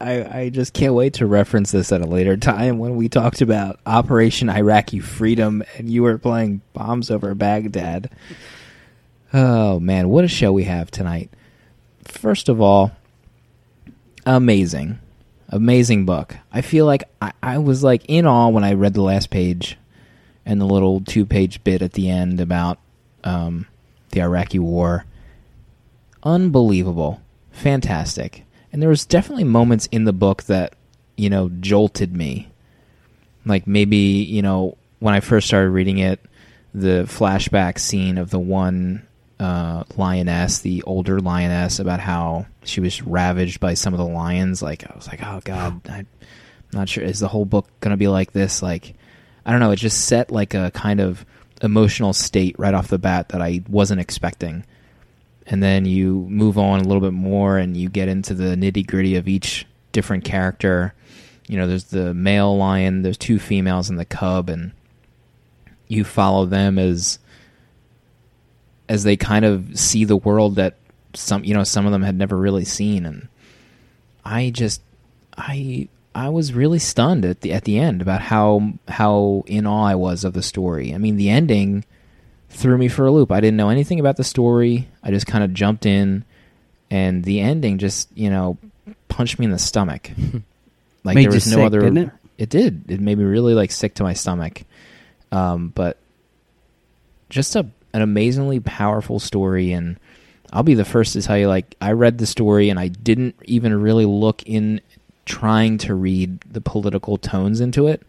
I, 0.00 0.40
I 0.40 0.48
just 0.48 0.72
can't 0.72 0.94
wait 0.94 1.14
to 1.14 1.26
reference 1.26 1.72
this 1.72 1.92
at 1.92 2.00
a 2.00 2.06
later 2.06 2.36
time 2.36 2.78
when 2.78 2.96
we 2.96 3.08
talked 3.08 3.42
about 3.42 3.78
Operation 3.84 4.48
Iraqi 4.48 4.98
Freedom 4.98 5.62
and 5.76 5.90
you 5.90 6.02
were 6.02 6.16
playing 6.16 6.62
Bombs 6.72 7.10
Over 7.10 7.34
Baghdad. 7.34 8.10
Oh 9.34 9.78
man, 9.78 10.08
what 10.08 10.24
a 10.24 10.28
show 10.28 10.52
we 10.52 10.64
have 10.64 10.90
tonight. 10.90 11.30
First 12.04 12.48
of 12.48 12.60
all, 12.60 12.92
amazing. 14.24 14.98
Amazing 15.50 16.06
book. 16.06 16.36
I 16.52 16.62
feel 16.62 16.86
like 16.86 17.04
I, 17.20 17.32
I 17.42 17.58
was 17.58 17.84
like 17.84 18.04
in 18.06 18.26
awe 18.26 18.48
when 18.48 18.64
I 18.64 18.72
read 18.72 18.94
the 18.94 19.02
last 19.02 19.30
page 19.30 19.76
and 20.46 20.60
the 20.60 20.64
little 20.66 21.00
two 21.00 21.26
page 21.26 21.62
bit 21.62 21.82
at 21.82 21.92
the 21.92 22.08
end 22.08 22.40
about 22.40 22.78
um, 23.22 23.66
the 24.12 24.22
Iraqi 24.22 24.58
war. 24.58 25.04
Unbelievable. 26.22 27.20
Fantastic. 27.50 28.44
And 28.72 28.80
there 28.80 28.88
was 28.88 29.06
definitely 29.06 29.44
moments 29.44 29.86
in 29.90 30.04
the 30.04 30.12
book 30.12 30.44
that, 30.44 30.74
you 31.16 31.30
know, 31.30 31.48
jolted 31.60 32.14
me. 32.14 32.48
Like 33.44 33.66
maybe, 33.66 33.96
you 33.96 34.42
know, 34.42 34.76
when 34.98 35.14
I 35.14 35.20
first 35.20 35.46
started 35.46 35.70
reading 35.70 35.98
it, 35.98 36.20
the 36.74 37.04
flashback 37.08 37.78
scene 37.78 38.18
of 38.18 38.30
the 38.30 38.38
one 38.38 39.06
uh, 39.40 39.84
lioness, 39.96 40.60
the 40.60 40.82
older 40.82 41.18
lioness, 41.18 41.78
about 41.78 42.00
how 42.00 42.46
she 42.64 42.80
was 42.80 43.02
ravaged 43.02 43.58
by 43.58 43.74
some 43.74 43.94
of 43.94 43.98
the 43.98 44.04
lions. 44.04 44.62
Like, 44.62 44.88
I 44.88 44.94
was 44.94 45.08
like, 45.08 45.20
oh, 45.22 45.40
God, 45.42 45.80
I'm 45.88 46.06
not 46.72 46.88
sure. 46.88 47.02
Is 47.02 47.18
the 47.18 47.28
whole 47.28 47.46
book 47.46 47.66
going 47.80 47.92
to 47.92 47.96
be 47.96 48.08
like 48.08 48.32
this? 48.32 48.62
Like, 48.62 48.94
I 49.44 49.50
don't 49.50 49.60
know. 49.60 49.72
It 49.72 49.76
just 49.76 50.04
set 50.04 50.30
like 50.30 50.54
a 50.54 50.70
kind 50.72 51.00
of 51.00 51.24
emotional 51.62 52.12
state 52.12 52.56
right 52.58 52.74
off 52.74 52.88
the 52.88 52.98
bat 52.98 53.30
that 53.30 53.42
I 53.42 53.62
wasn't 53.68 54.00
expecting 54.00 54.64
and 55.50 55.60
then 55.60 55.84
you 55.84 56.26
move 56.28 56.56
on 56.56 56.78
a 56.78 56.84
little 56.84 57.00
bit 57.00 57.12
more 57.12 57.58
and 57.58 57.76
you 57.76 57.88
get 57.88 58.08
into 58.08 58.34
the 58.34 58.54
nitty 58.54 58.86
gritty 58.86 59.16
of 59.16 59.26
each 59.26 59.66
different 59.90 60.24
character. 60.24 60.94
You 61.48 61.58
know, 61.58 61.66
there's 61.66 61.84
the 61.84 62.14
male 62.14 62.56
lion, 62.56 63.02
there's 63.02 63.18
two 63.18 63.40
females 63.40 63.90
and 63.90 63.98
the 63.98 64.04
cub, 64.04 64.48
and 64.48 64.70
you 65.88 66.04
follow 66.04 66.46
them 66.46 66.78
as 66.78 67.18
as 68.88 69.02
they 69.02 69.16
kind 69.16 69.44
of 69.44 69.76
see 69.78 70.04
the 70.04 70.16
world 70.16 70.54
that 70.54 70.76
some 71.14 71.42
you 71.42 71.52
know 71.52 71.64
some 71.64 71.84
of 71.84 71.90
them 71.90 72.02
had 72.02 72.14
never 72.14 72.36
really 72.36 72.64
seen, 72.64 73.04
and 73.04 73.26
I 74.24 74.50
just 74.50 74.80
I 75.36 75.88
I 76.14 76.28
was 76.28 76.52
really 76.52 76.78
stunned 76.78 77.24
at 77.24 77.40
the 77.40 77.52
at 77.52 77.64
the 77.64 77.76
end 77.76 78.00
about 78.00 78.20
how 78.20 78.74
how 78.86 79.42
in 79.46 79.66
awe 79.66 79.86
I 79.86 79.96
was 79.96 80.22
of 80.22 80.32
the 80.32 80.44
story. 80.44 80.94
I 80.94 80.98
mean, 80.98 81.16
the 81.16 81.28
ending 81.28 81.84
threw 82.50 82.76
me 82.76 82.88
for 82.88 83.06
a 83.06 83.12
loop. 83.12 83.32
I 83.32 83.40
didn't 83.40 83.56
know 83.56 83.70
anything 83.70 84.00
about 84.00 84.16
the 84.16 84.24
story. 84.24 84.88
I 85.02 85.10
just 85.10 85.26
kind 85.26 85.42
of 85.42 85.54
jumped 85.54 85.86
in, 85.86 86.24
and 86.90 87.24
the 87.24 87.40
ending 87.40 87.78
just 87.78 88.08
you 88.14 88.30
know 88.30 88.58
punched 89.08 89.38
me 89.38 89.46
in 89.46 89.50
the 89.52 89.58
stomach. 89.58 90.10
like 91.04 91.14
Made 91.14 91.24
there 91.24 91.32
was 91.32 91.46
no 91.46 91.56
sick, 91.56 91.64
other. 91.66 91.80
didn't 91.80 92.12
it? 92.38 92.48
did. 92.50 92.90
It 92.90 93.00
made 93.00 93.18
me 93.18 93.24
really 93.24 93.54
like 93.54 93.70
sick 93.70 93.94
to 93.94 94.02
my 94.02 94.12
stomach. 94.14 94.62
Um, 95.32 95.68
but 95.68 95.96
just 97.28 97.56
a 97.56 97.66
an 97.92 98.02
amazingly 98.02 98.60
powerful 98.60 99.18
story, 99.18 99.72
and 99.72 99.98
I'll 100.52 100.62
be 100.62 100.74
the 100.74 100.84
first 100.84 101.12
to 101.14 101.22
tell 101.22 101.38
you. 101.38 101.48
Like 101.48 101.76
I 101.80 101.92
read 101.92 102.18
the 102.18 102.26
story, 102.26 102.68
and 102.68 102.78
I 102.78 102.88
didn't 102.88 103.36
even 103.44 103.80
really 103.80 104.04
look 104.04 104.42
in 104.44 104.80
trying 105.24 105.78
to 105.78 105.94
read 105.94 106.40
the 106.40 106.60
political 106.60 107.16
tones 107.16 107.60
into 107.60 107.86
it. 107.86 108.02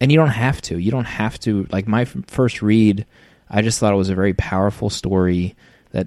And 0.00 0.10
you 0.10 0.16
don't 0.16 0.28
have 0.28 0.62
to. 0.62 0.78
You 0.78 0.90
don't 0.90 1.04
have 1.04 1.38
to. 1.40 1.66
Like 1.70 1.86
my 1.86 2.02
f- 2.02 2.16
first 2.26 2.62
read, 2.62 3.04
I 3.50 3.62
just 3.62 3.78
thought 3.78 3.92
it 3.92 3.96
was 3.96 4.10
a 4.10 4.14
very 4.14 4.34
powerful 4.34 4.90
story 4.90 5.56
that 5.90 6.06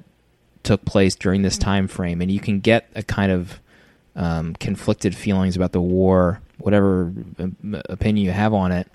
took 0.63 0.85
place 0.85 1.15
during 1.15 1.41
this 1.41 1.57
time 1.57 1.87
frame, 1.87 2.21
and 2.21 2.31
you 2.31 2.39
can 2.39 2.59
get 2.59 2.89
a 2.95 3.03
kind 3.03 3.31
of 3.31 3.59
um, 4.15 4.53
conflicted 4.55 5.15
feelings 5.15 5.55
about 5.55 5.71
the 5.71 5.81
war, 5.81 6.41
whatever 6.57 7.11
um, 7.39 7.81
opinion 7.89 8.25
you 8.25 8.31
have 8.31 8.53
on 8.53 8.71
it. 8.71 8.87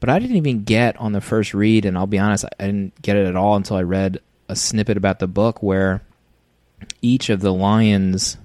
But 0.00 0.10
I 0.10 0.18
didn't 0.18 0.36
even 0.36 0.64
get 0.64 0.96
on 0.98 1.12
the 1.12 1.20
first 1.20 1.54
read, 1.54 1.84
and 1.84 1.96
I'll 1.96 2.06
be 2.06 2.18
honest, 2.18 2.44
I 2.58 2.66
didn't 2.66 3.00
get 3.00 3.16
it 3.16 3.26
at 3.26 3.36
all 3.36 3.56
until 3.56 3.76
I 3.76 3.82
read 3.82 4.18
a 4.48 4.56
snippet 4.56 4.96
about 4.96 5.18
the 5.18 5.26
book 5.26 5.62
where 5.62 6.02
each 7.02 7.30
of 7.30 7.40
the 7.40 7.52
lions' 7.52 8.36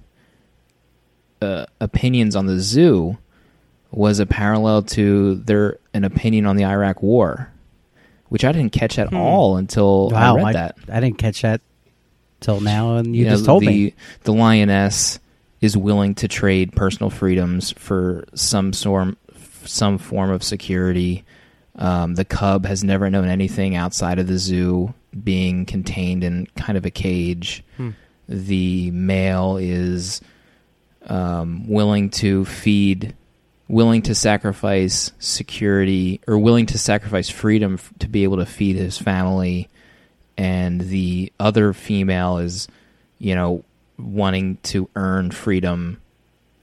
uh, 1.41 1.65
opinions 1.79 2.35
on 2.35 2.45
the 2.45 2.59
zoo 2.59 3.17
was 3.91 4.19
a 4.19 4.25
parallel 4.25 4.83
to 4.83 5.35
their 5.35 5.77
an 5.93 6.05
opinion 6.05 6.45
on 6.45 6.55
the 6.55 6.65
Iraq 6.65 7.03
War, 7.03 7.51
which 8.31 8.45
I 8.45 8.53
didn't 8.53 8.71
catch 8.71 8.97
at 8.97 9.13
all 9.13 9.57
until 9.57 10.09
Wow, 10.09 10.37
I 10.37 10.37
read 10.37 10.45
I, 10.47 10.53
that. 10.53 10.75
I 10.89 11.01
didn't 11.01 11.17
catch 11.17 11.41
that 11.41 11.59
till 12.39 12.61
now, 12.61 12.95
and 12.95 13.13
you, 13.13 13.25
know, 13.25 13.31
just 13.31 13.43
told 13.43 13.61
the, 13.61 13.67
me. 13.67 13.93
the 14.23 14.31
lioness 14.31 15.19
is 15.59 15.75
willing 15.75 16.15
to 16.15 16.29
trade 16.29 16.71
personal 16.71 17.09
freedoms 17.09 17.71
for 17.71 18.23
some 18.33 18.71
sort 18.71 19.17
some 19.65 19.97
form 19.97 20.31
of 20.31 20.43
security 20.43 21.25
Um, 21.75 22.15
the 22.15 22.23
cub 22.25 22.65
has 22.65 22.83
never 22.83 23.09
known 23.09 23.27
anything 23.27 23.75
outside 23.75 24.17
of 24.17 24.27
the 24.27 24.37
zoo, 24.37 24.93
being 25.23 25.65
contained 25.65 26.23
in 26.23 26.47
kind 26.55 26.77
of 26.77 26.85
a 26.85 26.89
cage. 26.91 27.63
Hmm. 27.75 27.91
The 28.29 28.91
male 28.91 29.57
is 29.57 30.21
um, 31.05 31.67
willing 31.67 32.09
to 32.11 32.45
feed, 32.45 33.13
willing 33.71 34.01
to 34.01 34.13
sacrifice 34.13 35.13
security, 35.17 36.19
or 36.27 36.37
willing 36.37 36.65
to 36.67 36.77
sacrifice 36.77 37.29
freedom 37.29 37.75
f- 37.75 37.93
to 37.99 38.07
be 38.09 38.23
able 38.23 38.37
to 38.37 38.45
feed 38.45 38.75
his 38.75 38.97
family. 38.97 39.69
And 40.37 40.81
the 40.81 41.31
other 41.39 41.71
female 41.71 42.37
is, 42.37 42.67
you 43.17 43.33
know, 43.33 43.63
wanting 43.97 44.57
to 44.63 44.89
earn 44.95 45.31
freedom 45.31 46.01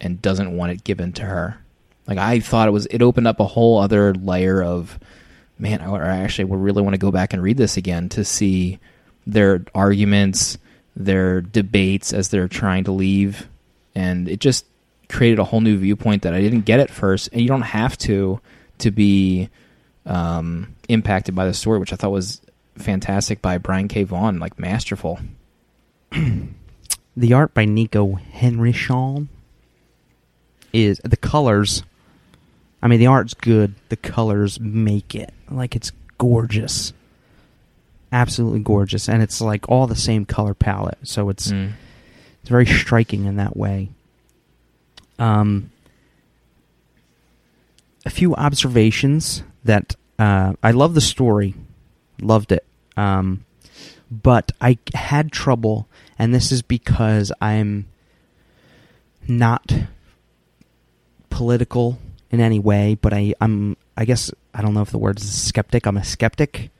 and 0.00 0.20
doesn't 0.20 0.54
want 0.54 0.72
it 0.72 0.84
given 0.84 1.12
to 1.14 1.22
her. 1.22 1.58
Like 2.06 2.18
I 2.18 2.40
thought 2.40 2.68
it 2.68 2.72
was, 2.72 2.86
it 2.86 3.02
opened 3.02 3.26
up 3.26 3.40
a 3.40 3.44
whole 3.46 3.78
other 3.78 4.14
layer 4.14 4.62
of, 4.62 4.98
man. 5.58 5.80
I 5.80 5.90
I 5.90 6.16
actually 6.18 6.44
would 6.44 6.60
really 6.60 6.82
want 6.82 6.94
to 6.94 6.98
go 6.98 7.10
back 7.10 7.32
and 7.32 7.42
read 7.42 7.56
this 7.56 7.78
again 7.78 8.10
to 8.10 8.24
see 8.24 8.78
their 9.26 9.64
arguments, 9.74 10.58
their 10.94 11.40
debates 11.40 12.12
as 12.12 12.28
they're 12.28 12.48
trying 12.48 12.84
to 12.84 12.92
leave, 12.92 13.48
and 13.94 14.28
it 14.28 14.40
just 14.40 14.66
created 15.08 15.38
a 15.38 15.44
whole 15.44 15.60
new 15.60 15.76
viewpoint 15.78 16.22
that 16.22 16.34
I 16.34 16.40
didn't 16.40 16.62
get 16.66 16.80
at 16.80 16.90
first. 16.90 17.28
And 17.32 17.40
you 17.40 17.48
don't 17.48 17.62
have 17.62 17.96
to 17.98 18.40
to 18.78 18.90
be 18.90 19.48
um, 20.06 20.74
impacted 20.88 21.34
by 21.34 21.46
the 21.46 21.54
story, 21.54 21.78
which 21.78 21.92
I 21.92 21.96
thought 21.96 22.12
was 22.12 22.40
fantastic 22.76 23.42
by 23.42 23.58
Brian 23.58 23.88
K. 23.88 24.04
Vaughan, 24.04 24.38
like 24.38 24.58
masterful. 24.58 25.18
the 27.16 27.32
art 27.32 27.54
by 27.54 27.64
Nico 27.64 28.14
Henrichon 28.14 29.28
is 30.72 31.00
the 31.04 31.16
colors. 31.16 31.82
I 32.82 32.86
mean, 32.88 33.00
the 33.00 33.06
art's 33.06 33.34
good. 33.34 33.74
The 33.88 33.96
colors 33.96 34.60
make 34.60 35.14
it 35.14 35.32
like 35.50 35.74
it's 35.74 35.90
gorgeous, 36.18 36.92
absolutely 38.12 38.60
gorgeous, 38.60 39.08
and 39.08 39.22
it's 39.22 39.40
like 39.40 39.68
all 39.68 39.86
the 39.86 39.96
same 39.96 40.24
color 40.24 40.54
palette. 40.54 40.98
So 41.02 41.28
it's 41.28 41.50
Mm. 41.50 41.72
it's 42.40 42.48
very 42.50 42.66
striking 42.66 43.24
in 43.24 43.36
that 43.36 43.56
way. 43.56 43.88
Um, 45.18 45.70
a 48.06 48.10
few 48.10 48.34
observations 48.34 49.42
that 49.64 49.96
uh, 50.18 50.54
I 50.62 50.70
love 50.70 50.94
the 50.94 51.00
story, 51.00 51.54
loved 52.20 52.52
it, 52.52 52.64
um, 52.96 53.44
but 54.10 54.52
I 54.60 54.78
had 54.94 55.30
trouble, 55.32 55.88
and 56.18 56.34
this 56.34 56.50
is 56.50 56.62
because 56.62 57.32
I'm 57.40 57.86
not 59.26 59.72
political 61.28 61.98
in 62.30 62.40
any 62.40 62.58
way, 62.58 62.96
but 63.00 63.12
I, 63.12 63.34
I'm 63.40 63.76
I 63.96 64.04
guess 64.04 64.30
I 64.54 64.62
don't 64.62 64.74
know 64.74 64.82
if 64.82 64.90
the 64.90 64.98
word 64.98 65.18
is 65.18 65.30
skeptic. 65.30 65.86
I'm 65.86 65.96
a 65.96 66.04
skeptic. 66.04 66.70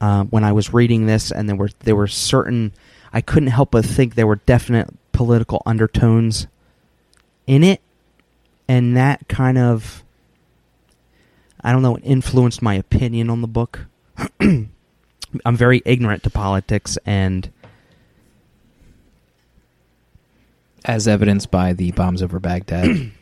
Uh, 0.00 0.24
when 0.24 0.42
I 0.42 0.50
was 0.50 0.74
reading 0.74 1.06
this, 1.06 1.30
and 1.30 1.48
there 1.48 1.56
were 1.56 1.70
there 1.80 1.96
were 1.96 2.08
certain 2.08 2.72
I 3.12 3.20
couldn't 3.20 3.50
help 3.50 3.70
but 3.72 3.84
think 3.84 4.14
there 4.14 4.26
were 4.26 4.36
definite 4.36 4.88
political 5.12 5.62
undertones 5.66 6.46
in 7.46 7.62
it, 7.64 7.80
and 8.68 8.96
that 8.96 9.28
kind 9.28 9.58
of 9.58 10.02
I 11.60 11.72
don't 11.72 11.82
know 11.82 11.98
influenced 11.98 12.62
my 12.62 12.74
opinion 12.74 13.30
on 13.30 13.40
the 13.40 13.48
book. 13.48 13.86
I'm 14.40 15.56
very 15.56 15.80
ignorant 15.84 16.22
to 16.24 16.30
politics, 16.30 16.98
and 17.06 17.50
as 20.84 21.06
evidenced 21.06 21.50
by 21.50 21.72
the 21.72 21.92
bombs 21.92 22.22
over 22.22 22.40
Baghdad. 22.40 22.86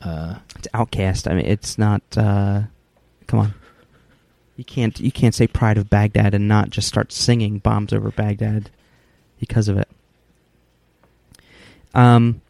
uh, 0.00 0.36
it's 0.56 0.68
OutKast. 0.72 1.30
I 1.30 1.34
mean, 1.34 1.46
it's 1.46 1.78
not. 1.78 2.02
Uh, 2.16 2.62
come 3.26 3.40
on, 3.40 3.54
you 4.56 4.64
can't 4.64 4.98
you 5.00 5.12
can't 5.12 5.34
say 5.34 5.46
"Pride 5.46 5.78
of 5.78 5.90
Baghdad" 5.90 6.34
and 6.34 6.48
not 6.48 6.70
just 6.70 6.88
start 6.88 7.12
singing 7.12 7.58
"Bombs 7.58 7.92
Over 7.92 8.10
Baghdad" 8.10 8.70
because 9.38 9.68
of 9.68 9.78
it. 9.78 9.88
Um, 11.94 12.40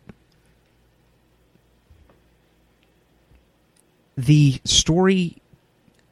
the 4.17 4.61
story 4.65 5.37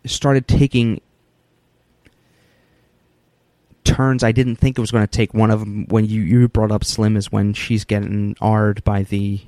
started 0.04 0.46
taking 0.46 1.00
turns 3.84 4.24
I 4.24 4.32
didn't 4.32 4.56
think 4.56 4.76
it 4.76 4.80
was 4.80 4.90
going 4.90 5.06
to 5.06 5.10
take. 5.10 5.34
One 5.34 5.50
of 5.50 5.60
them, 5.60 5.86
when 5.88 6.06
you 6.06 6.22
you 6.22 6.48
brought 6.48 6.72
up 6.72 6.84
Slim, 6.84 7.16
is 7.16 7.30
when 7.30 7.52
she's 7.52 7.84
getting 7.84 8.36
arred 8.40 8.82
by 8.82 9.02
the 9.02 9.40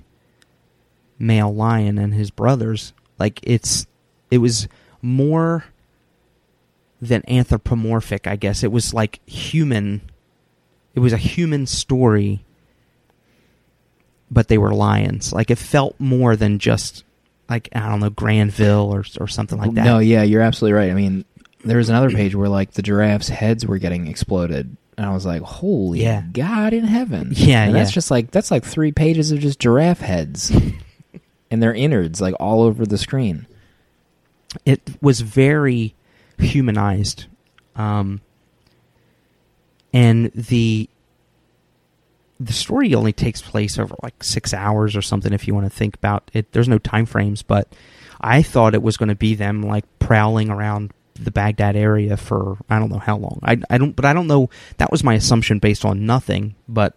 male 1.19 1.53
lion 1.53 1.99
and 1.99 2.15
his 2.15 2.31
brothers. 2.31 2.93
Like 3.19 3.41
it's 3.43 3.87
it 4.31 4.39
was 4.39 4.69
more 5.03 5.65
than 7.01 7.23
anthropomorphic, 7.29 8.27
I 8.27 8.37
guess. 8.37 8.63
It 8.63 8.73
was 8.73 8.95
like 8.95 9.27
human. 9.29 10.03
It 10.95 11.01
was 11.01 11.13
a 11.13 11.19
human 11.19 11.67
story, 11.67 12.45
but 14.31 14.49
they 14.49 14.59
were 14.59 14.73
lions. 14.73 15.33
Like 15.33 15.51
it 15.51 15.59
felt 15.59 15.99
more 15.99 16.37
than 16.37 16.59
just 16.59 17.05
like 17.49 17.69
I 17.75 17.89
don't 17.89 18.01
know 18.01 18.11
Grandville 18.11 18.93
or 18.93 19.05
or 19.21 19.29
something 19.29 19.59
like 19.59 19.73
that. 19.75 19.85
No, 19.85 19.99
yeah, 19.99 20.23
you're 20.23 20.43
absolutely 20.43 20.79
right. 20.79 20.91
I 20.91 20.95
mean, 20.95 21.25
there 21.65 21.79
was 21.79 21.89
another 21.89 22.11
page 22.11 22.35
where 22.35 22.49
like 22.49 22.73
the 22.73 22.83
giraffes' 22.83 23.29
heads 23.29 23.65
were 23.67 23.79
getting 23.79 24.07
exploded, 24.09 24.77
and 24.97 25.07
I 25.07 25.13
was 25.13 25.25
like, 25.27 25.43
"Holy 25.43 26.03
Yeah. 26.03 26.23
God 26.33 26.73
in 26.73 26.85
heaven!" 26.85 27.31
Yeah, 27.37 27.65
and 27.65 27.75
that's 27.75 27.93
just 27.93 28.11
like 28.11 28.31
that's 28.31 28.51
like 28.51 28.65
three 28.65 28.93
pages 28.93 29.31
of 29.33 29.39
just 29.41 29.59
giraffe 29.61 30.01
heads 30.01 30.51
and 31.51 31.63
their 31.63 31.75
innards 31.75 32.21
like 32.21 32.35
all 32.41 32.63
over 32.63 32.85
the 32.87 32.99
screen. 32.99 33.47
it 34.65 34.81
was 35.03 35.21
very 35.21 35.95
humanized 36.39 37.27
um 37.77 38.21
and 39.93 40.31
the 40.35 40.89
the 42.39 42.53
story 42.53 42.95
only 42.95 43.13
takes 43.13 43.41
place 43.41 43.79
over 43.79 43.95
like 44.03 44.23
six 44.23 44.53
hours 44.53 44.97
or 44.97 45.03
something 45.03 45.33
if 45.33 45.47
you 45.47 45.55
want 45.55 45.67
to 45.67 45.77
think 45.77 45.97
about 45.97 46.31
it. 46.35 46.53
There's 46.53 46.69
no 46.69 46.79
time 46.79 47.07
frames 47.07 47.43
but 47.43 47.73
i 48.21 48.43
thought 48.43 48.75
it 48.75 48.83
was 48.83 48.97
going 48.97 49.09
to 49.11 49.15
be 49.15 49.35
them 49.35 49.63
like 49.63 49.85
prowling 49.99 50.49
around 50.49 50.91
the 51.17 51.31
baghdad 51.31 51.77
area 51.77 52.17
for 52.17 52.57
i 52.71 52.79
don't 52.79 52.91
know 52.91 52.99
how 52.99 53.17
long. 53.17 53.39
I, 53.43 53.59
I 53.71 53.79
don't 53.79 53.95
but 53.95 54.05
i 54.05 54.13
don't 54.13 54.27
know. 54.27 54.51
That 54.79 54.91
was 54.91 55.05
my 55.05 55.15
assumption 55.15 55.59
based 55.59 55.85
on 55.85 56.07
nothing 56.07 56.55
but 56.69 56.95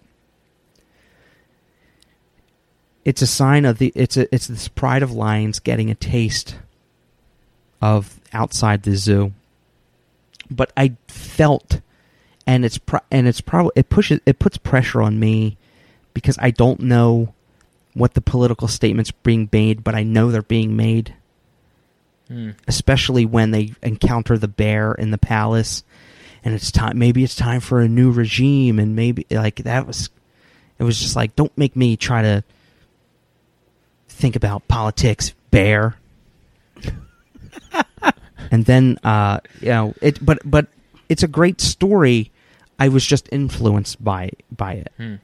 it's 3.05 3.21
a 3.21 3.27
sign 3.27 3.65
of 3.65 3.77
the 3.77 3.91
it's 3.95 4.17
a 4.17 4.33
it's 4.33 4.47
this 4.47 4.67
pride 4.67 5.03
of 5.03 5.11
lions 5.11 5.59
getting 5.59 5.89
a 5.89 5.95
taste 5.95 6.55
of 7.81 8.19
outside 8.33 8.83
the 8.83 8.95
zoo. 8.95 9.33
But 10.51 10.71
I 10.75 10.95
felt, 11.07 11.81
and 12.50 12.66
it's 12.66 12.80
pro- 12.80 13.00
and 13.12 13.28
it's 13.28 13.41
probably 13.41 13.74
it 13.76 13.89
pushes 13.89 14.22
it 14.26 14.39
puts 14.39 14.58
pressure 14.58 15.04
on 15.04 15.20
me 15.20 15.56
because 16.16 16.36
I 16.41 16.50
don't 16.50 16.80
know 16.80 17.36
what 17.93 18.16
the 18.16 18.22
political 18.22 18.68
statements 18.68 19.12
being 19.12 19.47
made, 19.52 19.84
but 19.84 19.93
I 19.93 20.02
know 20.02 20.32
they're 20.32 20.41
being 20.41 20.76
made. 20.76 21.14
Especially 22.68 23.26
when 23.28 23.52
they 23.52 23.74
encounter 23.84 24.36
the 24.36 24.47
bear 24.47 24.93
in 24.93 25.12
the 25.12 25.20
palace, 25.20 25.84
and 26.43 26.56
it's 26.56 26.72
time. 26.72 26.97
Maybe 26.97 27.24
it's 27.24 27.36
time 27.36 27.60
for 27.60 27.82
a 27.82 27.88
new 27.88 28.12
regime, 28.12 28.80
and 28.80 28.95
maybe 28.95 29.28
like 29.30 29.58
that 29.58 29.86
was. 29.86 30.10
It 30.80 30.84
was 30.84 31.00
just 31.00 31.16
like, 31.16 31.36
don't 31.36 31.56
make 31.56 31.76
me 31.76 31.97
try 31.97 32.24
to 32.24 32.43
think 34.08 34.36
about 34.36 34.68
politics, 34.68 35.34
bear 35.52 35.97
and 38.52 38.66
then 38.66 38.97
uh 39.04 39.39
you 39.60 39.70
know 39.70 39.93
it 40.02 40.24
but 40.24 40.39
but 40.45 40.68
it's 41.10 41.24
a 41.24 41.28
great 41.28 41.60
story 41.60 42.32
i 42.80 42.88
was 42.89 43.05
just 43.05 43.30
influenced 43.32 44.03
by 44.03 44.32
by 44.55 44.73
it 44.73 45.19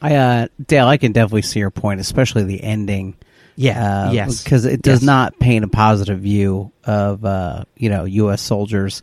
I 0.00 0.14
uh, 0.16 0.48
Dale, 0.66 0.86
I 0.86 0.98
can 0.98 1.12
definitely 1.12 1.42
see 1.42 1.58
your 1.58 1.70
point, 1.70 2.00
especially 2.00 2.44
the 2.44 2.62
ending. 2.62 3.16
yeah 3.56 4.08
Uh, 4.08 4.12
yes 4.12 4.44
because 4.44 4.66
it 4.66 4.82
does 4.82 5.00
Yes. 5.00 5.06
not 5.06 5.38
paint 5.38 5.64
a 5.64 5.68
positive 5.68 6.20
view 6.20 6.70
of 6.84 7.24
uh, 7.24 7.64
you 7.76 7.88
know 7.88 8.04
U.S. 8.04 8.42
soldiers 8.42 9.02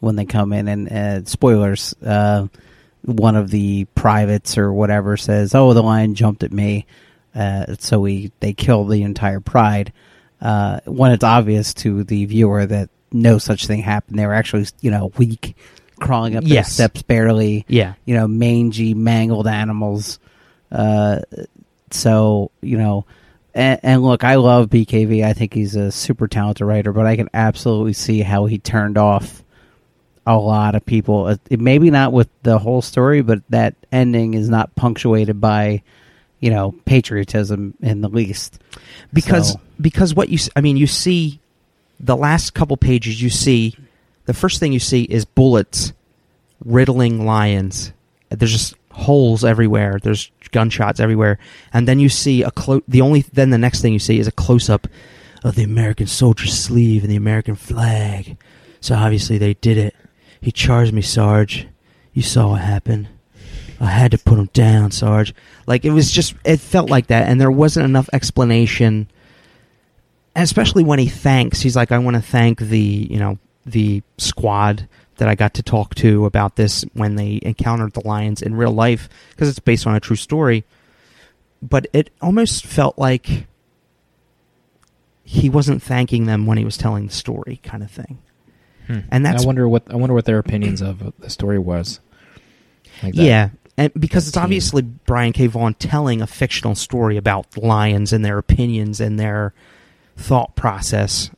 when 0.00 0.16
they 0.16 0.24
come 0.24 0.52
in. 0.54 0.66
And 0.66 0.90
uh, 0.90 1.24
spoilers, 1.26 1.94
uh, 2.04 2.46
one 3.02 3.36
of 3.36 3.50
the 3.50 3.84
privates 3.94 4.56
or 4.56 4.72
whatever 4.72 5.16
says, 5.18 5.54
"Oh, 5.54 5.74
the 5.74 5.82
lion 5.82 6.14
jumped 6.14 6.42
at 6.42 6.52
me," 6.52 6.86
uh, 7.34 7.74
so 7.78 8.00
we 8.00 8.32
they 8.40 8.54
kill 8.54 8.86
the 8.86 9.02
entire 9.02 9.40
pride. 9.40 9.92
Uh, 10.40 10.80
when 10.86 11.12
it's 11.12 11.22
obvious 11.24 11.74
to 11.74 12.02
the 12.02 12.24
viewer 12.24 12.64
that 12.64 12.88
no 13.12 13.36
such 13.36 13.66
thing 13.66 13.82
happened, 13.82 14.18
they 14.18 14.26
were 14.26 14.34
actually 14.34 14.66
you 14.80 14.90
know 14.90 15.12
weak, 15.18 15.54
crawling 16.00 16.36
up 16.36 16.44
Yes. 16.46 16.72
steps 16.72 17.02
barely 17.02 17.64
yeah 17.68 17.94
you 18.04 18.14
know, 18.14 18.26
mangy, 18.26 18.94
mangled 18.94 19.46
animals. 19.46 20.18
Uh, 20.72 21.20
so 21.90 22.50
you 22.60 22.76
know, 22.78 23.04
and, 23.54 23.80
and 23.82 24.02
look, 24.02 24.22
I 24.24 24.36
love 24.36 24.68
BKV. 24.70 25.24
I 25.24 25.32
think 25.32 25.54
he's 25.54 25.74
a 25.76 25.90
super 25.92 26.28
talented 26.28 26.66
writer, 26.66 26.92
but 26.92 27.06
I 27.06 27.16
can 27.16 27.28
absolutely 27.34 27.92
see 27.92 28.20
how 28.22 28.46
he 28.46 28.58
turned 28.58 28.96
off 28.98 29.42
a 30.26 30.36
lot 30.38 30.74
of 30.74 30.84
people. 30.86 31.26
Uh, 31.26 31.36
It, 31.50 31.60
maybe 31.60 31.90
not 31.90 32.12
with 32.12 32.28
the 32.42 32.58
whole 32.58 32.82
story, 32.82 33.22
but 33.22 33.42
that 33.50 33.74
ending 33.90 34.34
is 34.34 34.48
not 34.48 34.74
punctuated 34.76 35.40
by, 35.40 35.82
you 36.38 36.50
know, 36.50 36.72
patriotism 36.84 37.74
in 37.80 38.00
the 38.02 38.08
least. 38.08 38.60
because 39.12 39.52
So- 39.52 39.60
because 39.80 40.14
what 40.14 40.28
you 40.28 40.38
I 40.54 40.60
mean 40.60 40.76
you 40.76 40.86
see 40.86 41.40
the 41.98 42.16
last 42.16 42.54
couple 42.54 42.76
pages 42.76 43.20
you 43.20 43.30
see 43.30 43.74
the 44.30 44.34
first 44.34 44.60
thing 44.60 44.72
you 44.72 44.78
see 44.78 45.02
is 45.02 45.24
bullets 45.24 45.92
riddling 46.64 47.26
lions. 47.26 47.92
There's 48.28 48.52
just 48.52 48.76
holes 48.92 49.44
everywhere. 49.44 49.98
There's 50.00 50.30
gunshots 50.52 51.00
everywhere, 51.00 51.40
and 51.72 51.88
then 51.88 51.98
you 51.98 52.08
see 52.08 52.44
a 52.44 52.52
close. 52.52 52.80
The 52.86 53.00
only 53.00 53.22
then 53.32 53.50
the 53.50 53.58
next 53.58 53.82
thing 53.82 53.92
you 53.92 53.98
see 53.98 54.20
is 54.20 54.28
a 54.28 54.32
close 54.32 54.70
up 54.70 54.86
of 55.42 55.56
the 55.56 55.64
American 55.64 56.06
soldier's 56.06 56.56
sleeve 56.56 57.02
and 57.02 57.10
the 57.10 57.16
American 57.16 57.56
flag. 57.56 58.36
So 58.80 58.94
obviously 58.94 59.36
they 59.36 59.54
did 59.54 59.76
it. 59.76 59.96
He 60.40 60.52
charged 60.52 60.92
me, 60.92 61.02
Sarge. 61.02 61.66
You 62.12 62.22
saw 62.22 62.50
what 62.50 62.60
happened. 62.60 63.08
I 63.80 63.86
had 63.86 64.12
to 64.12 64.18
put 64.18 64.38
him 64.38 64.48
down, 64.52 64.92
Sarge. 64.92 65.34
Like 65.66 65.84
it 65.84 65.90
was 65.90 66.12
just 66.12 66.36
it 66.44 66.60
felt 66.60 66.88
like 66.88 67.08
that, 67.08 67.28
and 67.28 67.40
there 67.40 67.50
wasn't 67.50 67.86
enough 67.86 68.08
explanation. 68.12 69.10
Especially 70.36 70.84
when 70.84 71.00
he 71.00 71.08
thanks, 71.08 71.60
he's 71.60 71.74
like, 71.74 71.90
"I 71.90 71.98
want 71.98 72.14
to 72.14 72.22
thank 72.22 72.60
the 72.60 72.78
you 72.78 73.18
know 73.18 73.36
the 73.64 74.02
squad 74.18 74.88
that 75.16 75.28
I 75.28 75.34
got 75.34 75.54
to 75.54 75.62
talk 75.62 75.94
to 75.96 76.24
about 76.24 76.56
this 76.56 76.84
when 76.94 77.16
they 77.16 77.40
encountered 77.42 77.92
the 77.92 78.06
lions 78.06 78.42
in 78.42 78.54
real 78.54 78.72
life 78.72 79.08
because 79.30 79.48
it's 79.48 79.58
based 79.58 79.86
on 79.86 79.94
a 79.94 80.00
true 80.00 80.16
story." 80.16 80.64
But 81.62 81.86
it 81.92 82.10
almost 82.22 82.64
felt 82.64 82.98
like 82.98 83.46
he 85.30 85.48
wasn't 85.48 85.82
thanking 85.82 86.26
them 86.26 86.46
when 86.46 86.58
he 86.58 86.64
was 86.64 86.76
telling 86.76 87.06
the 87.06 87.12
story, 87.12 87.60
kind 87.62 87.82
of 87.82 87.90
thing. 87.90 88.18
Hmm. 88.88 89.00
And 89.12 89.24
that's 89.24 89.44
I 89.44 89.46
wonder 89.46 89.68
what 89.68 89.84
I 89.88 89.94
wonder 89.94 90.14
what 90.14 90.24
their 90.24 90.38
opinions 90.38 90.82
of 90.82 91.12
the 91.18 91.30
story 91.30 91.58
was. 91.58 92.00
Like 93.02 93.14
that. 93.14 93.22
Yeah, 93.22 93.48
and 93.76 93.92
because 93.94 94.26
it's 94.26 94.36
obviously 94.36 94.82
Brian 94.82 95.32
K. 95.32 95.46
Vaughan 95.46 95.74
telling 95.74 96.20
a 96.20 96.26
fictional 96.26 96.74
story 96.74 97.16
about 97.16 97.56
lions 97.56 98.12
and 98.12 98.24
their 98.24 98.38
opinions 98.38 99.00
and 99.00 99.18
their 99.18 99.54
thought 100.16 100.56
process, 100.56 101.30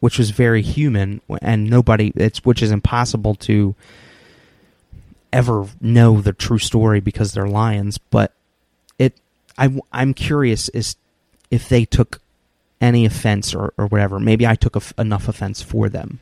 which 0.00 0.18
was 0.18 0.30
very 0.30 0.62
human, 0.62 1.20
and 1.42 1.68
nobody 1.68 2.12
it's 2.16 2.44
which 2.44 2.62
is 2.62 2.70
impossible 2.70 3.34
to 3.34 3.74
ever 5.32 5.66
know 5.80 6.20
the 6.20 6.32
true 6.32 6.58
story 6.58 7.00
because 7.00 7.32
they're 7.32 7.48
lions. 7.48 7.98
But 7.98 8.32
it, 8.98 9.14
I, 9.58 9.78
I'm 9.92 10.14
curious 10.14 10.68
is 10.70 10.96
if 11.50 11.68
they 11.68 11.84
took 11.84 12.20
any 12.80 13.06
offense 13.06 13.54
or, 13.54 13.72
or 13.78 13.86
whatever. 13.86 14.20
Maybe 14.20 14.46
I 14.46 14.54
took 14.54 14.76
enough 14.98 15.28
offense 15.28 15.62
for 15.62 15.88
them. 15.88 16.20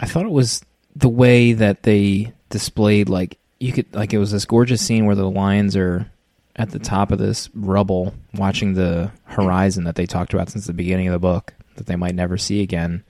I 0.00 0.06
thought 0.06 0.24
it 0.24 0.30
was 0.30 0.64
the 0.94 1.08
way 1.08 1.52
that 1.52 1.82
they 1.82 2.32
displayed 2.50 3.08
like 3.08 3.38
you 3.58 3.72
could 3.72 3.94
like 3.94 4.12
it 4.12 4.18
was 4.18 4.32
this 4.32 4.44
gorgeous 4.44 4.84
scene 4.84 5.06
where 5.06 5.14
the 5.14 5.30
lions 5.30 5.76
are 5.76 6.10
at 6.56 6.70
the 6.70 6.78
top 6.78 7.10
of 7.10 7.18
this 7.18 7.48
rubble 7.54 8.14
watching 8.34 8.74
the 8.74 9.10
horizon 9.24 9.84
that 9.84 9.94
they 9.94 10.04
talked 10.04 10.34
about 10.34 10.50
since 10.50 10.66
the 10.66 10.72
beginning 10.72 11.08
of 11.08 11.12
the 11.12 11.18
book 11.18 11.54
that 11.76 11.86
they 11.86 11.96
might 11.96 12.14
never 12.14 12.36
see 12.38 12.62
again. 12.62 13.02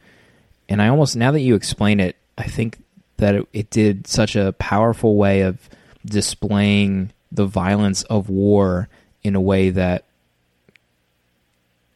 And 0.68 0.80
I 0.80 0.88
almost 0.88 1.16
now 1.16 1.30
that 1.32 1.40
you 1.40 1.54
explain 1.54 2.00
it, 2.00 2.16
I 2.38 2.44
think 2.44 2.78
that 3.18 3.34
it, 3.34 3.48
it 3.52 3.70
did 3.70 4.06
such 4.06 4.36
a 4.36 4.52
powerful 4.54 5.16
way 5.16 5.42
of 5.42 5.68
displaying 6.04 7.12
the 7.30 7.46
violence 7.46 8.02
of 8.04 8.28
war 8.28 8.88
in 9.22 9.34
a 9.34 9.40
way 9.40 9.70
that 9.70 10.04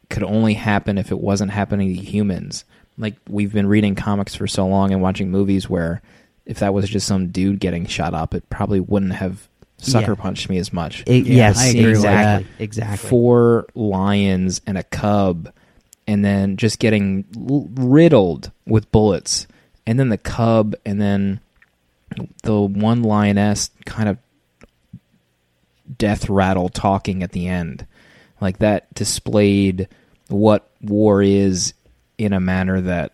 could 0.08 0.22
only 0.22 0.54
happen 0.54 0.98
if 0.98 1.10
it 1.10 1.18
wasn't 1.20 1.50
happening 1.50 1.94
to 1.94 2.00
humans. 2.02 2.64
Like 2.98 3.16
we've 3.28 3.52
been 3.52 3.66
reading 3.66 3.94
comics 3.94 4.34
for 4.34 4.46
so 4.46 4.66
long 4.66 4.92
and 4.92 5.02
watching 5.02 5.30
movies 5.30 5.68
where 5.68 6.00
if 6.46 6.60
that 6.60 6.72
was 6.72 6.88
just 6.88 7.06
some 7.06 7.28
dude 7.28 7.58
getting 7.58 7.86
shot 7.86 8.14
up, 8.14 8.34
it 8.34 8.48
probably 8.48 8.80
wouldn't 8.80 9.14
have 9.14 9.48
sucker 9.78 10.12
Yeah. 10.12 10.22
punched 10.22 10.48
me 10.48 10.58
as 10.58 10.72
much. 10.72 11.02
It- 11.06 11.26
Yeah, 11.26 11.34
yes, 11.48 11.58
I 11.58 11.66
agree 11.66 11.86
with 11.86 11.96
exactly, 11.96 12.46
exactly. 12.60 13.08
Four 13.08 13.66
lions 13.74 14.60
and 14.66 14.78
a 14.78 14.84
cub, 14.84 15.52
and 16.06 16.24
then 16.24 16.56
just 16.56 16.78
getting 16.78 17.24
riddled 17.34 18.50
with 18.66 18.90
bullets, 18.92 19.46
and 19.86 19.98
then 19.98 20.08
the 20.08 20.18
cub, 20.18 20.74
and 20.84 21.00
then 21.00 21.40
the 22.42 22.60
one 22.60 23.02
lioness 23.02 23.70
kind 23.84 24.08
of 24.08 24.18
death 25.98 26.28
rattle 26.28 26.68
talking 26.68 27.22
at 27.22 27.32
the 27.32 27.46
end. 27.48 27.86
Like 28.40 28.58
that 28.58 28.92
displayed 28.94 29.88
what 30.28 30.68
war 30.82 31.22
is 31.22 31.74
in 32.18 32.32
a 32.32 32.40
manner 32.40 32.80
that 32.80 33.12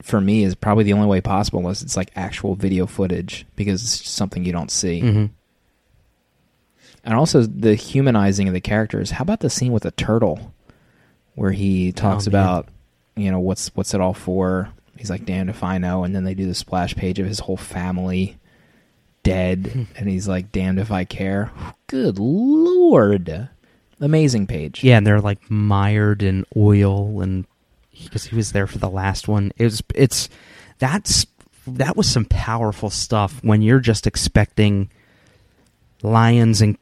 for 0.00 0.20
me 0.20 0.42
is 0.42 0.54
probably 0.54 0.84
the 0.84 0.92
only 0.92 1.06
way 1.06 1.20
possible 1.20 1.60
unless 1.60 1.82
it's 1.82 1.96
like 1.96 2.10
actual 2.16 2.54
video 2.54 2.86
footage 2.86 3.46
because 3.56 3.82
it's 3.82 3.98
just 4.00 4.14
something 4.14 4.44
you 4.44 4.52
don't 4.52 4.70
see. 4.70 5.00
hmm 5.00 5.26
And 7.04 7.14
also 7.14 7.42
the 7.42 7.74
humanizing 7.74 8.48
of 8.48 8.54
the 8.54 8.60
characters. 8.60 9.12
How 9.12 9.22
about 9.22 9.40
the 9.40 9.50
scene 9.50 9.72
with 9.72 9.84
the 9.84 9.90
turtle 9.92 10.52
where 11.34 11.52
he 11.52 11.92
talks 11.92 12.26
Oh, 12.26 12.30
about 12.30 12.68
you 13.16 13.30
know 13.30 13.40
what's 13.40 13.68
what's 13.74 13.94
it 13.94 14.00
all 14.00 14.14
for? 14.14 14.68
He's 14.96 15.10
like 15.10 15.24
damned 15.24 15.50
if 15.50 15.62
I 15.64 15.78
know 15.78 16.04
and 16.04 16.14
then 16.14 16.24
they 16.24 16.34
do 16.34 16.46
the 16.46 16.54
splash 16.54 16.94
page 16.94 17.18
of 17.18 17.26
his 17.26 17.40
whole 17.40 17.56
family 17.56 18.38
dead 19.22 19.86
and 19.96 20.08
he's 20.08 20.28
like 20.28 20.52
damned 20.52 20.78
if 20.78 20.90
I 20.90 21.04
care. 21.04 21.50
Good 21.86 22.18
lord. 22.18 23.48
Amazing 24.00 24.46
page. 24.48 24.82
Yeah, 24.82 24.96
and 24.98 25.06
they're 25.06 25.20
like 25.20 25.48
mired 25.48 26.24
in 26.24 26.44
oil, 26.56 27.20
and 27.20 27.46
because 27.92 28.24
he 28.24 28.34
was 28.34 28.50
there 28.50 28.66
for 28.66 28.78
the 28.78 28.90
last 28.90 29.28
one, 29.28 29.52
it 29.58 29.64
was 29.64 29.80
it's 29.94 30.28
that's 30.78 31.24
that 31.68 31.96
was 31.96 32.08
some 32.10 32.24
powerful 32.24 32.90
stuff 32.90 33.38
when 33.44 33.62
you're 33.62 33.78
just 33.78 34.08
expecting 34.08 34.90
lions 36.02 36.60
and 36.60 36.76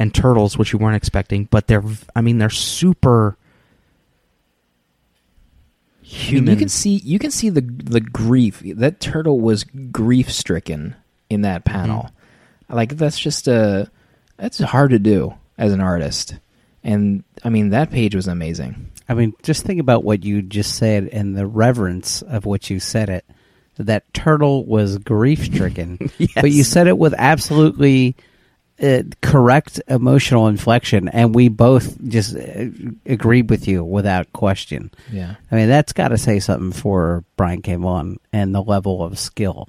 and 0.00 0.12
turtles, 0.12 0.58
which 0.58 0.72
you 0.72 0.78
weren't 0.80 0.96
expecting, 0.96 1.44
but 1.44 1.68
they're 1.68 1.84
I 2.16 2.20
mean 2.22 2.38
they're 2.38 2.50
super 2.50 3.36
I 6.28 6.32
mean, 6.32 6.46
you 6.46 6.56
can 6.56 6.68
see 6.68 6.96
you 6.96 7.18
can 7.18 7.30
see 7.30 7.48
the 7.48 7.60
the 7.60 8.00
grief. 8.00 8.62
That 8.64 9.00
turtle 9.00 9.40
was 9.40 9.64
grief 9.64 10.30
stricken 10.30 10.94
in 11.30 11.42
that 11.42 11.64
mm-hmm. 11.64 11.74
panel. 11.78 12.10
Like 12.68 12.96
that's 12.96 13.18
just 13.18 13.48
a 13.48 13.90
that's 14.36 14.58
hard 14.58 14.90
to 14.90 14.98
do 14.98 15.34
as 15.58 15.72
an 15.72 15.80
artist. 15.80 16.36
And 16.82 17.24
I 17.42 17.48
mean 17.48 17.70
that 17.70 17.90
page 17.90 18.14
was 18.14 18.28
amazing. 18.28 18.90
I 19.08 19.14
mean, 19.14 19.34
just 19.42 19.64
think 19.64 19.80
about 19.80 20.04
what 20.04 20.24
you 20.24 20.40
just 20.40 20.76
said 20.76 21.08
and 21.12 21.36
the 21.36 21.46
reverence 21.46 22.22
of 22.22 22.46
which 22.46 22.70
you 22.70 22.80
said 22.80 23.10
it. 23.10 23.24
That 23.76 24.12
turtle 24.14 24.64
was 24.64 24.98
grief 24.98 25.44
stricken, 25.46 25.98
but 26.36 26.52
you 26.52 26.62
said 26.62 26.86
it 26.86 26.96
with 26.96 27.12
absolutely 27.18 28.14
uh, 28.82 29.02
correct 29.22 29.80
emotional 29.86 30.48
inflection, 30.48 31.08
and 31.08 31.34
we 31.34 31.48
both 31.48 32.02
just 32.08 32.36
uh, 32.36 32.66
agreed 33.06 33.48
with 33.50 33.68
you 33.68 33.84
without 33.84 34.32
question. 34.32 34.90
Yeah. 35.12 35.36
I 35.50 35.54
mean, 35.54 35.68
that's 35.68 35.92
got 35.92 36.08
to 36.08 36.18
say 36.18 36.40
something 36.40 36.72
for 36.72 37.24
Brian 37.36 37.62
K. 37.62 37.76
Vaughan 37.76 38.18
and 38.32 38.54
the 38.54 38.62
level 38.62 39.02
of 39.02 39.18
skill 39.18 39.68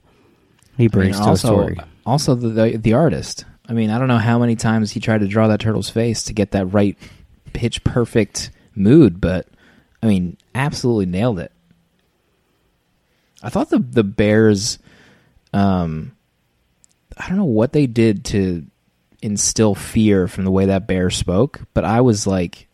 he 0.77 0.85
I 0.85 0.87
brings 0.87 1.17
mean, 1.17 1.23
to 1.23 1.29
also 1.29 1.47
a 1.47 1.71
story. 1.71 1.77
also 2.05 2.35
the, 2.35 2.49
the 2.49 2.77
the 2.77 2.93
artist. 2.93 3.45
I 3.67 3.73
mean, 3.73 3.89
I 3.89 3.97
don't 3.97 4.07
know 4.07 4.17
how 4.17 4.39
many 4.39 4.55
times 4.55 4.91
he 4.91 4.99
tried 4.99 5.21
to 5.21 5.27
draw 5.27 5.47
that 5.47 5.59
turtle's 5.59 5.89
face 5.89 6.23
to 6.23 6.33
get 6.33 6.51
that 6.51 6.67
right 6.67 6.97
pitch 7.53 7.83
perfect 7.83 8.51
mood, 8.75 9.21
but 9.21 9.47
I 10.03 10.07
mean, 10.07 10.37
absolutely 10.53 11.05
nailed 11.05 11.39
it. 11.39 11.51
I 13.41 13.49
thought 13.49 13.69
the 13.69 13.79
the 13.79 14.03
Bears 14.03 14.79
um 15.53 16.15
I 17.17 17.29
don't 17.29 17.37
know 17.37 17.45
what 17.45 17.71
they 17.71 17.87
did 17.87 18.25
to 18.25 18.65
instill 19.25 19.73
fear 19.75 20.27
from 20.27 20.43
the 20.45 20.51
way 20.51 20.67
that 20.67 20.85
bear 20.87 21.09
spoke, 21.09 21.61
but 21.73 21.83
I 21.83 22.01
was 22.01 22.27
like 22.27 22.67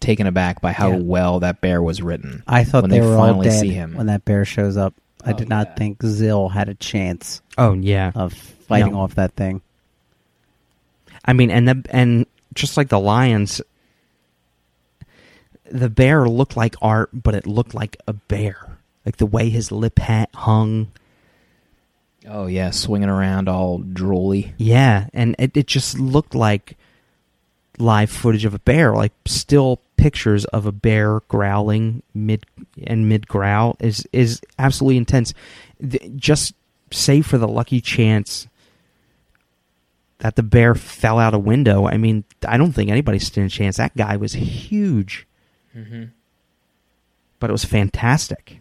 taken 0.00 0.26
aback 0.26 0.60
by 0.60 0.72
how 0.72 0.90
Yeah. 0.92 0.98
well 1.02 1.40
that 1.40 1.60
bear 1.60 1.82
was 1.82 2.00
written. 2.02 2.42
I 2.46 2.64
thought 2.64 2.82
when 2.82 2.90
they, 2.90 3.00
they 3.00 3.06
were 3.06 3.12
all 3.16 3.26
finally 3.26 3.48
dead 3.48 3.60
see 3.60 3.68
him. 3.72 3.94
when 3.94 4.06
that 4.06 4.24
bear 4.24 4.44
shows 4.44 4.76
up. 4.76 4.94
I 5.24 5.32
Oh, 5.32 5.36
did 5.36 5.48
not 5.48 5.68
yeah. 5.68 5.74
think 5.76 5.98
Zill 6.00 6.50
had 6.50 6.68
a 6.68 6.74
chance 6.74 7.40
oh 7.56 7.72
yeah, 7.74 8.12
of 8.14 8.32
fighting 8.32 8.92
No. 8.92 9.00
off 9.00 9.14
that 9.14 9.32
thing. 9.34 9.60
I 11.24 11.32
mean, 11.32 11.50
and 11.50 11.66
the, 11.68 11.82
and 11.90 12.26
just 12.54 12.76
like 12.76 12.88
the 12.88 13.00
lions, 13.00 13.60
the 15.70 15.88
bear 15.88 16.28
looked 16.28 16.56
like 16.56 16.76
art, 16.82 17.10
but 17.14 17.34
it 17.34 17.46
looked 17.46 17.74
like 17.74 17.96
a 18.06 18.12
bear. 18.12 18.78
Like 19.06 19.16
the 19.16 19.26
way 19.26 19.48
his 19.50 19.72
lip 19.72 19.98
hat 19.98 20.28
hung. 20.34 20.88
Oh 22.28 22.46
yeah, 22.46 22.70
swinging 22.70 23.08
around 23.08 23.48
all 23.48 23.80
drooly. 23.80 24.52
Yeah, 24.56 25.08
and 25.12 25.34
it, 25.38 25.56
it 25.56 25.66
just 25.66 25.98
looked 25.98 26.34
like 26.34 26.76
live 27.78 28.08
footage 28.10 28.44
of 28.44 28.54
a 28.54 28.58
bear, 28.60 28.94
like 28.94 29.12
still 29.26 29.80
pictures 29.96 30.44
of 30.46 30.64
a 30.66 30.72
bear 30.72 31.20
growling 31.28 32.02
mid 32.14 32.44
and 32.86 33.08
mid 33.08 33.28
growl 33.28 33.76
is 33.80 34.06
is 34.12 34.40
absolutely 34.58 34.96
intense. 34.96 35.34
Just 36.16 36.54
save 36.90 37.26
for 37.26 37.36
the 37.38 37.48
lucky 37.48 37.80
chance 37.80 38.46
that 40.18 40.36
the 40.36 40.42
bear 40.42 40.74
fell 40.74 41.18
out 41.18 41.34
a 41.34 41.38
window. 41.38 41.86
I 41.86 41.96
mean, 41.98 42.24
I 42.46 42.56
don't 42.56 42.72
think 42.72 42.90
anybody 42.90 43.18
stood 43.18 43.44
a 43.44 43.48
chance. 43.50 43.76
That 43.76 43.96
guy 43.96 44.16
was 44.16 44.32
huge, 44.32 45.26
Mm-hmm. 45.76 46.04
but 47.40 47.50
it 47.50 47.52
was 47.52 47.64
fantastic. 47.64 48.60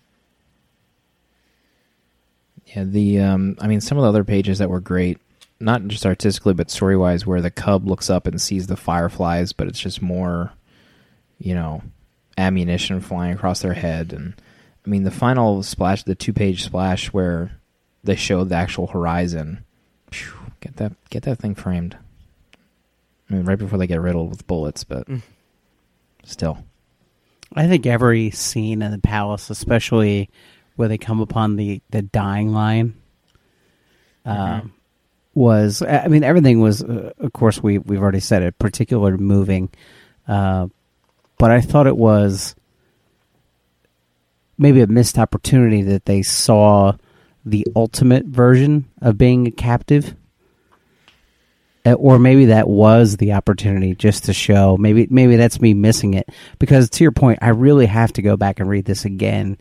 Yeah, 2.75 2.83
the 2.85 3.19
um, 3.19 3.55
I 3.59 3.67
mean, 3.67 3.81
some 3.81 3.97
of 3.97 4.03
the 4.03 4.09
other 4.09 4.23
pages 4.23 4.57
that 4.59 4.69
were 4.69 4.79
great, 4.79 5.19
not 5.59 5.85
just 5.87 6.05
artistically 6.05 6.53
but 6.53 6.71
story 6.71 6.97
wise, 6.97 7.25
where 7.25 7.41
the 7.41 7.51
cub 7.51 7.87
looks 7.87 8.09
up 8.09 8.25
and 8.27 8.41
sees 8.41 8.67
the 8.67 8.77
fireflies, 8.77 9.53
but 9.53 9.67
it's 9.67 9.79
just 9.79 10.01
more, 10.01 10.51
you 11.39 11.53
know, 11.53 11.81
ammunition 12.37 12.99
flying 12.99 13.33
across 13.33 13.61
their 13.61 13.73
head, 13.73 14.11
and 14.13 14.33
I 14.85 14.89
mean 14.89 15.03
the 15.03 15.11
final 15.11 15.61
splash, 15.63 16.03
the 16.03 16.15
two 16.15 16.33
page 16.33 16.63
splash 16.63 17.13
where 17.13 17.51
they 18.03 18.15
show 18.15 18.43
the 18.43 18.55
actual 18.55 18.87
horizon. 18.87 19.63
Phew, 20.11 20.33
get 20.61 20.75
that 20.77 20.93
get 21.09 21.23
that 21.23 21.39
thing 21.39 21.55
framed. 21.55 21.95
I 23.29 23.35
mean, 23.35 23.45
right 23.45 23.57
before 23.57 23.77
they 23.79 23.87
get 23.87 24.01
riddled 24.01 24.29
with 24.31 24.47
bullets, 24.47 24.83
but 24.83 25.07
Mm. 25.07 25.21
still. 26.23 26.57
I 27.55 27.67
think 27.67 27.85
every 27.85 28.31
scene 28.31 28.81
in 28.81 28.91
the 28.91 28.97
palace, 28.97 29.49
especially 29.51 30.29
where 30.75 30.87
they 30.87 30.97
come 30.97 31.21
upon 31.21 31.55
the 31.55 31.81
the 31.89 32.01
dying 32.01 32.53
line, 32.53 32.95
um, 34.25 34.73
was. 35.33 35.81
I 35.81 36.07
mean, 36.07 36.23
everything 36.23 36.59
was. 36.59 36.83
Uh, 36.83 37.11
of 37.19 37.33
course, 37.33 37.61
we 37.61 37.77
we've 37.77 38.01
already 38.01 38.19
said 38.19 38.43
it. 38.43 38.57
Particularly 38.59 39.17
moving, 39.17 39.69
uh, 40.27 40.67
but 41.37 41.51
I 41.51 41.61
thought 41.61 41.87
it 41.87 41.97
was 41.97 42.55
maybe 44.57 44.81
a 44.81 44.87
missed 44.87 45.17
opportunity 45.17 45.81
that 45.81 46.05
they 46.05 46.21
saw 46.21 46.93
the 47.45 47.65
ultimate 47.75 48.25
version 48.25 48.89
of 49.01 49.17
being 49.17 49.47
a 49.47 49.51
captive. 49.51 50.15
Uh, 51.85 51.93
or 51.93 52.17
maybe 52.17 52.45
that 52.45 52.69
was 52.69 53.17
the 53.17 53.33
opportunity 53.33 53.93
just 53.93 54.23
to 54.23 54.31
show 54.31 54.77
maybe 54.77 55.05
maybe 55.09 55.35
that's 55.35 55.59
me 55.59 55.73
missing 55.73 56.13
it 56.13 56.29
because 56.57 56.89
to 56.89 57.03
your 57.03 57.11
point 57.11 57.37
i 57.41 57.49
really 57.49 57.87
have 57.87 58.13
to 58.13 58.21
go 58.21 58.37
back 58.37 58.61
and 58.61 58.69
read 58.69 58.85
this 58.85 59.03
again 59.03 59.57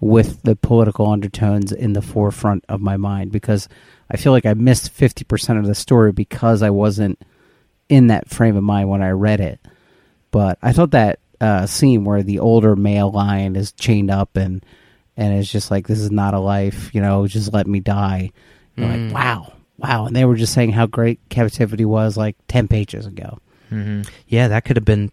with 0.00 0.42
the 0.42 0.56
political 0.56 1.08
undertones 1.08 1.72
in 1.72 1.92
the 1.94 2.02
forefront 2.02 2.64
of 2.68 2.80
my 2.80 2.96
mind 2.96 3.30
because 3.32 3.68
i 4.10 4.16
feel 4.16 4.32
like 4.32 4.44
i 4.46 4.52
missed 4.54 4.92
50% 4.94 5.58
of 5.58 5.66
the 5.66 5.74
story 5.74 6.12
because 6.12 6.62
i 6.62 6.70
wasn't 6.70 7.18
in 7.88 8.08
that 8.08 8.28
frame 8.28 8.56
of 8.56 8.62
mind 8.64 8.88
when 8.88 9.02
i 9.02 9.10
read 9.10 9.40
it 9.40 9.60
but 10.30 10.58
i 10.62 10.72
thought 10.72 10.90
that 10.92 11.18
uh, 11.40 11.66
scene 11.66 12.04
where 12.04 12.22
the 12.22 12.38
older 12.38 12.74
male 12.76 13.10
lion 13.10 13.56
is 13.56 13.72
chained 13.72 14.10
up 14.10 14.36
and 14.36 14.64
and 15.16 15.34
it's 15.34 15.50
just 15.50 15.70
like 15.70 15.86
this 15.86 15.98
is 16.00 16.10
not 16.10 16.34
a 16.34 16.38
life 16.38 16.94
you 16.94 17.00
know 17.00 17.26
just 17.26 17.52
let 17.52 17.66
me 17.66 17.80
die 17.80 18.30
Mm. 18.76 19.06
like 19.06 19.14
wow 19.14 19.52
wow 19.78 20.06
and 20.06 20.16
they 20.16 20.24
were 20.24 20.34
just 20.34 20.52
saying 20.52 20.72
how 20.72 20.84
great 20.86 21.20
captivity 21.28 21.84
was 21.84 22.16
like 22.16 22.36
10 22.48 22.66
pages 22.68 23.06
ago 23.06 23.38
Mm-hmm. 23.70 24.02
Yeah, 24.28 24.48
that 24.48 24.64
could 24.66 24.76
have 24.76 24.84
been. 24.84 25.10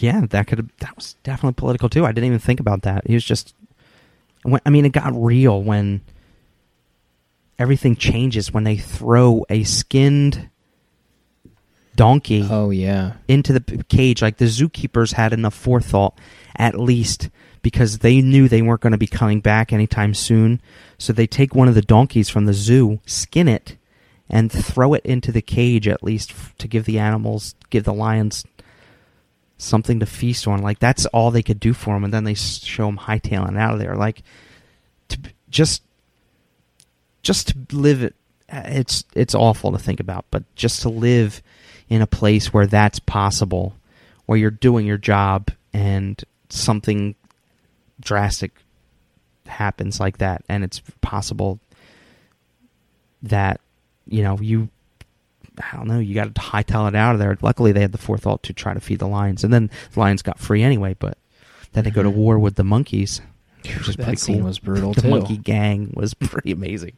Yeah, 0.00 0.26
that 0.30 0.46
could 0.48 0.58
have. 0.58 0.68
That 0.80 0.94
was 0.96 1.14
definitely 1.22 1.54
political 1.54 1.88
too. 1.88 2.04
I 2.04 2.12
didn't 2.12 2.26
even 2.26 2.40
think 2.40 2.60
about 2.60 2.82
that. 2.82 3.06
He 3.06 3.14
was 3.14 3.24
just. 3.24 3.54
When, 4.46 4.60
I 4.64 4.70
mean, 4.70 4.84
it 4.84 4.92
got 4.92 5.12
real 5.14 5.62
when 5.62 6.02
everything 7.58 7.96
changes 7.96 8.52
when 8.52 8.64
they 8.64 8.76
throw 8.76 9.44
a 9.48 9.64
skinned 9.64 10.50
donkey 11.94 12.46
Oh 12.48 12.70
yeah, 12.70 13.14
into 13.26 13.52
the 13.52 13.84
cage. 13.88 14.22
Like 14.22 14.36
the 14.36 14.44
zookeepers 14.46 15.14
had 15.14 15.32
enough 15.32 15.54
forethought, 15.54 16.18
at 16.56 16.78
least, 16.78 17.30
because 17.62 17.98
they 17.98 18.20
knew 18.20 18.48
they 18.48 18.62
weren't 18.62 18.82
going 18.82 18.92
to 18.92 18.98
be 18.98 19.06
coming 19.06 19.40
back 19.40 19.72
anytime 19.72 20.14
soon. 20.14 20.60
So 20.98 21.12
they 21.12 21.26
take 21.26 21.54
one 21.54 21.68
of 21.68 21.74
the 21.74 21.82
donkeys 21.82 22.28
from 22.28 22.44
the 22.44 22.54
zoo, 22.54 23.00
skin 23.06 23.48
it, 23.48 23.76
and 24.28 24.52
throw 24.52 24.94
it 24.94 25.04
into 25.04 25.32
the 25.32 25.42
cage 25.42 25.88
at 25.88 26.02
least 26.02 26.30
f- 26.30 26.54
to 26.58 26.68
give 26.68 26.84
the 26.84 26.98
animals, 26.98 27.54
give 27.70 27.84
the 27.84 27.94
lions 27.94 28.44
something 29.58 30.00
to 30.00 30.06
feast 30.06 30.46
on. 30.46 30.62
Like 30.62 30.78
that's 30.78 31.06
all 31.06 31.30
they 31.30 31.42
could 31.42 31.60
do 31.60 31.72
for 31.72 31.94
them, 31.94 32.04
and 32.04 32.12
then 32.12 32.24
they 32.24 32.34
show 32.34 32.86
them 32.86 32.98
hightailing 32.98 33.58
out 33.58 33.74
of 33.74 33.78
there. 33.78 33.96
Like 33.96 34.22
to 35.08 35.18
just, 35.50 35.82
just 37.22 37.48
to 37.48 37.76
live 37.76 38.02
it. 38.02 38.14
Uh, 38.50 38.62
it's 38.66 39.04
it's 39.14 39.34
awful 39.34 39.72
to 39.72 39.78
think 39.78 40.00
about, 40.00 40.24
but 40.30 40.44
just 40.54 40.82
to 40.82 40.88
live 40.88 41.42
in 41.88 42.02
a 42.02 42.06
place 42.06 42.52
where 42.52 42.66
that's 42.66 42.98
possible, 42.98 43.74
where 44.26 44.38
you're 44.38 44.50
doing 44.50 44.86
your 44.86 44.98
job 44.98 45.50
and 45.72 46.22
something 46.48 47.14
drastic 48.00 48.52
happens 49.46 49.98
like 49.98 50.18
that, 50.18 50.44
and 50.48 50.62
it's 50.62 50.80
possible 51.00 51.58
that 53.22 53.60
you 54.06 54.22
know 54.22 54.38
you 54.40 54.68
I 55.58 55.76
don't 55.76 55.88
know 55.88 55.98
you 55.98 56.14
got 56.14 56.34
to 56.34 56.40
hightail 56.40 56.88
it 56.88 56.94
out 56.94 57.14
of 57.14 57.18
there. 57.18 57.36
Luckily, 57.42 57.72
they 57.72 57.80
had 57.80 57.92
the 57.92 57.98
forethought 57.98 58.42
to 58.44 58.52
try 58.52 58.74
to 58.74 58.80
feed 58.80 58.98
the 58.98 59.08
lions, 59.08 59.44
and 59.44 59.52
then 59.52 59.70
the 59.92 60.00
lions 60.00 60.22
got 60.22 60.38
free 60.38 60.62
anyway. 60.62 60.94
But 60.98 61.18
then 61.72 61.84
they 61.84 61.90
go 61.90 62.02
to 62.02 62.10
war 62.10 62.38
with 62.38 62.54
the 62.56 62.64
monkeys, 62.64 63.20
which 63.62 63.88
is 63.88 63.96
that 63.96 64.04
pretty 64.04 64.16
scene 64.16 64.38
cool. 64.38 64.46
was 64.46 64.58
brutal 64.58 64.92
the 64.94 65.02
too. 65.02 65.08
monkey 65.10 65.36
gang 65.36 65.92
was 65.94 66.14
pretty 66.14 66.52
amazing. 66.52 66.92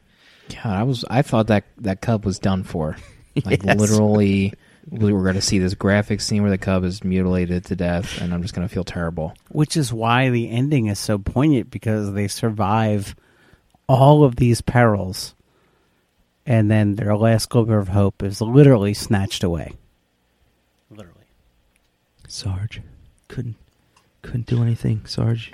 God, 0.50 0.66
I 0.78 0.82
was 0.82 1.04
I 1.11 1.22
thought 1.22 1.48
that 1.48 1.64
that 1.78 2.00
cub 2.00 2.24
was 2.24 2.38
done 2.38 2.62
for. 2.64 2.96
Like 3.44 3.62
Yes. 3.62 3.78
literally, 3.78 4.52
we 4.90 5.12
were 5.12 5.22
going 5.22 5.36
to 5.36 5.40
see 5.40 5.61
this 5.61 5.74
graphic 5.74 6.20
scene 6.20 6.42
where 6.42 6.50
the 6.50 6.59
cub 6.59 6.82
is 6.82 7.04
mutilated 7.04 7.66
to 7.66 7.76
death, 7.76 8.20
and 8.20 8.34
I'm 8.34 8.42
just 8.42 8.52
going 8.52 8.66
to 8.66 8.72
feel 8.74 8.82
terrible. 8.82 9.32
which 9.50 9.76
is 9.76 9.92
why 9.92 10.30
the 10.30 10.50
ending 10.50 10.86
is 10.86 10.98
so 10.98 11.18
poignant 11.18 11.70
because 11.70 12.12
they 12.14 12.26
survive 12.26 13.14
all 13.88 14.24
of 14.24 14.34
these 14.34 14.61
perils 14.61 15.36
and 16.49 16.68
then 16.68 16.96
their 16.96 17.16
last 17.16 17.49
glimmer 17.49 17.78
of 17.78 17.88
hope 17.88 18.22
is 18.24 18.40
literally 18.40 18.94
snatched 18.94 19.44
away 19.44 19.74
literally 20.90 21.18
Sarge 22.26 22.82
couldn't 23.28 23.57
couldn't 24.22 24.46
do 24.46 24.62
anything. 24.62 25.07
Sarge, 25.07 25.53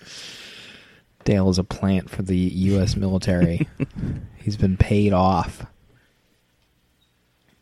Dale 1.24 1.48
is 1.48 1.58
a 1.58 1.64
plant 1.64 2.10
for 2.10 2.22
the 2.22 2.36
U.S. 2.36 2.96
military. 2.96 3.68
He's 4.36 4.56
been 4.56 4.76
paid 4.76 5.12
off. 5.12 5.64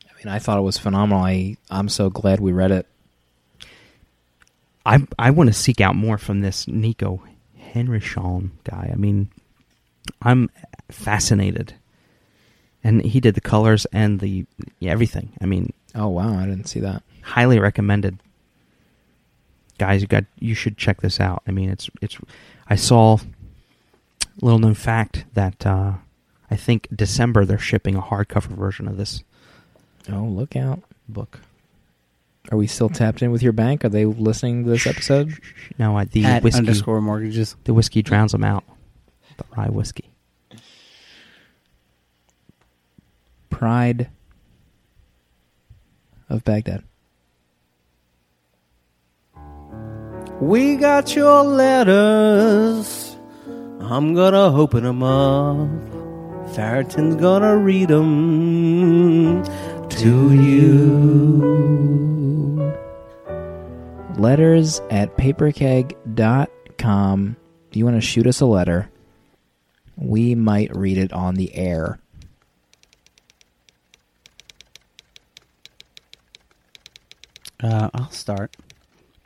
I 0.02 0.12
mean, 0.16 0.28
I 0.32 0.38
thought 0.38 0.58
it 0.58 0.62
was 0.62 0.78
phenomenal. 0.78 1.22
I 1.22 1.56
I'm 1.70 1.88
so 1.88 2.10
glad 2.10 2.40
we 2.40 2.52
read 2.52 2.72
it. 2.72 2.86
I 4.84 5.06
I 5.18 5.30
want 5.30 5.48
to 5.48 5.54
seek 5.54 5.80
out 5.80 5.94
more 5.94 6.18
from 6.18 6.40
this 6.40 6.66
Nico 6.66 7.22
Henrichon 7.56 8.50
guy. 8.64 8.90
I 8.92 8.96
mean, 8.96 9.30
I'm 10.22 10.50
fascinated, 10.90 11.74
and 12.86 13.02
he 13.04 13.20
did 13.20 13.34
the 13.34 13.40
colors 13.40 13.86
and 13.92 14.20
the 14.20 14.46
yeah, 14.78 14.92
everything. 14.92 15.32
I 15.40 15.46
mean, 15.46 15.72
Oh 15.94 16.08
wow, 16.08 16.38
I 16.38 16.46
didn't 16.46 16.66
see 16.68 16.80
that. 16.80 17.02
highly 17.22 17.58
recommended. 17.58 18.18
Guys, 19.78 20.00
you 20.00 20.08
got 20.08 20.24
you 20.38 20.54
should 20.54 20.76
check 20.78 21.00
this 21.02 21.20
out. 21.20 21.42
I 21.46 21.50
mean, 21.50 21.68
it's 21.70 21.90
it's. 22.00 22.16
I 22.68 22.76
saw 22.76 23.18
little 24.40 24.58
known 24.58 24.74
fact 24.74 25.24
that 25.34 25.66
uh, 25.66 25.92
I 26.50 26.56
think 26.56 26.88
December 26.94 27.44
they're 27.44 27.58
shipping 27.58 27.94
a 27.96 28.02
hardcover 28.02 28.48
version 28.56 28.88
of 28.88 28.96
this 28.96 29.22
Oh, 30.10 30.24
look 30.24 30.54
out! 30.56 30.82
book. 31.08 31.40
Are 32.52 32.56
we 32.58 32.66
still 32.68 32.88
tapped 32.88 33.22
in 33.22 33.32
with 33.32 33.42
your 33.42 33.52
bank? 33.52 33.84
Are 33.84 33.88
they 33.88 34.04
listening 34.04 34.62
to 34.64 34.70
this 34.70 34.86
episode? 34.86 35.34
No, 35.78 35.96
I, 35.98 36.04
the 36.04 36.24
at 36.24 36.42
whiskey 36.44 36.58
underscore 36.60 37.00
mortgages 37.02 37.56
the 37.64 37.74
whiskey 37.74 38.02
drowns 38.02 38.32
them 38.32 38.44
out. 38.44 38.62
The 39.36 39.44
rye 39.56 39.68
whiskey. 39.68 40.08
Pride 43.50 44.08
of 46.28 46.44
Baghdad. 46.44 46.84
We 50.40 50.76
got 50.76 51.16
your 51.16 51.42
letters. 51.44 53.16
I'm 53.80 54.14
gonna 54.14 54.54
open 54.54 54.84
them 54.84 55.02
up. 55.02 55.68
Farrington's 56.54 57.16
gonna 57.16 57.56
read 57.56 57.88
them 57.88 59.42
to 59.88 60.34
you. 60.34 61.56
Letters 64.18 64.82
at 64.90 65.16
paperkeg.com. 65.16 67.36
Do 67.70 67.78
you 67.78 67.84
want 67.84 67.96
to 67.96 68.00
shoot 68.00 68.26
us 68.26 68.40
a 68.40 68.46
letter? 68.46 68.90
We 69.96 70.34
might 70.34 70.74
read 70.76 70.98
it 70.98 71.12
on 71.12 71.36
the 71.36 71.54
air. 71.54 72.00
Uh, 77.66 77.90
I'll 77.94 78.10
start. 78.10 78.56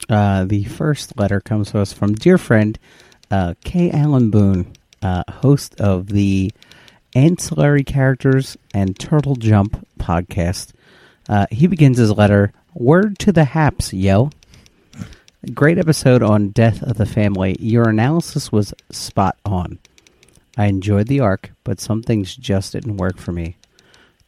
Uh, 0.08 0.44
the 0.44 0.64
first 0.64 1.18
letter 1.18 1.40
comes 1.40 1.72
to 1.72 1.78
us 1.78 1.92
from 1.92 2.14
dear 2.14 2.38
friend 2.38 2.78
uh, 3.30 3.52
K. 3.64 3.90
Allen 3.90 4.30
Boone, 4.30 4.72
uh, 5.02 5.24
host 5.30 5.78
of 5.78 6.06
the 6.06 6.50
Ancillary 7.14 7.84
Characters 7.84 8.56
and 8.72 8.98
Turtle 8.98 9.36
Jump 9.36 9.86
podcast. 9.98 10.72
Uh, 11.28 11.46
he 11.50 11.66
begins 11.66 11.98
his 11.98 12.10
letter 12.12 12.52
Word 12.74 13.18
to 13.18 13.30
the 13.30 13.44
Haps, 13.44 13.92
yo. 13.92 14.30
Great 15.52 15.76
episode 15.76 16.22
on 16.22 16.48
Death 16.48 16.82
of 16.82 16.96
the 16.96 17.06
Family. 17.06 17.56
Your 17.60 17.90
analysis 17.90 18.50
was 18.50 18.72
spot 18.90 19.36
on. 19.44 19.78
I 20.56 20.66
enjoyed 20.66 21.08
the 21.08 21.20
arc, 21.20 21.50
but 21.62 21.78
some 21.78 22.02
things 22.02 22.34
just 22.34 22.72
didn't 22.72 22.96
work 22.96 23.18
for 23.18 23.32
me. 23.32 23.56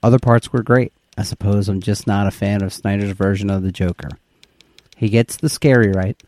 Other 0.02 0.18
parts 0.18 0.52
were 0.52 0.62
great. 0.62 0.92
I 1.16 1.22
suppose 1.24 1.68
I'm 1.68 1.80
just 1.80 2.06
not 2.06 2.26
a 2.26 2.30
fan 2.30 2.62
of 2.62 2.72
Snyder's 2.72 3.12
version 3.12 3.50
of 3.50 3.62
the 3.62 3.72
Joker. 3.72 4.08
He 4.96 5.08
gets 5.08 5.36
the 5.36 5.48
scary 5.48 5.90
right, 5.90 6.20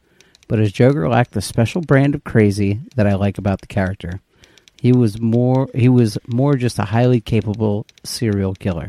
but 0.48 0.58
his 0.58 0.72
Joker 0.72 1.08
lacked 1.08 1.32
the 1.32 1.40
special 1.40 1.80
brand 1.80 2.14
of 2.14 2.24
crazy 2.24 2.80
that 2.96 3.06
I 3.06 3.14
like 3.14 3.38
about 3.38 3.60
the 3.60 3.66
character. 3.66 4.20
He 4.80 4.92
was 4.92 5.20
more 5.20 5.68
he 5.74 5.88
was 5.88 6.18
more 6.26 6.56
just 6.56 6.78
a 6.78 6.84
highly 6.84 7.20
capable 7.20 7.86
serial 8.02 8.54
killer. 8.54 8.88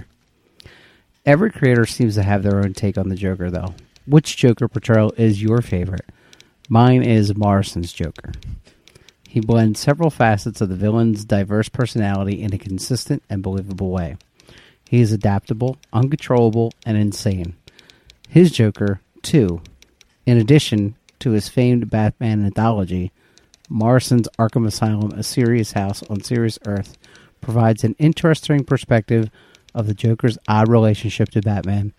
Every 1.26 1.50
creator 1.52 1.86
seems 1.86 2.16
to 2.16 2.24
have 2.24 2.44
their 2.44 2.60
own 2.60 2.74
take 2.74 2.98
on 2.98 3.10
the 3.10 3.16
Joker 3.16 3.50
though. 3.50 3.74
Which 4.06 4.38
Joker 4.38 4.68
portrayal 4.68 5.14
is 5.18 5.42
your 5.42 5.62
favorite? 5.62 6.10
Mine 6.68 7.04
is 7.04 7.36
Morrison's 7.36 7.94
Joker. 7.94 8.34
He 9.28 9.40
blends 9.40 9.80
several 9.80 10.10
facets 10.10 10.62
of 10.62 10.70
the 10.70 10.76
villain's 10.76 11.26
diverse 11.26 11.70
personality 11.70 12.42
in 12.42 12.54
a 12.54 12.58
consistent 12.58 13.24
and 13.30 13.42
believable 13.42 13.92
way. 13.92 14.18
He 14.96 15.02
is 15.02 15.12
adaptable, 15.12 15.76
uncontrollable, 15.92 16.72
and 16.86 16.96
insane. 16.96 17.58
His 18.30 18.50
Joker, 18.50 19.02
too, 19.22 19.62
in 20.26 20.38
addition 20.38 20.96
to 21.20 21.32
his 21.32 21.50
famed 21.50 21.90
Batman 21.90 22.46
anthology, 22.46 23.12
Morrison's 23.68 24.30
Arkham 24.40 24.66
Asylum, 24.66 25.12
A 25.12 25.22
Serious 25.22 25.74
House 25.74 26.02
on 26.04 26.22
Serious 26.24 26.58
Earth, 26.66 26.98
provides 27.42 27.84
an 27.84 27.98
interesting 28.00 28.64
perspective 28.64 29.30
of 29.74 29.86
the 29.86 29.94
Joker's 29.94 30.38
odd 30.48 30.70
relationship 30.70 31.28
to 31.32 31.42
Batman. 31.42 31.92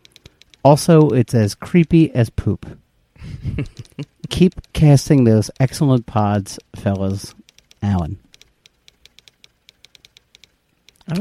Also, 0.64 1.11
it's 1.11 1.34
as 1.34 1.55
creepy 1.55 2.11
as 2.14 2.30
poop. 2.30 2.78
Keep 4.30 4.72
casting 4.72 5.24
those 5.24 5.51
excellent 5.61 6.07
pods, 6.07 6.59
fellas. 6.74 7.34
Alan. 7.82 8.18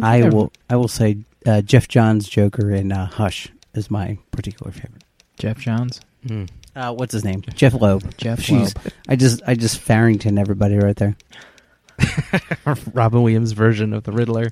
I 0.01 0.19
I've- 0.23 0.29
will. 0.29 0.53
I 0.69 0.77
will 0.77 0.87
say 0.87 1.17
uh, 1.45 1.61
Geoff 1.61 1.87
Johns' 1.87 2.27
Joker 2.27 2.71
in 2.71 2.91
uh, 2.91 3.05
Hush 3.07 3.49
is 3.73 3.91
my 3.91 4.17
particular 4.31 4.71
favorite. 4.71 5.03
Geoff 5.37 5.57
Johns. 5.57 6.01
Hmm. 6.27 6.45
Uh, 6.75 6.93
what's 6.93 7.13
his 7.13 7.23
name? 7.23 7.41
Jeph 7.53 7.73
Loeb. 7.73 8.17
Jeff 8.17 8.39
Jeez. 8.39 8.75
Loeb. 8.75 8.93
I 9.07 9.15
just, 9.15 9.41
I 9.47 9.55
just 9.55 9.79
Farrington 9.79 10.37
everybody 10.37 10.75
right 10.77 10.95
there. 10.95 11.15
Robin 12.93 13.21
Williams' 13.23 13.53
version 13.53 13.93
of 13.93 14.03
the 14.03 14.11
Riddler. 14.11 14.51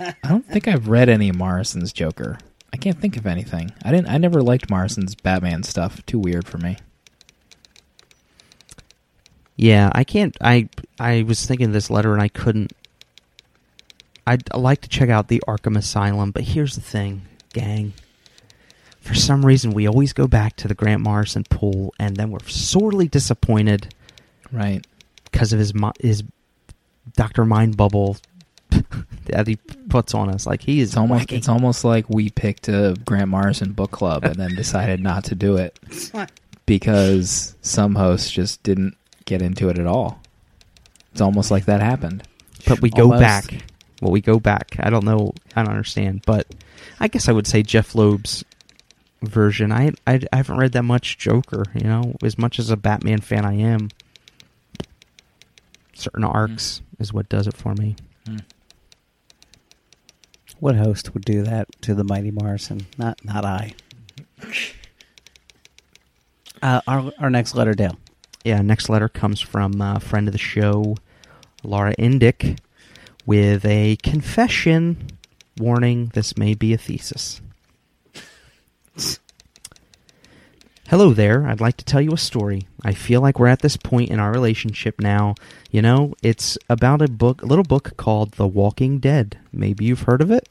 I 0.00 0.14
don't 0.24 0.46
think 0.46 0.66
I've 0.66 0.88
read 0.88 1.08
any 1.08 1.30
Morrison's 1.30 1.92
Joker. 1.92 2.38
I 2.72 2.76
can't 2.76 2.98
think 2.98 3.16
of 3.16 3.26
anything. 3.26 3.72
I 3.84 3.90
didn't. 3.90 4.08
I 4.08 4.18
never 4.18 4.42
liked 4.42 4.70
Morrison's 4.70 5.14
Batman 5.14 5.62
stuff. 5.62 6.04
Too 6.06 6.18
weird 6.18 6.46
for 6.46 6.58
me. 6.58 6.76
Yeah, 9.56 9.90
I 9.92 10.04
can't. 10.04 10.36
I 10.40 10.68
I 10.98 11.22
was 11.22 11.44
thinking 11.44 11.72
this 11.72 11.90
letter 11.90 12.12
and 12.12 12.22
I 12.22 12.28
couldn't. 12.28 12.72
I'd 14.26 14.52
like 14.54 14.80
to 14.82 14.88
check 14.88 15.08
out 15.08 15.28
the 15.28 15.42
Arkham 15.48 15.76
Asylum, 15.76 16.30
but 16.30 16.42
here's 16.44 16.74
the 16.74 16.80
thing, 16.80 17.22
gang. 17.52 17.92
For 19.00 19.14
some 19.14 19.44
reason, 19.46 19.72
we 19.72 19.88
always 19.88 20.12
go 20.12 20.26
back 20.28 20.56
to 20.56 20.68
the 20.68 20.74
Grant 20.74 21.00
Morrison 21.02 21.44
pool, 21.48 21.94
and 21.98 22.16
then 22.16 22.30
we're 22.30 22.38
sorely 22.46 23.08
disappointed 23.08 23.94
Right. 24.52 24.86
because 25.30 25.52
of 25.52 25.58
his 25.58 25.72
his 26.00 26.22
Doctor 27.14 27.44
Mind 27.44 27.76
bubble 27.76 28.18
that 29.26 29.46
he 29.46 29.56
puts 29.56 30.14
on 30.14 30.28
us. 30.28 30.46
Like 30.46 30.62
he 30.62 30.80
is 30.80 30.90
It's 30.90 30.96
almost. 30.96 31.28
wacky. 31.28 31.36
It's 31.38 31.48
almost 31.48 31.82
like 31.84 32.08
we 32.10 32.30
picked 32.30 32.68
a 32.68 32.94
Grant 33.06 33.28
Morrison 33.28 33.72
book 33.72 33.90
club 33.90 34.22
and 34.24 34.36
then 34.36 34.54
decided 34.54 35.00
not 35.00 35.24
to 35.24 35.34
do 35.34 35.56
it 35.56 35.78
because 36.66 37.56
some 37.62 37.94
hosts 37.94 38.30
just 38.30 38.62
didn't 38.62 38.96
get 39.24 39.42
into 39.42 39.68
it 39.70 39.78
at 39.78 39.86
all. 39.86 40.20
It's 41.12 41.20
almost 41.20 41.50
like 41.50 41.64
that 41.64 41.80
happened. 41.80 42.22
but 42.68 42.80
we 42.80 42.90
go 42.90 43.04
Almost. 43.04 43.20
back. 43.20 43.64
Well, 44.00 44.12
we 44.12 44.20
go 44.20 44.40
back. 44.40 44.76
I 44.80 44.90
don't 44.90 45.04
know. 45.04 45.34
I 45.54 45.62
don't 45.62 45.72
understand, 45.72 46.22
but 46.26 46.46
I 46.98 47.08
guess 47.08 47.28
I 47.28 47.32
would 47.32 47.46
say 47.46 47.62
Jeph 47.62 47.94
Loeb's 47.94 48.44
version. 49.22 49.72
I, 49.72 49.92
I 50.06 50.20
I 50.32 50.36
haven't 50.36 50.58
read 50.58 50.72
that 50.72 50.84
much 50.84 51.18
Joker. 51.18 51.64
You 51.74 51.84
know, 51.84 52.14
as 52.22 52.38
much 52.38 52.58
as 52.58 52.70
a 52.70 52.76
Batman 52.76 53.20
fan 53.20 53.44
I 53.44 53.54
am, 53.54 53.90
certain 55.94 56.24
arcs 56.24 56.80
is 56.98 57.12
what 57.12 57.28
does 57.28 57.46
it 57.46 57.56
for 57.56 57.74
me. 57.74 57.96
What 60.60 60.76
host 60.76 61.14
would 61.14 61.24
do 61.24 61.42
that 61.42 61.68
to 61.82 61.94
the 61.94 62.04
mighty 62.04 62.30
Morrison? 62.30 62.86
Not, 62.98 63.24
not 63.24 63.44
I. 63.44 63.74
Uh, 66.62 66.78
our, 66.86 67.10
our 67.18 67.30
next 67.30 67.54
letter, 67.54 67.72
Dale. 67.72 67.98
Yeah. 68.44 68.60
Next 68.60 68.90
letter 68.90 69.08
comes 69.08 69.40
from 69.40 69.80
a 69.80 69.98
friend 69.98 70.28
of 70.28 70.32
the 70.32 70.38
show, 70.38 70.94
Laura 71.62 71.94
Indick, 71.96 72.58
with 73.30 73.64
a 73.64 73.94
confession. 74.02 75.06
Warning: 75.56 76.10
This 76.14 76.36
may 76.36 76.52
be 76.52 76.74
a 76.74 76.76
thesis. 76.76 77.40
Hello 80.88 81.12
there. 81.12 81.46
I'd 81.46 81.60
like 81.60 81.76
to 81.76 81.84
tell 81.84 82.00
you 82.00 82.10
a 82.10 82.18
story. 82.18 82.66
I 82.82 82.92
feel 82.92 83.20
like 83.20 83.38
we're 83.38 83.46
at 83.46 83.62
this 83.62 83.76
point 83.76 84.10
in 84.10 84.18
our 84.18 84.32
relationship 84.32 85.00
now. 85.00 85.36
You 85.70 85.80
know, 85.80 86.14
it's 86.24 86.58
about 86.68 87.02
a 87.02 87.06
book, 87.06 87.42
a 87.42 87.46
little 87.46 87.62
book 87.62 87.96
called 87.96 88.32
The 88.32 88.48
Walking 88.48 88.98
Dead. 88.98 89.38
Maybe 89.52 89.84
you've 89.84 90.02
heard 90.02 90.22
of 90.22 90.32
it. 90.32 90.48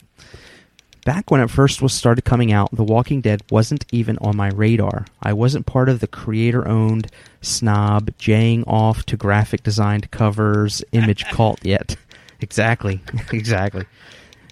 Back 1.03 1.29
when 1.29 1.41
it 1.41 1.49
first 1.49 1.81
was 1.81 1.91
started 1.93 2.23
coming 2.23 2.53
out, 2.53 2.69
The 2.71 2.85
Walking 2.85 3.19
Dead 3.19 3.41
wasn't 3.51 3.85
even 3.91 4.17
on 4.19 4.37
my 4.37 4.51
radar. 4.51 5.05
I 5.21 5.33
wasn't 5.33 5.65
part 5.65 5.89
of 5.89 5.99
the 5.99 6.07
creator-owned 6.07 7.11
snob 7.41 8.11
jaying 8.17 8.63
off 8.63 9.05
to 9.07 9.17
graphic 9.17 9.63
designed 9.63 10.11
covers 10.11 10.81
image 10.93 11.25
cult 11.25 11.59
yet. 11.65 11.97
Exactly. 12.41 13.01
exactly. 13.31 13.85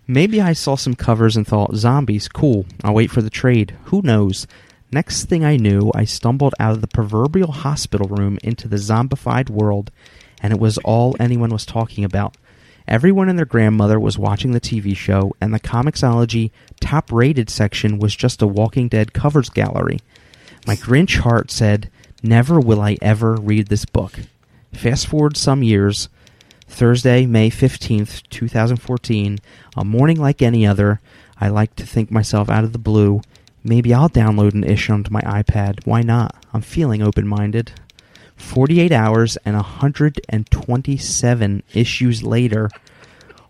Maybe 0.08 0.40
I 0.40 0.54
saw 0.54 0.76
some 0.76 0.96
covers 0.96 1.36
and 1.36 1.46
thought, 1.46 1.76
zombies, 1.76 2.28
cool. 2.28 2.66
I'll 2.84 2.94
wait 2.94 3.12
for 3.12 3.22
the 3.22 3.30
trade. 3.30 3.76
Who 3.86 4.02
knows? 4.02 4.48
Next 4.92 5.26
thing 5.26 5.44
I 5.44 5.58
knew, 5.58 5.92
I 5.94 6.06
stumbled 6.06 6.56
out 6.60 6.72
of 6.72 6.82
the 6.82 6.88
proverbial 6.88 7.52
hospital 7.52 8.08
room 8.08 8.40
into 8.42 8.70
the 8.70 8.78
zombified 8.78 9.50
world, 9.50 9.92
and 10.42 10.54
it 10.54 10.60
was 10.60 10.78
all 10.80 11.18
anyone 11.20 11.50
was 11.50 11.66
talking 11.66 12.06
about. 12.06 12.38
Everyone 12.88 13.28
and 13.28 13.38
their 13.38 13.46
grandmother 13.46 14.00
was 14.00 14.18
watching 14.18 14.52
the 14.52 14.62
TV 14.62 14.96
show, 14.96 15.36
and 15.42 15.54
the 15.54 15.60
Comixology 15.60 16.52
top 16.80 17.12
rated 17.12 17.50
section 17.50 18.00
was 18.00 18.16
just 18.16 18.42
a 18.42 18.48
Walking 18.48 18.88
Dead 18.88 19.12
covers 19.12 19.50
gallery. 19.50 20.00
My 20.66 20.78
Grinch 20.78 21.20
heart 21.20 21.52
said, 21.52 21.90
Never 22.24 22.60
will 22.62 22.80
I 22.80 22.98
ever 23.02 23.36
read 23.36 23.68
this 23.68 23.84
book. 23.84 24.20
Fast 24.72 25.08
forward 25.08 25.36
some 25.36 25.64
years, 25.64 26.08
Thursday, 26.68 27.26
May 27.26 27.50
15th, 27.50 28.24
2014, 28.30 29.40
a 29.76 29.86
morning 29.86 30.20
like 30.20 30.42
any 30.42 30.68
other, 30.68 31.00
I 31.40 31.50
like 31.50 31.76
to 31.78 31.86
think 31.86 32.12
myself 32.12 32.50
out 32.50 32.64
of 32.64 32.74
the 32.74 32.80
blue. 32.80 33.22
Maybe 33.64 33.94
I'll 33.94 34.10
download 34.10 34.54
an 34.54 34.64
issue 34.64 34.94
onto 34.94 35.12
my 35.12 35.22
iPad. 35.22 35.86
Why 35.86 36.02
not? 36.02 36.36
I'm 36.54 36.62
feeling 36.62 37.02
open 37.02 37.28
minded. 37.28 37.72
48 38.36 38.92
hours 38.92 39.38
and 39.38 39.56
127 39.56 41.64
issues 41.74 42.24
later. 42.24 42.70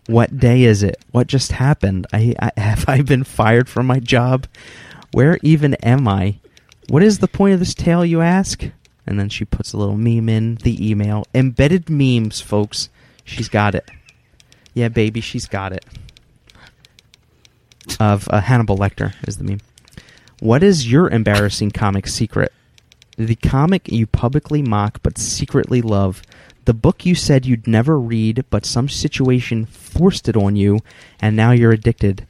What 0.06 0.38
day 0.38 0.62
is 0.62 0.82
it? 0.82 0.98
What 1.10 1.26
just 1.26 1.52
happened? 1.52 2.06
I, 2.12 2.34
I 2.40 2.52
have 2.60 2.88
I 2.88 3.02
been 3.02 3.24
fired 3.24 3.68
from 3.68 3.86
my 3.86 4.00
job? 4.00 4.46
Where 5.12 5.38
even 5.42 5.74
am 5.76 6.08
I? 6.08 6.38
What 6.88 7.02
is 7.02 7.18
the 7.18 7.28
point 7.28 7.54
of 7.54 7.60
this 7.60 7.74
tale, 7.74 8.04
you 8.04 8.22
ask? 8.22 8.64
And 9.06 9.20
then 9.20 9.28
she 9.28 9.44
puts 9.44 9.72
a 9.72 9.76
little 9.76 9.96
meme 9.96 10.28
in 10.28 10.56
the 10.56 10.90
email. 10.90 11.24
Embedded 11.34 11.90
memes, 11.90 12.40
folks. 12.40 12.88
She's 13.28 13.48
got 13.48 13.74
it. 13.74 13.88
Yeah, 14.72 14.88
baby, 14.88 15.20
she's 15.20 15.46
got 15.46 15.72
it. 15.72 15.84
Of 18.00 18.28
uh, 18.30 18.40
Hannibal 18.40 18.76
Lecter 18.76 19.14
is 19.26 19.36
the 19.36 19.44
meme. 19.44 19.60
What 20.40 20.62
is 20.62 20.90
your 20.90 21.10
embarrassing 21.10 21.72
comic 21.72 22.06
secret? 22.06 22.52
The 23.16 23.34
comic 23.34 23.88
you 23.92 24.06
publicly 24.06 24.62
mock 24.62 25.00
but 25.02 25.18
secretly 25.18 25.82
love. 25.82 26.22
The 26.64 26.74
book 26.74 27.04
you 27.04 27.14
said 27.14 27.44
you'd 27.44 27.66
never 27.66 27.98
read, 27.98 28.44
but 28.50 28.64
some 28.64 28.88
situation 28.88 29.66
forced 29.66 30.28
it 30.28 30.36
on 30.36 30.56
you, 30.56 30.80
and 31.20 31.36
now 31.36 31.50
you're 31.50 31.72
addicted. 31.72 32.26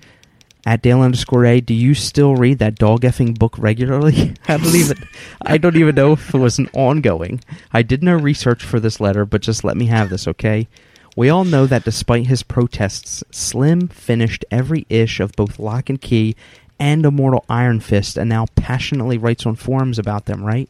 At 0.66 0.82
Dale 0.82 1.00
underscore 1.00 1.46
A, 1.46 1.60
do 1.60 1.72
you 1.72 1.94
still 1.94 2.36
read 2.36 2.58
that 2.58 2.74
dog 2.74 3.02
effing 3.02 3.38
book 3.38 3.56
regularly? 3.58 4.34
I 4.48 4.56
don't 4.56 4.74
even, 4.74 4.96
I 5.42 5.56
don't 5.56 5.76
even 5.76 5.94
know 5.94 6.12
if 6.12 6.34
it 6.34 6.38
was 6.38 6.58
an 6.58 6.68
ongoing. 6.72 7.40
I 7.72 7.82
did 7.82 8.02
no 8.02 8.14
research 8.14 8.64
for 8.64 8.80
this 8.80 9.00
letter, 9.00 9.24
but 9.24 9.40
just 9.40 9.64
let 9.64 9.76
me 9.76 9.86
have 9.86 10.10
this, 10.10 10.26
okay? 10.28 10.68
We 11.16 11.30
all 11.30 11.44
know 11.44 11.66
that 11.66 11.84
despite 11.84 12.26
his 12.26 12.42
protests, 12.42 13.24
Slim 13.30 13.88
finished 13.88 14.44
every 14.50 14.86
ish 14.88 15.20
of 15.20 15.32
both 15.32 15.58
Locke 15.58 15.90
and 15.90 16.00
Key 16.00 16.36
and 16.78 17.04
Immortal 17.04 17.44
Iron 17.48 17.80
Fist, 17.80 18.16
and 18.16 18.28
now 18.28 18.46
passionately 18.54 19.18
writes 19.18 19.46
on 19.46 19.56
forums 19.56 19.98
about 19.98 20.26
them, 20.26 20.44
right? 20.44 20.68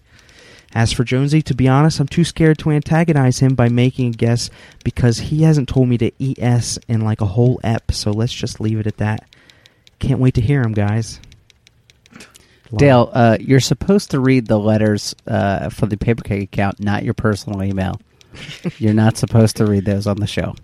As 0.75 0.93
for 0.93 1.05
Jonesy, 1.05 1.41
to 1.43 1.55
be 1.55 1.67
honest, 1.67 1.99
I'm 1.99 2.09
too 2.09 2.25
scared 2.25 2.59
to 2.59 2.71
antagonize 2.71 3.39
him 3.41 3.55
by 3.55 3.69
making 3.69 4.09
a 4.09 4.17
guess 4.17 4.51
because 4.85 5.19
he 5.19 5.43
hasn't 5.43 5.69
told 5.69 5.89
me 5.89 5.97
to 5.99 6.13
ES 6.41 6.79
in 6.89 7.01
like 7.01 7.21
a 7.21 7.27
whole 7.27 7.59
ep, 7.65 7.91
so 7.93 8.11
let's 8.11 8.35
just 8.35 8.61
leave 8.61 8.79
it 8.79 8.87
at 8.87 8.99
that. 8.99 9.27
Can't 9.99 10.21
wait 10.21 10.35
to 10.35 10.41
hear 10.41 10.63
them, 10.63 10.73
guys. 10.73 11.21
Dale, 12.77 13.11
uh, 13.13 13.39
you're 13.41 13.61
supposed 13.61 14.11
to 14.13 14.21
read 14.21 14.47
the 14.47 14.59
letters 14.59 15.15
uh, 15.27 15.71
for 15.71 15.87
the 15.87 15.97
Paper 15.97 16.23
Keg 16.23 16.43
account, 16.43 16.81
not 16.81 17.03
your 17.03 17.15
personal 17.15 17.63
email. 17.63 18.01
you're 18.79 18.95
not 18.95 19.17
supposed 19.17 19.57
to 19.57 19.67
read 19.67 19.85
those 19.85 20.07
on 20.07 20.19
the 20.19 20.27
show. 20.27 20.55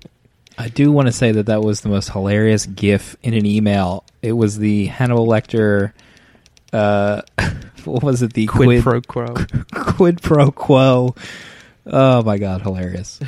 I 0.56 0.68
do 0.68 0.92
want 0.92 1.06
to 1.06 1.12
say 1.12 1.32
that 1.32 1.46
that 1.46 1.62
was 1.62 1.80
the 1.80 1.88
most 1.88 2.10
hilarious 2.10 2.66
GIF 2.66 3.16
in 3.22 3.34
an 3.34 3.44
email. 3.44 4.04
It 4.22 4.32
was 4.32 4.58
the 4.58 4.86
Hannibal 4.86 5.26
Lecter. 5.26 5.92
Uh, 6.72 7.22
what 7.84 8.02
was 8.02 8.22
it? 8.22 8.34
The 8.34 8.46
Quid 8.46 8.66
quid, 8.66 8.82
pro 8.82 9.00
quo. 9.00 9.34
quid 9.74 10.22
pro 10.22 10.50
quo. 10.52 11.14
Oh 11.86 12.22
my 12.22 12.38
god, 12.38 12.62
hilarious! 12.62 13.20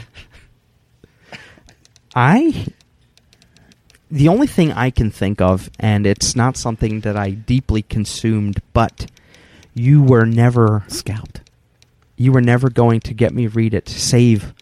I 2.14 2.66
the 4.10 4.28
only 4.28 4.46
thing 4.46 4.72
I 4.72 4.90
can 4.90 5.10
think 5.10 5.40
of, 5.40 5.70
and 5.78 6.06
it's 6.06 6.36
not 6.36 6.56
something 6.56 7.00
that 7.00 7.16
I 7.16 7.30
deeply 7.30 7.82
consumed, 7.82 8.60
but 8.72 9.10
you 9.74 10.02
were 10.02 10.24
never 10.24 10.84
Scalped. 10.88 11.40
you 12.16 12.32
were 12.32 12.40
never 12.40 12.70
going 12.70 13.00
to 13.00 13.14
get 13.14 13.34
me 13.34 13.46
read 13.46 13.74
it, 13.74 13.88
save 13.88 14.54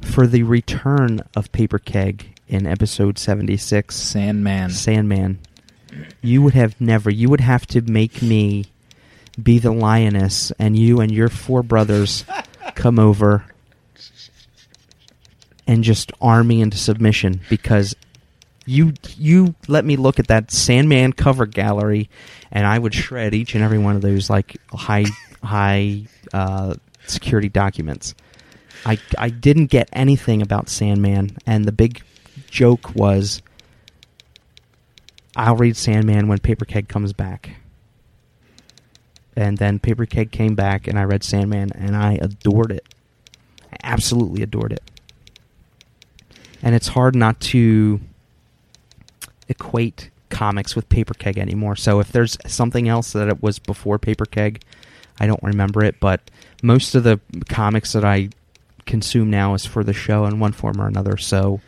for 0.00 0.26
the 0.26 0.42
return 0.44 1.20
of 1.34 1.50
Paper 1.50 1.78
Keg 1.78 2.38
in 2.46 2.66
episode 2.66 3.18
76. 3.18 3.94
Sandman. 3.94 4.70
Sandman. 4.70 5.38
You 6.22 6.42
would 6.42 6.54
have 6.54 6.80
never. 6.80 7.10
You 7.10 7.28
would 7.30 7.40
have 7.40 7.66
to 7.68 7.80
make 7.82 8.22
me 8.22 8.66
be 9.42 9.58
the 9.58 9.72
lioness, 9.72 10.52
and 10.58 10.78
you 10.78 11.00
and 11.00 11.10
your 11.10 11.28
four 11.28 11.62
brothers 11.62 12.24
come 12.74 12.98
over 12.98 13.46
and 15.66 15.82
just 15.84 16.12
arm 16.20 16.48
me 16.48 16.60
into 16.60 16.76
submission 16.78 17.40
because 17.50 17.94
you 18.68 18.92
you 19.16 19.54
let 19.66 19.84
me 19.84 19.96
look 19.96 20.18
at 20.18 20.28
that 20.28 20.50
Sandman 20.50 21.14
cover 21.14 21.46
gallery, 21.46 22.10
and 22.50 22.66
I 22.66 22.78
would 22.78 22.94
shred 22.94 23.34
each 23.34 23.54
and 23.54 23.64
every 23.64 23.78
one 23.78 23.96
of 23.96 24.02
those 24.02 24.28
like 24.28 24.58
high 24.72 25.06
high 25.42 26.02
uh, 26.34 26.74
security 27.06 27.48
documents. 27.48 28.14
I 28.84 28.98
I 29.16 29.30
didn't 29.30 29.66
get 29.66 29.88
anything 29.92 30.42
about 30.42 30.68
Sandman, 30.68 31.38
and 31.46 31.64
the 31.64 31.72
big 31.72 32.02
joke 32.50 32.94
was 32.94 33.40
I'll 35.34 35.56
read 35.56 35.76
Sandman 35.76 36.28
when 36.28 36.38
Paper 36.38 36.66
Keg 36.66 36.88
comes 36.88 37.12
back. 37.14 37.56
And 39.34 39.56
then 39.56 39.78
Paper 39.78 40.04
Keg 40.04 40.32
came 40.32 40.56
back, 40.56 40.88
and 40.88 40.98
I 40.98 41.04
read 41.04 41.22
Sandman, 41.22 41.70
and 41.74 41.96
I 41.96 42.14
adored 42.14 42.72
it. 42.72 42.84
I 43.72 43.76
absolutely 43.84 44.42
adored 44.42 44.72
it. 44.72 44.82
And 46.60 46.74
it's 46.74 46.88
hard 46.88 47.14
not 47.14 47.38
to 47.40 48.00
equate 49.48 50.10
comics 50.30 50.76
with 50.76 50.88
Paper 50.88 51.14
Keg 51.14 51.38
anymore. 51.38 51.74
So 51.76 52.00
if 52.00 52.12
there's 52.12 52.36
something 52.46 52.88
else 52.88 53.12
that 53.12 53.28
it 53.28 53.42
was 53.42 53.58
before 53.58 53.98
Paper 53.98 54.26
Keg, 54.26 54.62
I 55.18 55.26
don't 55.26 55.42
remember 55.42 55.82
it. 55.84 55.98
But 56.00 56.30
most 56.62 56.94
of 56.94 57.02
the 57.04 57.20
comics 57.48 57.92
that 57.92 58.04
I 58.04 58.30
consume 58.86 59.30
now 59.30 59.54
is 59.54 59.64
for 59.66 59.82
the 59.84 59.92
show 59.92 60.24
in 60.26 60.38
one 60.40 60.52
form 60.52 60.80
or 60.80 60.86
another. 60.86 61.16
So 61.16 61.60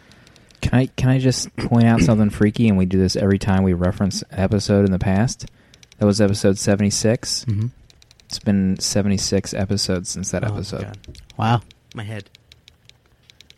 Can 0.60 0.74
I 0.74 0.86
can 0.86 1.08
I 1.08 1.18
just 1.18 1.54
point 1.56 1.84
out 1.84 2.00
something 2.00 2.30
freaky? 2.30 2.68
And 2.68 2.76
we 2.78 2.84
do 2.86 2.98
this 2.98 3.16
every 3.16 3.38
time 3.38 3.62
we 3.62 3.72
reference 3.72 4.22
episode 4.30 4.84
in 4.84 4.92
the 4.92 4.98
past. 4.98 5.46
That 5.98 6.06
was 6.06 6.20
episode 6.20 6.58
seventy 6.58 6.90
six. 6.90 7.44
Mm-hmm. 7.46 7.68
It's 8.26 8.38
been 8.38 8.78
seventy 8.78 9.16
six 9.16 9.52
episodes 9.54 10.08
since 10.10 10.30
that 10.30 10.44
Oh, 10.44 10.54
episode. 10.54 10.82
God. 10.84 10.98
Wow. 11.36 11.60
My 11.94 12.04
head. 12.04 12.28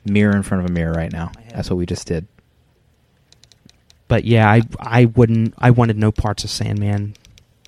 Mirror 0.05 0.37
in 0.37 0.43
front 0.43 0.65
of 0.65 0.71
a 0.71 0.73
mirror 0.73 0.93
right 0.93 1.13
now. 1.13 1.31
That's 1.51 1.71
what 1.71 1.77
we 1.77 1.87
just 1.87 2.07
did. 2.07 2.27
But 4.13 4.27
yeah, 4.27 4.47
I 4.47 4.61
I 4.79 5.07
wouldn't. 5.07 5.55
I 5.57 5.71
wanted 5.71 5.97
no 5.97 6.13
parts 6.13 6.45
of 6.45 6.51
Sandman, 6.51 7.15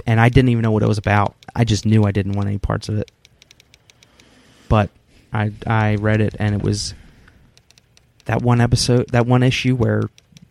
and 0.07 0.21
I 0.21 0.29
didn't 0.29 0.51
even 0.51 0.61
know 0.61 0.73
what 0.73 0.83
it 0.83 0.87
was 0.87 0.99
about. 0.99 1.35
I 1.57 1.65
just 1.65 1.87
knew 1.87 2.05
I 2.05 2.13
didn't 2.13 2.33
want 2.33 2.49
any 2.49 2.59
parts 2.59 2.91
of 2.91 2.99
it. 2.99 3.11
But 4.69 4.91
I 5.33 5.53
I 5.67 5.95
read 5.95 6.21
it, 6.21 6.37
and 6.39 6.55
it 6.55 6.61
was 6.61 6.93
that 8.27 8.43
one 8.43 8.61
episode, 8.61 9.09
that 9.13 9.25
one 9.25 9.43
issue 9.43 9.75
where 9.75 10.03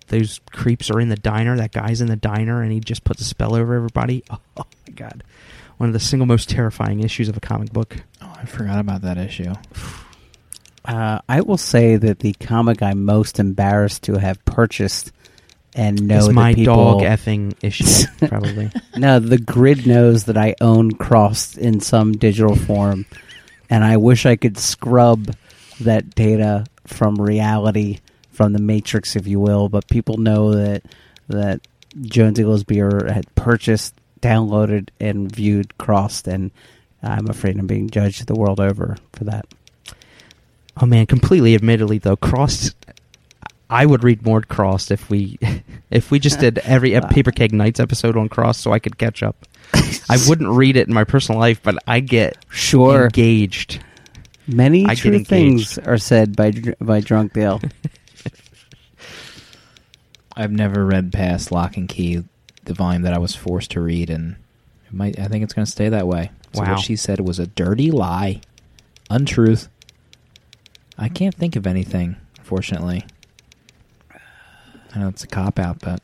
those 0.07 0.41
creeps 0.51 0.89
are 0.89 0.99
in 0.99 1.09
the 1.09 1.15
diner. 1.15 1.55
That 1.57 1.73
guy's 1.73 2.01
in 2.01 2.07
the 2.07 2.15
diner, 2.15 2.63
and 2.63 2.71
he 2.71 2.79
just 2.79 3.03
puts 3.03 3.21
a 3.21 3.25
spell 3.25 3.53
over 3.53 3.75
everybody. 3.75 4.23
Oh, 4.57 4.65
my 4.87 4.93
god, 4.95 5.23
one 5.77 5.89
of 5.89 5.93
the 5.93 5.99
single 5.99 6.25
most 6.25 6.49
terrifying 6.49 7.01
issues 7.01 7.29
of 7.29 7.37
a 7.37 7.39
comic 7.39 7.71
book. 7.71 7.97
Oh, 8.19 8.33
I 8.35 8.45
forgot 8.45 8.79
about 8.79 9.03
that 9.03 9.19
issue. 9.19 9.53
Uh, 10.85 11.19
I 11.29 11.41
will 11.41 11.57
say 11.57 11.97
that 11.97 12.17
the 12.17 12.33
comic 12.33 12.81
I'm 12.81 13.05
most 13.05 13.39
embarrassed 13.39 14.01
to 14.05 14.17
have 14.17 14.43
purchased 14.45 15.11
and 15.75 16.07
know 16.07 16.17
it's 16.17 16.27
that 16.27 16.33
my 16.33 16.53
people, 16.53 16.99
dog 16.99 17.01
effing 17.01 17.55
issue, 17.61 18.07
probably. 18.27 18.71
No, 18.95 19.19
the 19.19 19.37
grid 19.37 19.87
knows 19.87 20.25
that 20.25 20.37
I 20.37 20.55
own 20.61 20.91
Crossed 20.91 21.57
in 21.57 21.79
some 21.79 22.13
digital 22.13 22.55
form, 22.55 23.05
and 23.69 23.83
I 23.83 23.97
wish 23.97 24.25
I 24.25 24.35
could 24.35 24.57
scrub 24.57 25.35
that 25.81 26.13
data 26.15 26.65
from 26.85 27.15
reality, 27.15 27.99
from 28.31 28.53
the 28.53 28.61
matrix, 28.61 29.15
if 29.15 29.27
you 29.27 29.39
will. 29.39 29.69
But 29.69 29.87
people 29.87 30.17
know 30.17 30.53
that 30.53 30.83
that 31.29 31.61
Jones 32.01 32.39
Eagles 32.39 32.63
Beer 32.63 33.07
had 33.11 33.33
purchased, 33.35 33.95
downloaded, 34.21 34.89
and 34.99 35.33
viewed 35.33 35.77
Crossed, 35.77 36.27
and 36.27 36.51
I'm 37.01 37.29
afraid 37.29 37.57
I'm 37.57 37.67
being 37.67 37.89
judged 37.89 38.27
the 38.27 38.35
world 38.35 38.59
over 38.59 38.97
for 39.13 39.23
that. 39.25 39.45
Oh 40.81 40.85
man, 40.85 41.05
completely 41.05 41.55
admittedly 41.55 41.97
though, 41.97 42.15
Crossed 42.15 42.75
I 43.69 43.85
would 43.85 44.03
read 44.03 44.25
more 44.25 44.41
Crossed 44.41 44.91
if 44.91 45.09
we 45.09 45.37
if 45.89 46.11
we 46.11 46.19
just 46.19 46.39
did 46.39 46.59
every 46.59 46.95
ep- 46.95 47.09
Paper 47.09 47.31
Keg 47.31 47.53
Nights 47.53 47.79
episode 47.79 48.15
on 48.17 48.29
Cross 48.29 48.59
so 48.59 48.71
I 48.71 48.79
could 48.79 48.97
catch 48.97 49.23
up. 49.23 49.45
I 50.09 50.17
wouldn't 50.27 50.49
read 50.49 50.77
it 50.77 50.87
in 50.87 50.93
my 50.93 51.03
personal 51.03 51.39
life, 51.39 51.61
but 51.63 51.77
I 51.87 51.99
get 52.01 52.37
Sure, 52.49 53.05
engaged. 53.05 53.83
many 54.47 54.85
I 54.85 54.93
true 54.95 55.11
engaged. 55.11 55.29
things 55.29 55.77
are 55.79 55.97
said 55.97 56.35
by 56.35 56.51
by 56.79 56.99
Drunk 56.99 57.33
Dale. 57.33 57.61
I've 60.35 60.51
never 60.51 60.85
read 60.85 61.13
past 61.13 61.51
Locke 61.51 61.77
and 61.77 61.87
Key, 61.87 62.23
the 62.63 62.73
volume 62.73 63.03
that 63.03 63.13
I 63.13 63.19
was 63.19 63.35
forced 63.35 63.71
to 63.71 63.81
read, 63.81 64.09
and 64.09 64.35
it 64.87 64.93
might. 64.93 65.19
I 65.19 65.27
think 65.27 65.43
it's 65.43 65.53
going 65.53 65.65
to 65.65 65.71
stay 65.71 65.89
that 65.89 66.07
way. 66.07 66.31
So 66.53 66.61
Wow. 66.63 66.71
what 66.75 66.79
she 66.79 66.95
said 66.95 67.19
was 67.19 67.39
a 67.39 67.47
dirty 67.47 67.91
lie, 67.91 68.41
untruth. 69.09 69.69
I 70.97 71.09
can't 71.09 71.33
think 71.35 71.55
of 71.55 71.65
anything, 71.67 72.15
unfortunately. 72.39 73.05
I 74.95 74.99
know 74.99 75.07
it's 75.07 75.23
a 75.23 75.27
cop 75.27 75.59
out, 75.59 75.79
but 75.79 76.01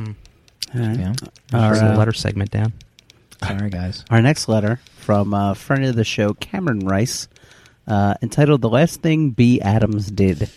All 0.00 0.06
right. 0.74 0.98
yeah. 0.98 1.12
Our, 1.52 1.70
Bring 1.72 1.84
the 1.84 1.92
uh, 1.94 1.96
letter 1.96 2.12
segment 2.12 2.50
down. 2.50 2.72
Sorry, 3.42 3.70
guys. 3.70 4.04
Our 4.10 4.22
next 4.22 4.48
letter 4.48 4.80
from 4.98 5.34
a 5.34 5.54
friend 5.54 5.84
of 5.84 5.96
the 5.96 6.04
show, 6.04 6.32
Cameron 6.34 6.80
Rice, 6.80 7.28
uh, 7.88 8.14
entitled 8.22 8.60
"The 8.62 8.68
Last 8.68 9.00
Thing 9.02 9.30
B. 9.30 9.60
Adams 9.60 10.10
Did." 10.10 10.48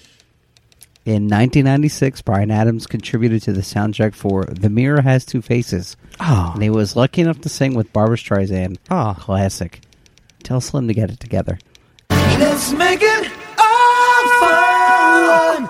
In 1.05 1.23
1996, 1.29 2.21
Bryan 2.23 2.49
Adams 2.51 2.87
contributed 2.87 3.41
to 3.43 3.53
the 3.53 3.61
soundtrack 3.61 4.13
for 4.15 4.45
"The 4.45 4.69
Mirror 4.69 5.01
Has 5.01 5.25
Two 5.25 5.41
Faces," 5.41 5.95
Oh, 6.19 6.51
and 6.53 6.61
he 6.63 6.69
was 6.69 6.95
lucky 6.95 7.21
enough 7.21 7.41
to 7.41 7.49
sing 7.49 7.73
with 7.75 7.91
Barbra 7.93 8.17
Streisand. 8.17 8.77
oh. 8.91 9.15
Classic. 9.19 9.81
Tell 10.43 10.61
Slim 10.61 10.87
to 10.87 10.93
get 10.93 11.09
it 11.09 11.19
together. 11.19 11.57
Let's 12.11 12.71
make 12.73 12.99
it 13.01 13.31
all 13.57 14.29
fun, 14.39 15.67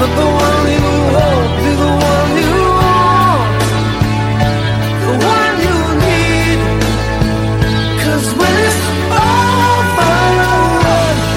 But 0.00 0.10
the 0.14 0.26
one 0.46 0.66
you 0.76 0.88
hope 1.16 1.58
is 1.68 1.76
the 1.84 1.92
one 2.10 2.32
you 2.38 2.54
want, 2.78 3.60
the 5.04 5.12
one 5.34 5.54
you 5.66 5.76
need. 6.06 6.58
'Cause 8.00 8.26
when 8.38 8.54
it's 8.68 8.82
all 9.10 9.78
fun, 9.98 10.34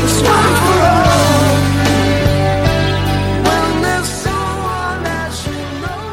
it's 0.06 0.18
one 0.36 0.54
for 0.62 0.80
all. 1.02 1.50
When 3.48 3.68
there's 3.86 4.12
someone 4.26 5.00
that 5.10 5.32
you 5.48 5.60
know, 5.82 6.06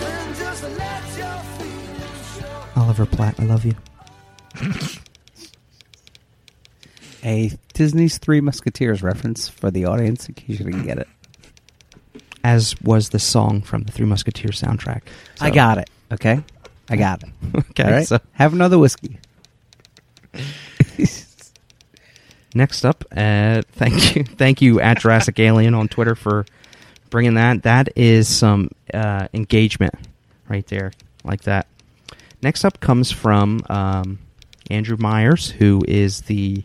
then 0.00 0.24
just 0.42 0.62
let 0.80 1.04
your 1.20 1.38
feelings 1.56 2.20
show. 2.38 2.80
Oliver 2.80 3.06
Platt, 3.06 3.34
I 3.40 3.44
love 3.44 3.64
you. 3.64 3.74
A 7.24 7.50
Disney's 7.74 8.18
Three 8.18 8.40
Musketeers 8.40 9.02
reference 9.02 9.48
for 9.48 9.70
the 9.70 9.84
audience 9.86 10.28
in 10.28 10.34
case 10.34 10.58
you 10.60 10.64
didn't 10.66 10.84
get 10.84 10.98
it. 10.98 11.08
As 12.46 12.80
was 12.80 13.08
the 13.08 13.18
song 13.18 13.60
from 13.60 13.82
the 13.82 13.90
Three 13.90 14.06
Musketeers 14.06 14.62
soundtrack. 14.62 15.00
I 15.40 15.50
got 15.50 15.78
it. 15.78 15.90
Okay, 16.12 16.40
I 16.88 16.94
got 16.94 17.24
it. 17.24 17.30
Okay, 17.70 17.82
All 17.82 17.90
right, 17.90 18.06
so 18.06 18.20
have 18.34 18.52
another 18.52 18.78
whiskey. 18.78 19.18
Next 22.54 22.84
up, 22.84 23.04
uh, 23.10 23.62
thank 23.72 24.14
you, 24.14 24.22
thank 24.22 24.62
you 24.62 24.80
at 24.80 25.00
Jurassic 25.00 25.40
Alien 25.40 25.74
on 25.74 25.88
Twitter 25.88 26.14
for 26.14 26.46
bringing 27.10 27.34
that. 27.34 27.64
That 27.64 27.88
is 27.96 28.28
some 28.28 28.70
uh, 28.94 29.26
engagement 29.34 29.94
right 30.48 30.66
there, 30.68 30.92
like 31.24 31.42
that. 31.42 31.66
Next 32.42 32.64
up 32.64 32.78
comes 32.78 33.10
from 33.10 33.62
um, 33.68 34.20
Andrew 34.70 34.96
Myers, 35.00 35.50
who 35.50 35.82
is 35.88 36.20
the 36.22 36.62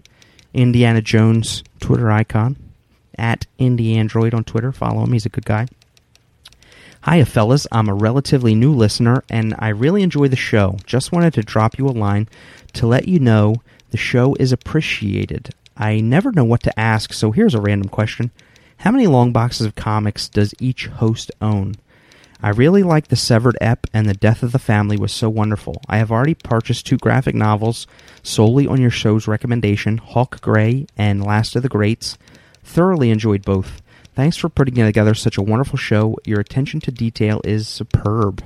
Indiana 0.54 1.02
Jones 1.02 1.64
Twitter 1.80 2.12
icon 2.12 2.56
at 3.18 3.46
IndieAndroid 3.60 4.34
on 4.34 4.44
Twitter. 4.44 4.72
Follow 4.72 5.04
him; 5.04 5.14
he's 5.14 5.26
a 5.26 5.30
good 5.30 5.46
guy. 5.46 5.68
Hiya, 7.10 7.26
fellas. 7.26 7.66
I'm 7.72 7.90
a 7.90 7.96
relatively 7.96 8.54
new 8.54 8.74
listener, 8.74 9.24
and 9.30 9.56
I 9.58 9.70
really 9.70 10.04
enjoy 10.04 10.28
the 10.28 10.36
show. 10.36 10.78
Just 10.86 11.12
wanted 11.12 11.34
to 11.34 11.44
drop 11.44 11.80
you 11.80 11.88
a 11.88 11.90
line 11.90 12.28
to 12.74 12.86
let 12.86 13.08
you 13.08 13.20
know 13.20 13.56
the 13.90 13.98
show 13.98 14.36
is 14.40 14.52
appreciated. 14.52 15.50
I 15.76 16.00
never 16.00 16.32
know 16.32 16.44
what 16.44 16.62
to 16.64 16.80
ask, 16.80 17.12
so 17.14 17.32
here's 17.32 17.56
a 17.56 17.62
random 17.62 17.90
question. 17.90 18.32
How 18.78 18.92
many 18.92 19.08
long 19.08 19.32
boxes 19.32 19.66
of 19.66 19.76
comics 19.76 20.30
does 20.30 20.54
each 20.60 20.88
host 20.88 21.32
own? 21.42 21.76
I 22.44 22.50
really 22.50 22.82
like 22.82 23.08
The 23.08 23.16
Severed 23.16 23.58
Ep 23.62 23.86
and 23.94 24.10
The 24.10 24.16
Death 24.16 24.42
of 24.42 24.52
the 24.52 24.60
Family 24.60 24.98
was 24.98 25.12
so 25.12 25.30
wonderful. 25.30 25.82
I 25.88 25.98
have 25.98 26.12
already 26.12 26.34
purchased 26.34 26.88
two 26.88 26.98
graphic 26.98 27.36
novels 27.36 27.86
solely 28.24 28.66
on 28.66 28.82
your 28.82 28.90
show's 28.90 29.28
recommendation, 29.28 29.98
Hulk 30.00 30.42
Gray 30.42 30.88
and 30.98 31.24
Last 31.24 31.56
of 31.56 31.62
the 31.62 31.70
Greats. 31.70 32.18
Thoroughly 32.64 33.10
enjoyed 33.10 33.44
both. 33.44 33.82
Thanks 34.16 34.38
for 34.38 34.50
putting 34.50 34.76
together 34.76 35.14
such 35.14 35.38
a 35.38 35.42
wonderful 35.42 35.78
show. 35.78 36.18
Your 36.26 36.40
attention 36.40 36.80
to 36.82 36.92
detail 36.92 37.42
is 37.44 37.68
superb. 37.68 38.44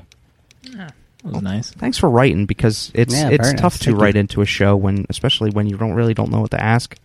That 0.74 0.94
was 1.24 1.42
nice. 1.42 1.72
Thanks 1.72 1.98
for 1.98 2.10
writing 2.10 2.46
because 2.46 2.92
it's 2.94 3.14
Yeah, 3.16 3.30
it's 3.30 3.52
tough 3.54 3.74
nice. 3.74 3.80
to 3.80 3.86
Thank 3.86 3.98
you. 3.98 4.04
write 4.04 4.16
into 4.16 4.42
a 4.42 4.46
show 4.46 4.76
when, 4.76 5.06
especially 5.10 5.50
when 5.50 5.68
you 5.68 5.76
don't 5.78 5.94
really 5.94 6.14
don't 6.14 6.30
know 6.32 6.42
what 6.42 6.52
to 6.52 6.64
ask. 6.64 6.96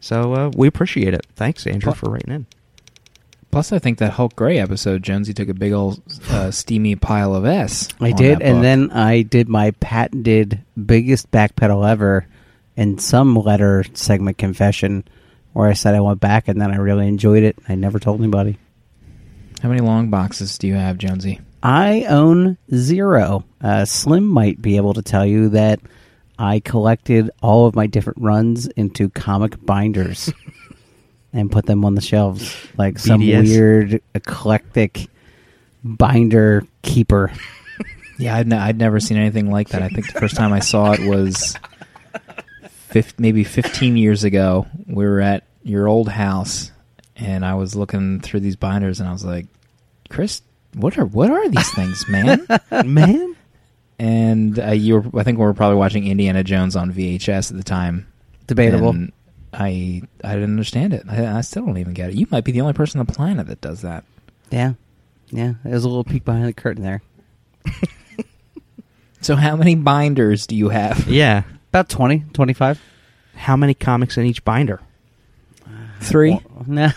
So 0.00 0.32
uh, 0.34 0.50
we 0.56 0.66
appreciate 0.66 1.14
it. 1.14 1.26
Thanks, 1.36 1.66
Andrew, 1.66 1.88
Well- 1.88 1.94
for 1.94 2.10
writing 2.10 2.32
in. 2.34 2.46
Plus, 3.50 3.70
I 3.70 3.78
think 3.78 3.98
that 3.98 4.10
Hulk 4.12 4.34
Gray 4.34 4.58
episode, 4.58 5.04
Jonesy 5.04 5.32
took 5.32 5.48
a 5.48 5.54
big 5.54 5.72
old 5.72 6.02
uh, 6.28 6.50
steamy 6.50 6.96
pile 6.96 7.36
of 7.36 7.44
S. 7.44 7.86
I 8.00 8.10
on 8.10 8.16
did, 8.16 8.38
that 8.40 8.44
and 8.44 8.56
book. 8.56 8.62
then 8.62 8.90
I 8.90 9.22
did 9.22 9.48
my 9.48 9.70
patented 9.78 10.60
biggest 10.84 11.30
backpedal 11.30 11.88
ever 11.88 12.26
in 12.76 12.98
some 12.98 13.36
letter 13.36 13.84
segment 13.94 14.38
confession 14.38 15.04
where 15.54 15.68
I 15.68 15.72
said 15.72 15.94
I 15.94 16.00
went 16.00 16.20
back 16.20 16.48
and 16.48 16.60
then 16.60 16.70
I 16.70 16.76
really 16.76 17.08
enjoyed 17.08 17.42
it. 17.44 17.56
I 17.68 17.74
never 17.76 17.98
told 17.98 18.20
anybody. 18.20 18.58
how 19.62 19.70
many 19.70 19.80
long 19.80 20.10
boxes 20.10 20.58
do 20.58 20.66
you 20.66 20.74
have, 20.74 20.98
Jonesy? 20.98 21.40
I 21.62 22.04
own 22.04 22.58
zero. 22.74 23.44
Uh, 23.62 23.86
Slim 23.86 24.26
might 24.26 24.60
be 24.60 24.76
able 24.76 24.92
to 24.94 25.02
tell 25.02 25.24
you 25.24 25.48
that 25.50 25.80
I 26.38 26.60
collected 26.60 27.30
all 27.40 27.66
of 27.66 27.74
my 27.74 27.86
different 27.86 28.20
runs 28.20 28.66
into 28.66 29.08
comic 29.08 29.64
binders 29.64 30.30
and 31.32 31.50
put 31.50 31.64
them 31.64 31.84
on 31.84 31.94
the 31.94 32.02
shelves 32.02 32.54
like 32.76 32.98
some 32.98 33.20
weird 33.20 34.02
eclectic 34.14 35.08
binder 35.82 36.66
keeper. 36.82 37.32
Yeah, 38.16 38.36
I'd, 38.36 38.46
ne- 38.46 38.56
I'd 38.56 38.78
never 38.78 39.00
seen 39.00 39.16
anything 39.16 39.50
like 39.50 39.70
that. 39.70 39.82
I 39.82 39.88
think 39.88 40.06
the 40.12 40.20
first 40.20 40.36
time 40.36 40.52
I 40.52 40.60
saw 40.60 40.92
it 40.92 41.00
was 41.00 41.56
maybe 43.18 43.44
15 43.44 43.96
years 43.96 44.24
ago. 44.24 44.66
We 44.86 45.04
were 45.04 45.20
at 45.20 45.44
your 45.62 45.88
old 45.88 46.08
house, 46.08 46.70
and 47.16 47.44
I 47.44 47.54
was 47.54 47.74
looking 47.74 48.20
through 48.20 48.40
these 48.40 48.56
binders, 48.56 49.00
and 49.00 49.08
I 49.08 49.12
was 49.12 49.24
like, 49.24 49.46
"Chris, 50.10 50.42
what 50.74 50.98
are 50.98 51.04
what 51.04 51.30
are 51.30 51.48
these 51.48 51.70
things, 51.74 52.04
man?" 52.08 52.46
Man, 52.84 53.36
and 53.98 54.58
uh, 54.58 54.72
you 54.72 55.00
were, 55.00 55.20
I 55.20 55.24
think 55.24 55.38
we 55.38 55.44
were 55.44 55.54
probably 55.54 55.76
watching 55.76 56.06
Indiana 56.06 56.44
Jones 56.44 56.76
on 56.76 56.92
VHS 56.92 57.50
at 57.50 57.56
the 57.56 57.64
time. 57.64 58.06
Debatable. 58.46 58.90
And 58.90 59.12
I 59.52 60.02
I 60.22 60.34
didn't 60.34 60.50
understand 60.50 60.92
it. 60.94 61.04
I, 61.08 61.38
I 61.38 61.40
still 61.40 61.64
don't 61.64 61.78
even 61.78 61.94
get 61.94 62.10
it. 62.10 62.16
You 62.16 62.26
might 62.30 62.44
be 62.44 62.52
the 62.52 62.60
only 62.60 62.74
person 62.74 63.00
on 63.00 63.06
the 63.06 63.12
planet 63.12 63.46
that 63.46 63.60
does 63.60 63.82
that. 63.82 64.04
Yeah. 64.50 64.74
Yeah. 65.30 65.54
There's 65.64 65.84
a 65.84 65.88
little 65.88 66.04
peek 66.04 66.24
behind 66.24 66.44
the 66.46 66.52
curtain 66.52 66.82
there. 66.82 67.02
So 69.24 69.36
how 69.36 69.56
many 69.56 69.74
binders 69.74 70.46
do 70.46 70.54
you 70.54 70.68
have? 70.68 71.08
yeah. 71.08 71.44
About 71.74 71.88
20, 71.88 72.26
25. 72.32 72.80
How 73.34 73.56
many 73.56 73.74
comics 73.74 74.16
in 74.16 74.26
each 74.26 74.44
binder? 74.44 74.80
Three. 76.00 76.38
No. 76.68 76.90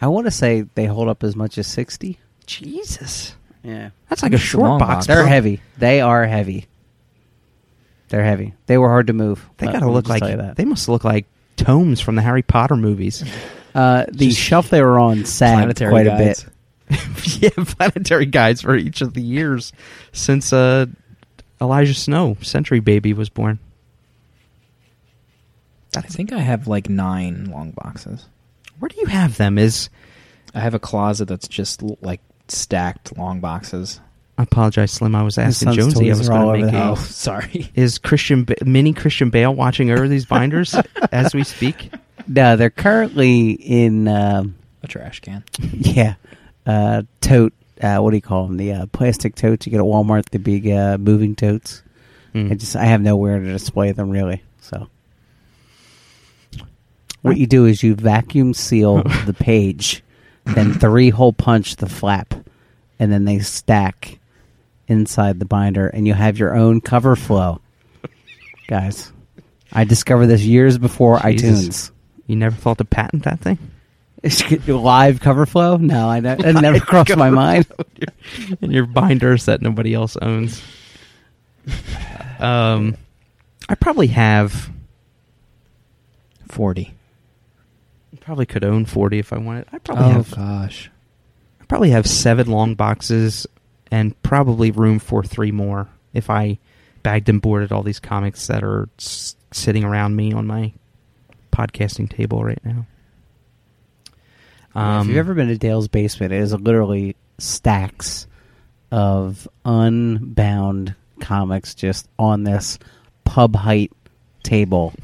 I 0.00 0.06
want 0.06 0.26
to 0.26 0.30
say 0.30 0.62
they 0.74 0.86
hold 0.86 1.08
up 1.08 1.22
as 1.22 1.36
much 1.36 1.58
as 1.58 1.66
60. 1.66 2.18
Jesus, 2.46 3.36
Yeah. 3.62 3.90
that's 4.08 4.22
like 4.22 4.32
a 4.32 4.38
short 4.38 4.78
box. 4.80 4.80
box. 4.80 5.06
They're 5.06 5.20
bro. 5.20 5.28
heavy. 5.28 5.60
They 5.76 6.00
are 6.00 6.24
heavy. 6.24 6.66
They're 8.08 8.24
heavy. 8.24 8.54
They 8.66 8.78
were 8.78 8.88
hard 8.88 9.08
to 9.08 9.12
move. 9.12 9.46
They 9.58 9.66
gotta 9.66 9.90
look 9.90 10.08
like 10.08 10.22
that. 10.22 10.56
they 10.56 10.64
must 10.64 10.88
look 10.88 11.04
like 11.04 11.26
tomes 11.56 12.00
from 12.00 12.14
the 12.14 12.22
Harry 12.22 12.42
Potter 12.42 12.76
movies. 12.76 13.22
Uh, 13.74 14.06
the 14.10 14.28
Just 14.30 14.40
shelf 14.40 14.70
they 14.70 14.80
were 14.80 14.98
on 14.98 15.24
sagged 15.26 15.78
quite 15.78 16.06
guides. 16.06 16.46
a 16.90 16.96
bit. 16.96 17.42
yeah, 17.42 17.64
planetary 17.64 18.24
guides 18.26 18.62
for 18.62 18.74
each 18.74 19.02
of 19.02 19.12
the 19.12 19.20
years 19.20 19.72
since 20.10 20.52
uh, 20.54 20.86
Elijah 21.60 21.94
Snow, 21.94 22.36
Century 22.42 22.80
Baby, 22.80 23.12
was 23.12 23.28
born. 23.28 23.58
I 25.96 26.02
think 26.02 26.32
I 26.32 26.38
have 26.38 26.68
like 26.68 26.88
nine 26.88 27.46
long 27.46 27.72
boxes. 27.72 28.26
Where 28.78 28.88
do 28.88 28.96
you 29.00 29.06
have 29.06 29.36
them? 29.36 29.58
Is 29.58 29.88
I 30.54 30.60
have 30.60 30.74
a 30.74 30.78
closet 30.78 31.26
that's 31.28 31.48
just 31.48 31.82
like 32.02 32.20
stacked 32.48 33.16
long 33.16 33.40
boxes. 33.40 34.00
I 34.36 34.44
apologize, 34.44 34.92
Slim. 34.92 35.16
I 35.16 35.22
was 35.24 35.36
asking 35.36 35.74
son's 35.74 35.76
Jonesy. 35.76 36.12
I 36.12 36.16
was 36.16 36.28
going 36.28 36.46
to 36.46 36.52
make 36.66 36.70
the 36.72 36.78
a. 36.78 36.80
house. 36.80 37.14
sorry. 37.14 37.70
Is 37.74 37.98
Christian 37.98 38.44
ba- 38.44 38.54
mini 38.64 38.92
Christian 38.92 39.30
Bale 39.30 39.52
watching 39.52 39.90
over 39.90 40.06
these 40.06 40.26
binders 40.26 40.76
as 41.12 41.34
we 41.34 41.42
speak? 41.42 41.92
No, 42.28 42.56
they're 42.56 42.70
currently 42.70 43.50
in, 43.50 44.06
um, 44.06 44.54
A 44.84 44.86
trash 44.86 45.20
can. 45.20 45.42
yeah, 45.58 46.14
uh, 46.66 47.02
tote. 47.20 47.52
Uh, 47.80 47.98
what 47.98 48.10
do 48.10 48.16
you 48.16 48.22
call 48.22 48.46
them? 48.46 48.56
The 48.56 48.72
uh, 48.72 48.86
plastic 48.86 49.34
totes 49.34 49.66
you 49.66 49.70
get 49.70 49.80
at 49.80 49.86
Walmart. 49.86 50.30
The 50.30 50.38
big 50.38 50.68
uh, 50.68 50.98
moving 50.98 51.34
totes. 51.36 51.82
Hmm. 52.32 52.52
I 52.52 52.54
just 52.54 52.76
I 52.76 52.84
have 52.84 53.00
nowhere 53.00 53.38
to 53.38 53.52
display 53.52 53.92
them 53.92 54.10
really. 54.10 54.42
So 54.60 54.88
what 57.22 57.36
you 57.36 57.46
do 57.46 57.66
is 57.66 57.82
you 57.82 57.94
vacuum 57.94 58.54
seal 58.54 59.02
the 59.26 59.34
page, 59.34 60.02
then 60.44 60.74
three 60.74 61.10
hole 61.10 61.32
punch 61.32 61.76
the 61.76 61.88
flap, 61.88 62.34
and 62.98 63.12
then 63.12 63.24
they 63.24 63.38
stack 63.40 64.18
inside 64.86 65.38
the 65.38 65.44
binder, 65.44 65.88
and 65.88 66.06
you 66.06 66.14
have 66.14 66.38
your 66.38 66.54
own 66.54 66.80
cover 66.80 67.16
flow. 67.16 67.60
Guys, 68.68 69.12
I 69.72 69.84
discovered 69.84 70.26
this 70.26 70.42
years 70.42 70.78
before 70.78 71.20
Jesus. 71.20 71.90
iTunes. 71.90 71.90
You 72.26 72.36
never 72.36 72.54
thought 72.54 72.78
to 72.78 72.84
patent 72.84 73.24
that 73.24 73.40
thing? 73.40 73.58
Live 74.66 75.20
cover 75.20 75.46
flow? 75.46 75.76
No, 75.76 76.08
I 76.08 76.20
ne- 76.20 76.32
it 76.38 76.52
never 76.54 76.80
crossed 76.80 77.16
my 77.16 77.30
mind. 77.30 77.66
in 78.60 78.70
your 78.70 78.86
binders 78.86 79.44
that 79.46 79.62
nobody 79.62 79.94
else 79.94 80.16
owns. 80.20 80.62
Um, 82.40 82.96
I 83.68 83.74
probably 83.74 84.08
have. 84.08 84.70
Forty. 86.48 86.94
Probably 88.20 88.46
could 88.46 88.64
own 88.64 88.84
forty 88.84 89.18
if 89.18 89.32
I 89.32 89.38
wanted. 89.38 89.66
I 89.72 89.78
probably 89.78 90.04
Oh 90.06 90.10
have. 90.10 90.30
gosh. 90.34 90.90
I 91.60 91.64
probably 91.64 91.90
have 91.90 92.06
seven 92.06 92.48
long 92.48 92.74
boxes 92.74 93.46
and 93.90 94.20
probably 94.22 94.70
room 94.70 94.98
for 94.98 95.22
three 95.22 95.50
more 95.52 95.88
if 96.12 96.28
I 96.28 96.58
bagged 97.02 97.28
and 97.28 97.40
boarded 97.40 97.72
all 97.72 97.82
these 97.82 98.00
comics 98.00 98.46
that 98.48 98.62
are 98.64 98.88
s- 98.98 99.34
sitting 99.52 99.84
around 99.84 100.14
me 100.16 100.32
on 100.32 100.46
my 100.46 100.72
podcasting 101.52 102.08
table 102.10 102.44
right 102.44 102.62
now. 102.64 102.86
Yeah, 104.74 104.96
if 104.96 105.00
Um, 105.02 105.08
you've 105.08 105.16
ever 105.18 105.34
been 105.34 105.48
to 105.48 105.58
Dale's 105.58 105.88
basement, 105.88 106.32
it 106.32 106.40
is 106.40 106.52
literally 106.54 107.16
stacks 107.38 108.26
of 108.90 109.46
unbound 109.64 110.94
comics 111.20 111.74
just 111.74 112.08
on 112.18 112.44
this 112.44 112.78
pub 113.24 113.54
height 113.56 113.92
table. 114.42 114.94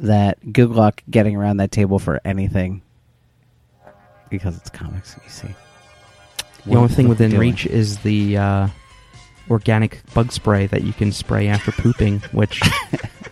That 0.00 0.52
good 0.52 0.70
luck 0.70 1.02
getting 1.10 1.34
around 1.34 1.56
that 1.56 1.72
table 1.72 1.98
for 1.98 2.20
anything 2.24 2.82
because 4.30 4.56
it's 4.56 4.70
comics. 4.70 5.16
You 5.24 5.28
see, 5.30 5.48
The 6.66 6.76
only 6.76 6.88
thing 6.94 7.08
within 7.08 7.30
doing? 7.30 7.40
reach 7.40 7.66
is 7.66 7.98
the 7.98 8.36
uh, 8.36 8.68
organic 9.50 10.00
bug 10.14 10.30
spray 10.30 10.66
that 10.68 10.82
you 10.84 10.92
can 10.92 11.10
spray 11.10 11.48
after 11.48 11.72
pooping, 11.72 12.20
which 12.30 12.60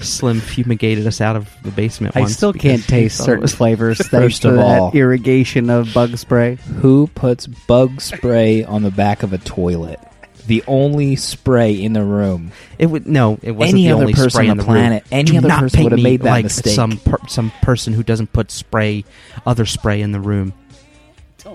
Slim 0.00 0.40
fumigated 0.40 1.06
us 1.06 1.20
out 1.20 1.36
of 1.36 1.48
the 1.62 1.70
basement. 1.70 2.16
I 2.16 2.26
still 2.26 2.52
can't 2.52 2.82
taste 2.82 3.22
certain 3.24 3.46
flavors 3.46 3.98
thanks 3.98 4.10
First 4.10 4.42
to 4.42 4.48
of 4.50 4.56
that 4.56 4.94
irrigation 4.98 5.70
of 5.70 5.94
bug 5.94 6.16
spray. 6.18 6.56
Who 6.80 7.06
puts 7.14 7.46
bug 7.46 8.00
spray 8.00 8.64
on 8.64 8.82
the 8.82 8.90
back 8.90 9.22
of 9.22 9.32
a 9.32 9.38
toilet? 9.38 10.00
The 10.46 10.62
only 10.66 11.16
spray 11.16 11.72
in 11.80 11.94
the 11.94 12.04
room. 12.04 12.52
It 12.78 12.86
would 12.86 13.06
no. 13.06 13.38
It 13.40 13.52
wasn't 13.52 13.76
Any 13.78 13.86
the 13.86 13.92
other 13.92 14.02
only 14.02 14.12
person 14.12 14.30
spray 14.30 14.44
on 14.46 14.50
in 14.52 14.56
the 14.58 14.62
the 14.64 14.68
room. 14.68 14.76
planet, 14.78 15.04
any 15.10 15.30
Do 15.30 15.38
other 15.38 15.48
not 15.48 15.60
person 15.60 15.84
would've 15.84 15.96
me 15.96 16.02
made 16.02 16.20
that 16.20 16.30
like 16.30 16.44
mistake. 16.44 16.74
Some 16.74 16.98
per, 16.98 17.16
some 17.28 17.50
person 17.62 17.94
who 17.94 18.02
doesn't 18.02 18.32
put 18.32 18.50
spray, 18.50 19.04
other 19.46 19.64
spray 19.64 20.02
in 20.02 20.12
the 20.12 20.20
room. 20.20 20.52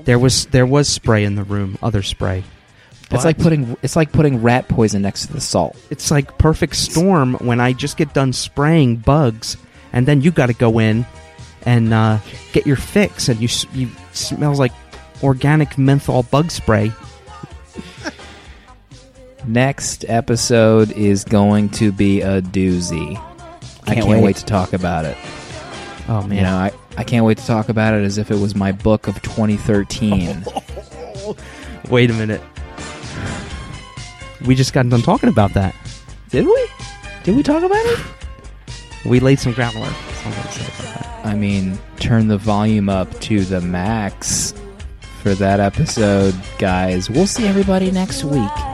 There 0.05 0.17
was 0.17 0.47
there 0.47 0.65
was 0.65 0.87
spray 0.87 1.23
in 1.23 1.35
the 1.35 1.43
room, 1.43 1.77
other 1.83 2.01
spray. 2.01 2.43
It's 3.11 3.25
like 3.25 3.37
putting 3.39 3.75
it's 3.81 3.95
like 3.95 4.11
putting 4.11 4.41
rat 4.41 4.67
poison 4.67 5.01
next 5.01 5.25
to 5.27 5.33
the 5.33 5.41
salt. 5.41 5.75
it's 5.89 6.11
like 6.11 6.37
perfect 6.37 6.75
storm 6.75 7.33
when 7.35 7.59
I 7.59 7.73
just 7.73 7.97
get 7.97 8.13
done 8.13 8.33
spraying 8.33 8.97
bugs, 8.97 9.57
and 9.93 10.05
then 10.07 10.21
you 10.21 10.29
got 10.31 10.45
to 10.47 10.53
go 10.53 10.79
in 10.79 11.05
and 11.65 11.93
uh, 11.93 12.19
get 12.53 12.67
your 12.67 12.75
fix, 12.75 13.27
and 13.29 13.39
you 13.41 13.47
you 13.73 13.89
smells 14.13 14.59
like 14.59 14.71
organic 15.23 15.77
menthol 15.77 16.23
bug 16.23 16.51
spray. 16.51 16.91
Next 19.45 20.05
episode 20.07 20.91
is 20.91 21.23
going 21.23 21.69
to 21.69 21.91
be 21.91 22.21
a 22.21 22.41
doozy. 22.41 23.17
I 23.17 23.93
Can't 23.95 24.05
can't 24.05 24.07
wait. 24.09 24.23
wait. 24.23 24.35
to 24.37 24.45
talk 24.45 24.73
about 24.73 25.05
it. 25.05 25.17
Oh 26.07 26.21
man, 26.23 26.37
You 26.37 26.43
know, 26.43 26.55
I, 26.55 26.71
I 26.97 27.03
can't 27.03 27.25
wait 27.25 27.37
to 27.37 27.45
talk 27.45 27.69
about 27.69 27.93
it 27.93 28.03
as 28.03 28.17
if 28.17 28.29
it 28.31 28.37
was 28.37 28.53
my 28.55 28.71
book 28.71 29.07
of 29.07 29.21
2013. 29.21 30.43
wait 31.89 32.09
a 32.11 32.13
minute. 32.13 32.41
We 34.45 34.55
just 34.55 34.73
got 34.73 34.87
done 34.89 35.01
talking 35.01 35.29
about 35.29 35.53
that. 35.53 35.75
Did 36.29 36.45
we? 36.45 36.67
Did 37.23 37.35
we 37.35 37.43
talk 37.43 37.63
about 37.63 37.85
it? 37.85 37.99
We 39.05 39.19
laid 39.19 39.39
some 39.39 39.53
groundwork. 39.53 39.93
I 41.25 41.35
mean, 41.35 41.77
turn 41.97 42.27
the 42.27 42.37
volume 42.37 42.89
up 42.89 43.19
to 43.21 43.43
the 43.43 43.61
max 43.61 44.53
for 45.21 45.35
that 45.35 45.59
episode, 45.59 46.35
guys. 46.57 47.09
We'll 47.09 47.27
see 47.27 47.45
everybody 47.47 47.91
next 47.91 48.23
week. 48.23 48.68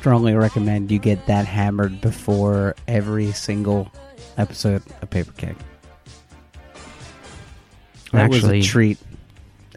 Strongly 0.00 0.32
recommend 0.34 0.90
you 0.90 0.98
get 0.98 1.26
that 1.26 1.44
hammered 1.44 2.00
before 2.00 2.74
every 2.88 3.32
single 3.32 3.92
episode 4.38 4.82
of 5.02 5.10
Paper 5.10 5.32
Keg. 5.32 5.54
That 8.12 8.22
Actually- 8.22 8.58
was 8.60 8.66
a 8.66 8.70
treat. 8.70 8.98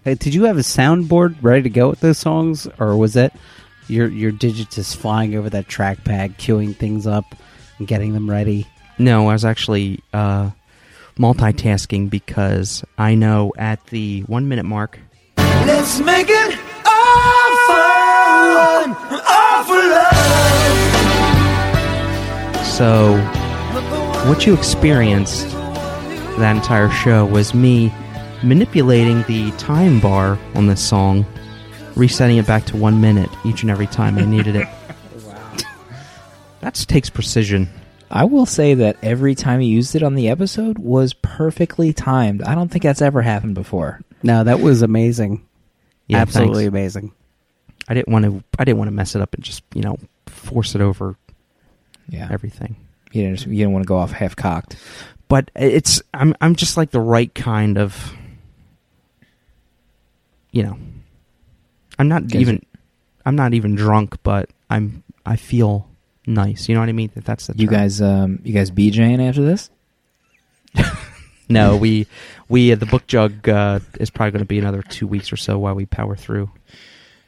Hey, 0.05 0.15
did 0.15 0.33
you 0.33 0.45
have 0.45 0.55
a 0.57 0.61
soundboard 0.61 1.35
ready 1.41 1.63
to 1.63 1.69
go 1.69 1.89
with 1.89 1.99
those 1.99 2.17
songs, 2.17 2.69
or 2.79 2.95
was 2.95 3.15
that 3.15 3.35
your 3.89 4.07
your 4.07 4.31
digits 4.31 4.75
just 4.77 4.95
flying 4.95 5.35
over 5.35 5.49
that 5.49 5.67
trackpad, 5.67 6.37
queuing 6.37 6.73
things 6.73 7.05
up 7.05 7.35
and 7.77 7.85
getting 7.85 8.13
them 8.13 8.29
ready? 8.29 8.65
No, 8.97 9.27
I 9.27 9.33
was 9.33 9.43
actually 9.43 9.99
uh, 10.13 10.51
multitasking 11.19 12.09
because 12.09 12.81
I 12.97 13.15
know 13.15 13.51
at 13.57 13.85
the 13.87 14.21
one 14.21 14.47
minute 14.47 14.63
mark, 14.65 14.99
Let's 15.37 15.99
make 15.99 16.27
it 16.29 16.59
all 16.85 17.57
fun, 17.67 18.89
all 18.89 19.09
for 19.09 19.15
love. 19.17 19.42
So 22.65 23.17
what 24.27 24.45
you 24.45 24.53
experienced 24.53 25.47
that 26.39 26.55
entire 26.55 26.89
show 26.89 27.25
was 27.25 27.53
me 27.53 27.93
manipulating 28.41 29.21
the 29.23 29.51
time 29.57 29.99
bar 29.99 30.39
on 30.55 30.67
this 30.67 30.81
song, 30.81 31.25
resetting 31.95 32.37
it 32.37 32.47
back 32.47 32.65
to 32.65 32.75
one 32.77 32.99
minute 32.99 33.29
each 33.45 33.61
and 33.61 33.69
every 33.69 33.87
time 33.87 34.17
I 34.17 34.25
needed 34.25 34.55
it. 34.55 34.67
That 36.61 36.75
takes 36.75 37.09
precision. 37.09 37.67
I 38.09 38.23
will 38.23 38.45
say 38.45 38.73
that 38.75 38.95
every 39.03 39.35
time 39.35 39.59
you 39.59 39.67
used 39.67 39.95
it 39.95 40.01
on 40.03 40.15
the 40.15 40.29
episode 40.29 40.77
was 40.77 41.13
perfectly 41.13 41.91
timed. 41.91 42.41
I 42.41 42.55
don't 42.55 42.69
think 42.69 42.83
that's 42.83 43.01
ever 43.01 43.21
happened 43.21 43.53
before. 43.55 43.99
No, 44.23 44.45
that 44.45 44.61
was 44.61 44.81
amazing. 44.81 45.45
Yeah, 46.07 46.19
Absolutely 46.19 46.63
thanks. 46.63 46.69
amazing. 46.69 47.11
I 47.87 47.93
didn't 47.93 48.09
want 48.11 48.25
to. 48.25 48.43
I 48.59 48.63
didn't 48.63 48.77
want 48.77 48.87
to 48.89 48.93
mess 48.93 49.15
it 49.15 49.21
up 49.21 49.33
and 49.33 49.43
just 49.43 49.63
you 49.73 49.81
know 49.81 49.97
force 50.27 50.75
it 50.75 50.81
over 50.81 51.15
Yeah, 52.09 52.27
everything. 52.31 52.75
you 53.11 53.23
didn't. 53.23 53.45
You 53.47 53.57
didn't 53.57 53.73
want 53.73 53.83
to 53.83 53.87
go 53.87 53.97
off 53.97 54.11
half 54.11 54.35
cocked. 54.35 54.75
But 55.27 55.51
it's 55.55 56.01
I'm 56.13 56.35
I'm 56.41 56.55
just 56.55 56.77
like 56.77 56.91
the 56.91 56.99
right 57.01 57.33
kind 57.33 57.77
of. 57.77 58.13
You 60.51 60.63
know, 60.63 60.77
I'm 61.97 62.07
not 62.07 62.33
even. 62.35 62.63
I'm 63.25 63.35
not 63.35 63.53
even 63.53 63.75
drunk, 63.75 64.17
but 64.23 64.49
I'm. 64.69 65.03
I 65.25 65.35
feel 65.37 65.87
nice. 66.27 66.67
You 66.69 66.75
know 66.75 66.81
what 66.81 66.89
I 66.89 66.93
mean? 66.93 67.09
That 67.15 67.25
that's 67.25 67.47
the 67.47 67.53
You 67.57 67.67
term. 67.67 67.75
guys, 67.75 68.01
um, 68.01 68.39
you 68.43 68.53
guys 68.53 68.69
BJing 68.71 69.27
after 69.27 69.43
this? 69.43 69.69
No, 71.49 71.75
we 71.75 72.07
we 72.47 72.71
uh, 72.71 72.75
the 72.77 72.85
book 72.85 73.05
jug 73.05 73.47
uh, 73.49 73.79
is 73.99 74.09
probably 74.09 74.31
going 74.31 74.39
to 74.39 74.47
be 74.47 74.57
another 74.59 74.81
two 74.81 75.05
weeks 75.05 75.31
or 75.31 75.35
so 75.35 75.59
while 75.59 75.75
we 75.75 75.85
power 75.85 76.15
through 76.15 76.49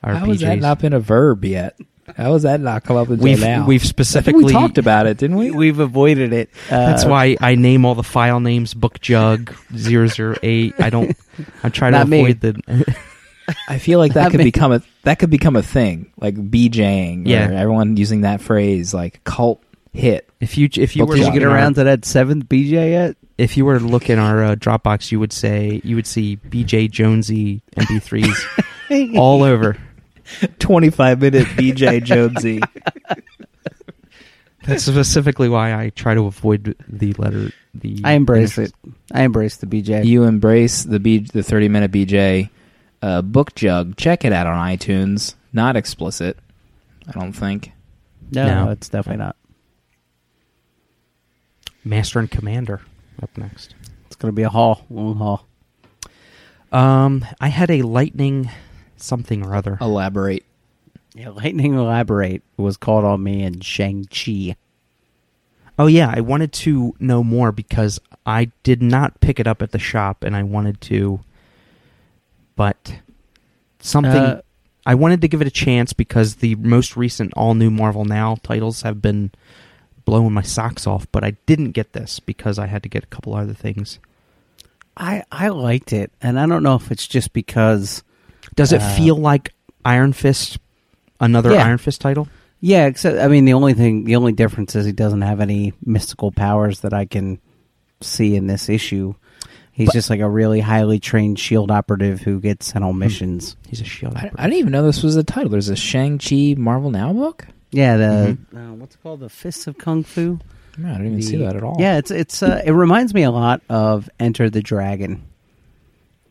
our 0.06 0.14
How 0.16 0.26
has 0.28 0.40
that 0.42 0.60
not 0.60 0.80
been 0.80 0.94
a 0.94 1.00
verb 1.00 1.44
yet? 1.44 1.78
How 2.16 2.34
has 2.34 2.44
that 2.44 2.60
not 2.62 2.84
come 2.84 2.98
up 2.98 3.10
until 3.10 3.24
We've 3.24 3.40
now? 3.42 3.66
we've 3.66 3.84
specifically 3.84 4.44
we 4.46 4.52
talked 4.52 4.78
about 4.78 5.08
it, 5.08 5.18
didn't 5.18 5.38
we? 5.38 5.50
We've 5.50 5.80
avoided 5.80 6.32
it. 6.34 6.50
Uh, 6.70 6.86
That's 6.86 7.04
why 7.04 7.36
I 7.42 7.56
name 7.56 7.84
all 7.84 7.96
the 7.96 8.04
file 8.04 8.40
names 8.40 8.76
book 8.76 9.02
jug 9.02 9.54
008. 9.76 10.76
I 10.80 10.90
don't. 10.92 11.18
I 11.64 11.70
try 11.70 11.90
to 11.90 11.98
Not 11.98 12.08
me. 12.08 12.20
avoid 12.22 12.40
the. 12.42 12.96
I 13.68 13.80
feel 13.80 14.00
like 14.00 14.14
that 14.14 14.32
could 14.32 14.38
me. 14.40 14.44
become 14.46 14.72
a 14.72 14.82
that 15.04 15.18
could 15.20 15.30
become 15.32 15.56
a 15.56 15.64
thing, 15.64 16.12
like 16.20 16.36
BJing. 16.36 17.24
Yeah. 17.28 17.50
everyone 17.52 17.98
using 17.98 18.22
that 18.22 18.40
phrase, 18.42 18.94
like 18.94 19.24
cult 19.24 19.64
hit. 19.94 20.30
If 20.40 20.58
you 20.60 20.70
if 20.78 20.96
you 20.96 21.04
Book 21.04 21.10
were 21.10 21.16
Did 21.16 21.26
you 21.28 21.34
get 21.34 21.44
our- 21.44 21.56
around 21.56 21.76
to 21.76 21.86
that 21.86 22.06
seventh 22.06 22.46
BJ 22.46 22.92
yet? 22.92 23.18
if 23.38 23.58
you 23.58 23.66
were 23.66 23.78
to 23.80 23.86
look 23.86 24.10
in 24.10 24.18
our 24.18 24.44
uh, 24.46 24.56
Dropbox, 24.56 25.12
you 25.12 25.20
would 25.20 25.34
say 25.34 25.82
you 25.84 25.96
would 25.98 26.08
see 26.08 26.38
BJ 26.38 26.90
Jonesy 26.90 27.62
MP3s 27.76 29.16
all 29.18 29.44
over. 29.44 29.76
Twenty 30.60 30.90
five 30.90 31.22
minute 31.22 31.46
BJ 31.48 32.04
Jonesy. 32.04 32.62
That's 34.66 34.84
specifically 34.84 35.48
why 35.48 35.76
I 35.80 35.90
try 35.92 36.16
to 36.16 36.26
avoid 36.26 36.76
the 36.88 37.14
letter. 37.14 37.52
The 37.76 38.02
I 38.04 38.14
embrace 38.14 38.58
initials. 38.58 38.80
it. 38.84 38.94
I 39.12 39.22
embrace 39.24 39.58
the 39.58 39.68
BJ. 39.68 40.06
you 40.06 40.24
embrace 40.24 40.84
the 40.84 41.00
B 41.00 41.20
the 41.20 41.44
thirty 41.44 41.70
minute 41.70 41.92
BJ 41.92 42.50
uh, 43.04 43.22
book 43.22 43.54
jug. 43.54 43.96
Check 43.98 44.26
it 44.26 44.34
out 44.34 44.48
on 44.48 44.56
iTunes. 44.68 45.36
Not 45.54 45.76
explicit, 45.76 46.38
I 47.08 47.12
don't 47.12 47.34
think. 47.34 47.72
no, 48.32 48.66
No. 48.66 48.72
it's 48.72 48.90
definitely 48.90 49.24
not. 49.24 49.36
Master 51.84 52.20
and 52.20 52.30
Commander 52.32 52.82
up 53.22 53.38
next. 53.38 53.76
It's 54.08 54.16
going 54.16 54.32
to 54.34 54.36
be 54.36 54.42
a 54.44 54.50
haul, 54.50 54.84
long 54.90 55.18
haul. 55.18 55.48
Um, 56.72 57.24
I 57.40 57.50
had 57.50 57.70
a 57.70 57.84
lightning 57.84 58.50
something 58.98 59.46
or 59.46 59.56
other. 59.56 59.78
Elaborate. 59.82 60.46
Yeah, 61.14 61.30
Lightning 61.30 61.76
Elaborate 61.76 62.44
was 62.58 62.76
called 62.76 63.06
on 63.06 63.24
me 63.24 63.44
in 63.44 63.62
Shang-Chi. 63.62 64.58
Oh 65.80 65.88
yeah, 65.88 66.12
I 66.14 66.22
wanted 66.22 66.52
to 66.54 66.94
know 67.00 67.24
more 67.24 67.52
because 67.52 68.00
I 68.26 68.52
did 68.64 68.82
not 68.82 69.20
pick 69.22 69.40
it 69.40 69.48
up 69.48 69.62
at 69.62 69.72
the 69.72 69.80
shop, 69.80 70.24
and 70.24 70.36
I 70.36 70.44
wanted 70.44 70.82
to. 70.82 71.22
But 72.56 72.96
something 73.80 74.12
Uh, 74.12 74.42
I 74.86 74.96
wanted 74.96 75.22
to 75.22 75.28
give 75.28 75.42
it 75.42 75.48
a 75.48 75.52
chance 75.52 75.94
because 75.94 76.36
the 76.36 76.56
most 76.56 76.96
recent 76.96 77.34
all 77.36 77.56
new 77.56 77.72
Marvel 77.72 78.06
Now 78.06 78.36
titles 78.44 78.84
have 78.84 79.02
been 79.02 79.32
blowing 80.06 80.34
my 80.34 80.42
socks 80.42 80.86
off. 80.86 81.08
But 81.12 81.24
I 81.24 81.32
didn't 81.46 81.72
get 81.72 81.94
this 81.94 82.20
because 82.20 82.60
I 82.60 82.68
had 82.68 82.84
to 82.84 82.90
get 82.90 83.04
a 83.04 83.08
couple 83.08 83.36
other 83.36 83.54
things. 83.54 84.00
I, 84.96 85.24
I 85.32 85.50
liked 85.50 85.92
it, 85.92 86.12
and 86.22 86.40
I 86.40 86.46
don't 86.46 86.64
know 86.64 86.76
if 86.76 86.92
it's 86.92 87.08
just 87.08 87.34
because... 87.34 88.02
Does 88.56 88.72
it 88.72 88.82
Uh, 88.82 88.90
feel 88.96 89.16
like 89.16 89.54
Iron 89.84 90.14
Fist, 90.14 90.58
another 91.20 91.52
Yeah. 91.52 91.66
Iron 91.66 91.78
Fist 91.78 92.02
title? 92.02 92.28
Yeah, 92.62 92.86
except, 92.86 93.20
I 93.20 93.28
mean, 93.28 93.46
the 93.46 93.54
only 93.54 93.74
thing, 93.74 94.06
the 94.06 94.16
only 94.16 94.32
difference 94.34 94.76
is 94.76 94.86
he 94.86 94.92
doesn't 94.92 95.22
have 95.22 95.40
any 95.42 95.74
mystical 95.86 96.32
powers 96.32 96.80
that 96.82 96.94
I 96.94 97.06
can 97.06 97.38
see 98.02 98.36
in 98.36 98.48
this 98.48 98.70
issue. 98.70 99.14
He's 99.72 99.88
But- 99.88 99.94
just 99.94 100.10
like 100.10 100.22
a 100.22 100.30
really 100.30 100.62
highly 100.62 101.00
trained 101.00 101.38
shield 101.38 101.70
operative 101.70 102.22
who 102.22 102.40
gets 102.40 102.68
sent 102.68 102.84
on 102.86 102.98
missions. 102.98 103.58
He's 103.68 103.82
a 103.82 103.84
shield. 103.84 104.14
I, 104.16 104.20
operative. 104.20 104.40
I 104.40 104.44
didn't 104.44 104.60
even 104.60 104.72
know 104.72 104.84
this 104.84 105.04
was 105.04 105.16
a 105.18 105.24
title. 105.24 105.50
There's 105.50 105.70
a 105.70 105.76
Shang 105.76 106.18
Chi 106.18 106.56
Marvel 106.58 106.92
Now 106.92 107.12
book. 107.14 107.46
Yeah, 107.72 107.98
the 107.98 108.38
uh, 108.56 108.60
what's 108.76 108.96
it 108.96 109.00
called 109.04 109.20
the 109.20 109.30
Fists 109.30 109.68
of 109.68 109.78
Kung 109.78 110.04
Fu. 110.04 110.40
No, 110.78 110.90
I 110.90 110.92
didn't 110.94 111.06
even 111.08 111.16
The- 111.18 111.22
see 111.24 111.36
that 111.38 111.56
at 111.58 111.64
all. 111.64 111.76
Yeah, 111.78 111.98
it's 111.98 112.10
it's 112.10 112.42
uh, 112.42 112.62
it 112.66 112.72
reminds 112.72 113.14
me 113.14 113.24
a 113.24 113.32
lot 113.32 113.62
of 113.70 114.10
Enter 114.18 114.50
the 114.50 114.62
Dragon, 114.62 115.22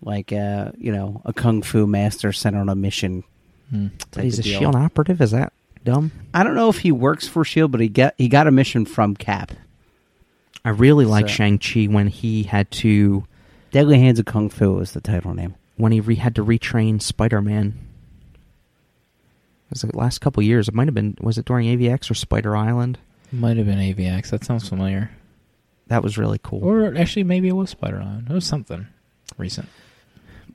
like 0.05 0.33
uh, 0.33 0.71
you 0.79 0.93
know 0.93 1.21
a 1.25 1.33
kung 1.33 1.63
fu 1.63 1.87
master 1.87 2.33
sent 2.33 2.55
on 2.57 2.69
a 2.69 2.75
mission. 2.75 3.25
Hmm. 3.71 3.89
type 4.11 4.25
He's 4.25 4.39
a 4.39 4.43
deal. 4.43 4.59
shield 4.61 4.77
operative. 4.77 5.21
Is 5.21 5.31
that 5.33 5.53
dumb? 5.85 6.13
I 6.35 6.43
don't 6.45 6.55
know 6.55 6.69
if 6.69 6.79
he 6.79 6.93
works 6.93 7.27
for 7.27 7.45
Shield, 7.45 7.73
but 7.73 7.81
he 7.81 7.89
get 7.89 8.15
he 8.19 8.29
got 8.29 8.47
a 8.47 8.51
mission 8.51 8.85
from 8.85 9.17
Cap. 9.17 9.53
I 10.65 10.71
really 10.71 11.05
like 11.07 11.29
So- 11.29 11.35
Shang 11.35 11.59
Chi 11.59 11.85
when 11.85 12.07
he 12.09 12.43
had 12.45 12.71
to 12.73 13.25
Deadly 13.73 13.99
Hands 13.99 14.19
of 14.19 14.27
Kung 14.27 14.49
Fu 14.51 14.79
is 14.81 14.93
the 14.93 15.01
title 15.01 15.35
name. 15.35 15.55
when 15.77 15.91
he 15.93 16.01
re- 16.01 16.15
had 16.15 16.35
to 16.37 16.45
retrain 16.45 17.01
Spider 17.03 17.41
Man. 17.43 17.75
Was 19.71 19.83
it 19.83 19.91
the 19.93 19.99
last 19.99 20.21
couple 20.21 20.43
years? 20.43 20.69
It 20.69 20.75
might 20.75 20.87
have 20.87 20.95
been. 20.95 21.17
Was 21.21 21.39
it 21.39 21.45
during 21.47 21.67
AVX 21.67 22.11
or 22.11 22.15
Spider 22.15 22.57
Island? 22.57 22.99
Might 23.33 23.57
have 23.57 23.67
been 23.67 23.79
AVX. 23.79 24.31
That 24.31 24.45
sounds 24.45 24.69
familiar. 24.69 25.11
That 25.89 26.03
was 26.03 26.17
really 26.17 26.39
cool. 26.43 26.63
Or 26.65 26.95
actually, 26.97 27.25
maybe 27.25 27.49
it 27.49 27.53
was 27.57 27.71
Spider 27.71 27.99
Man. 27.99 28.27
It 28.31 28.33
was 28.33 28.47
something 28.47 28.87
recent. 29.37 29.69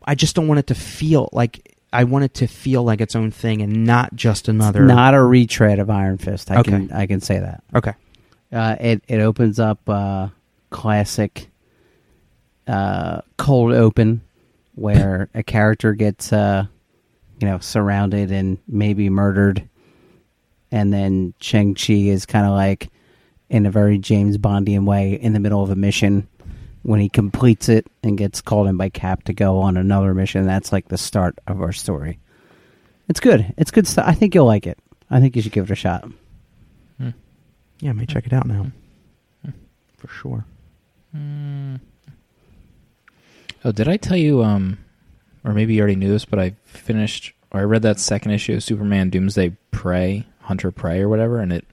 I 0.10 0.16
just 0.16 0.36
don't 0.36 0.48
want 0.48 0.60
it 0.60 0.68
to 0.68 0.76
feel 0.76 1.30
like 1.32 1.76
I 1.94 2.04
want 2.06 2.26
it 2.26 2.34
to 2.36 2.48
feel 2.48 2.84
like 2.84 3.00
its 3.02 3.16
own 3.16 3.30
thing 3.32 3.62
and 3.62 3.84
not 3.86 4.16
just 4.16 4.48
another. 4.48 4.84
Not 4.86 5.14
a 5.14 5.22
retread 5.24 5.78
of 5.80 5.90
Iron 5.90 6.18
Fist. 6.18 6.50
I 6.52 6.60
Okay. 6.60 6.72
can 6.72 6.92
I 6.92 7.06
can 7.06 7.22
say 7.22 7.40
that. 7.40 7.64
okay. 7.76 7.94
Uh, 8.52 8.76
it 8.80 9.04
it 9.08 9.20
opens 9.20 9.60
up 9.60 9.88
uh, 9.88 10.30
classic 10.72 11.50
uh, 12.68 13.22
cold 13.38 13.74
open 13.74 14.22
where 14.76 15.30
a 15.36 15.44
character 15.44 15.94
gets 15.94 16.32
uh, 16.34 16.66
you 17.40 17.48
know 17.48 17.60
surrounded 17.60 18.32
and 18.32 18.58
maybe 18.68 19.10
murdered, 19.10 19.68
and 20.72 20.92
then 20.94 21.34
Shang-Chi 21.40 21.94
is 21.94 22.26
kind 22.26 22.46
of 22.46 22.54
like 22.54 22.90
in 23.50 23.66
a 23.66 23.72
very 23.72 23.98
James 23.98 24.38
Bondian 24.38 24.86
way 24.86 25.14
in 25.14 25.34
the 25.34 25.40
middle 25.40 25.62
of 25.64 25.70
a 25.70 25.76
mission. 25.76 26.28
When 26.82 27.00
he 27.00 27.10
completes 27.10 27.68
it 27.68 27.88
and 28.04 28.18
gets 28.18 28.42
called 28.42 28.68
in 28.68 28.78
by 28.78 28.90
Cap 28.90 29.24
to 29.26 29.34
go 29.34 29.60
on 29.60 29.78
another 29.78 30.14
mission, 30.14 30.46
that's 30.46 30.72
like 30.72 30.88
the 30.88 30.98
start 30.98 31.38
of 31.46 31.62
our 31.62 31.74
story. 31.74 32.20
It's 33.10 33.20
good. 33.20 33.54
It's 33.58 33.72
good 33.72 33.88
stuff. 33.88 34.06
I 34.08 34.14
think 34.14 34.34
you'll 34.34 34.46
like 34.46 34.66
it. 34.66 34.80
I 35.10 35.20
think 35.20 35.36
you 35.36 35.42
should 35.42 35.52
give 35.52 35.66
it 35.66 35.74
a 35.74 35.76
shot. 35.76 36.08
Hmm. 36.98 37.10
Yeah, 37.80 37.90
I 37.90 37.94
may 37.94 38.06
check 38.06 38.26
it 38.26 38.34
out 38.34 38.48
now. 38.48 38.68
Hmm. 39.44 39.52
For 39.98 40.08
sure. 40.08 40.46
Hmm. 41.12 41.76
Oh, 43.66 43.72
did 43.72 43.88
I 43.88 43.98
tell 43.98 44.18
you? 44.18 44.44
Um, 44.44 44.78
or 45.44 45.54
maybe 45.54 45.74
you 45.74 45.82
already 45.82 45.96
knew 45.96 46.12
this, 46.12 46.26
but 46.26 46.40
I 46.40 46.56
finished 46.64 47.34
or 47.52 47.62
I 47.62 47.64
read 47.64 47.82
that 47.82 48.00
second 48.00 48.32
issue 48.32 48.56
of 48.56 48.64
Superman 48.64 49.10
Doomsday 49.10 49.56
Prey, 49.72 50.26
Hunter 50.42 50.72
Prey, 50.72 51.02
or 51.02 51.10
whatever, 51.10 51.40
and 51.40 51.52
it 51.52 51.66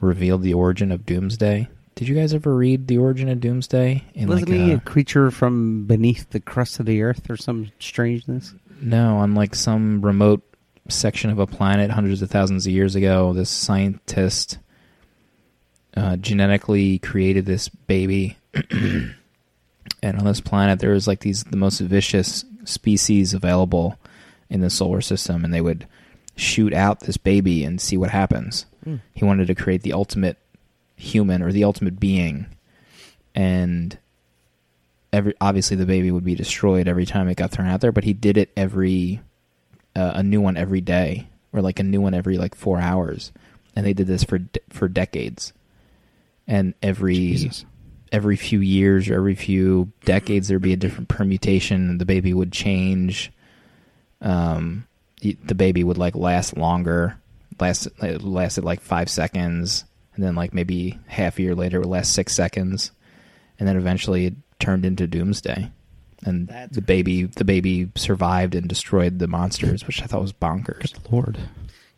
revealed 0.00 0.42
the 0.42 0.54
origin 0.54 0.92
of 0.92 1.06
Doomsday. 1.06 1.68
Did 1.94 2.08
you 2.08 2.14
guys 2.14 2.32
ever 2.34 2.54
read 2.54 2.86
the 2.88 2.98
origin 2.98 3.28
of 3.28 3.40
Doomsday? 3.40 4.04
In 4.14 4.28
Wasn't 4.28 4.48
like 4.48 4.58
he 4.58 4.72
a- 4.72 4.76
a 4.76 4.80
creature 4.80 5.30
from 5.30 5.84
beneath 5.84 6.30
the 6.30 6.40
crust 6.40 6.80
of 6.80 6.86
the 6.86 7.02
earth 7.02 7.28
or 7.30 7.36
some 7.36 7.70
strangeness? 7.78 8.54
no, 8.80 9.18
on 9.18 9.34
like 9.34 9.54
some 9.54 10.00
remote 10.04 10.42
section 10.88 11.30
of 11.30 11.38
a 11.38 11.46
planet 11.46 11.90
hundreds 11.92 12.20
of 12.22 12.30
thousands 12.30 12.66
of 12.66 12.72
years 12.72 12.96
ago. 12.96 13.32
This 13.32 13.48
scientist 13.50 14.58
uh, 15.96 16.16
genetically 16.16 16.98
created 16.98 17.46
this 17.46 17.68
baby, 17.68 18.36
and 18.72 19.14
on 20.18 20.24
this 20.24 20.40
planet 20.40 20.80
there 20.80 20.90
was 20.90 21.06
like 21.06 21.20
these 21.20 21.44
the 21.44 21.56
most 21.56 21.78
vicious 21.80 22.44
species 22.64 23.34
available 23.34 23.96
in 24.50 24.60
the 24.62 24.70
solar 24.70 25.00
system, 25.00 25.44
and 25.44 25.54
they 25.54 25.60
would 25.60 25.86
shoot 26.34 26.72
out 26.74 27.00
this 27.00 27.16
baby 27.18 27.62
and 27.62 27.80
see 27.80 27.96
what 27.96 28.10
happens. 28.10 28.66
Hmm. 28.82 28.96
He 29.14 29.24
wanted 29.24 29.46
to 29.46 29.54
create 29.54 29.82
the 29.82 29.92
ultimate 29.92 30.38
human 30.96 31.42
or 31.42 31.52
the 31.52 31.64
ultimate 31.64 31.98
being, 31.98 32.46
and 33.34 33.98
every 35.12 35.34
obviously 35.40 35.76
the 35.76 35.86
baby 35.86 36.10
would 36.10 36.24
be 36.24 36.34
destroyed 36.34 36.88
every 36.88 37.06
time 37.06 37.28
it 37.28 37.36
got 37.36 37.50
thrown 37.50 37.68
out 37.68 37.80
there. 37.80 37.92
But 37.92 38.04
he 38.04 38.12
did 38.12 38.36
it 38.36 38.50
every 38.56 39.20
uh, 39.94 40.12
a 40.14 40.22
new 40.22 40.40
one 40.40 40.56
every 40.56 40.80
day, 40.80 41.28
or 41.52 41.60
like 41.60 41.78
a 41.78 41.84
new 41.84 42.00
one 42.00 42.14
every 42.14 42.38
like 42.38 42.54
four 42.54 42.80
hours, 42.80 43.32
and 43.76 43.84
they 43.84 43.92
did 43.92 44.06
this 44.06 44.24
for 44.24 44.38
de- 44.38 44.60
for 44.70 44.88
decades. 44.88 45.52
And 46.48 46.74
every 46.82 47.14
Jesus. 47.14 47.64
every 48.10 48.36
few 48.36 48.60
years 48.60 49.08
or 49.08 49.14
every 49.14 49.36
few 49.36 49.92
decades 50.04 50.48
there'd 50.48 50.60
be 50.60 50.72
a 50.72 50.76
different 50.76 51.08
permutation 51.08 51.88
and 51.88 52.00
the 52.00 52.04
baby 52.04 52.34
would 52.34 52.50
change 52.50 53.32
um 54.20 54.84
the 55.22 55.54
baby 55.54 55.84
would 55.84 55.98
like 55.98 56.16
last 56.16 56.56
longer 56.56 57.16
last 57.60 57.86
it 58.02 58.22
lasted 58.22 58.64
like 58.64 58.80
five 58.80 59.08
seconds 59.08 59.84
and 60.14 60.24
then 60.24 60.34
like 60.34 60.52
maybe 60.52 60.98
half 61.06 61.38
a 61.38 61.42
year 61.42 61.54
later 61.54 61.76
it 61.76 61.80
would 61.80 61.88
last 61.88 62.12
six 62.12 62.34
seconds 62.34 62.90
and 63.58 63.68
then 63.68 63.76
eventually 63.76 64.26
it 64.26 64.34
turned 64.58 64.84
into 64.84 65.06
doomsday 65.06 65.70
and 66.24 66.48
That's 66.48 66.74
the 66.74 66.82
baby 66.82 67.24
the 67.24 67.44
baby 67.44 67.90
survived 67.96 68.54
and 68.54 68.68
destroyed 68.68 69.18
the 69.18 69.28
monsters 69.28 69.86
which 69.86 70.02
i 70.02 70.06
thought 70.06 70.22
was 70.22 70.32
bonkers 70.32 70.92
Good 70.92 71.12
lord. 71.12 71.38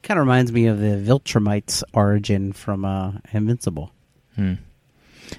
Kind 0.02 0.20
of 0.20 0.26
reminds 0.26 0.52
me 0.52 0.66
of 0.66 0.80
the 0.80 1.02
Viltrumites 1.02 1.82
origin 1.94 2.52
from 2.52 2.84
uh, 2.84 3.12
Invincible. 3.32 3.90
Hmm. 4.36 4.56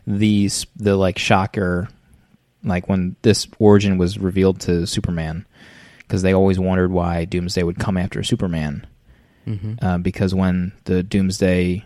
The 0.08 0.50
the 0.76 0.96
like 0.96 1.20
shocker, 1.20 1.88
like 2.64 2.90
when 2.90 3.16
this 3.22 3.48
origin 3.60 4.00
was 4.00 4.18
revealed 4.18 4.62
to 4.62 4.88
Superman, 4.88 5.46
because 6.00 6.24
they 6.24 6.34
always 6.34 6.58
wondered 6.58 6.92
why 6.92 7.26
Doomsday 7.26 7.62
would 7.62 7.78
come 7.78 7.96
after 7.96 8.24
Superman. 8.24 8.88
Mm-hmm. 9.46 9.86
Uh, 9.86 10.00
because 10.00 10.34
when 10.34 10.72
the 10.86 11.04
Doomsday 11.04 11.76
f- 11.78 11.84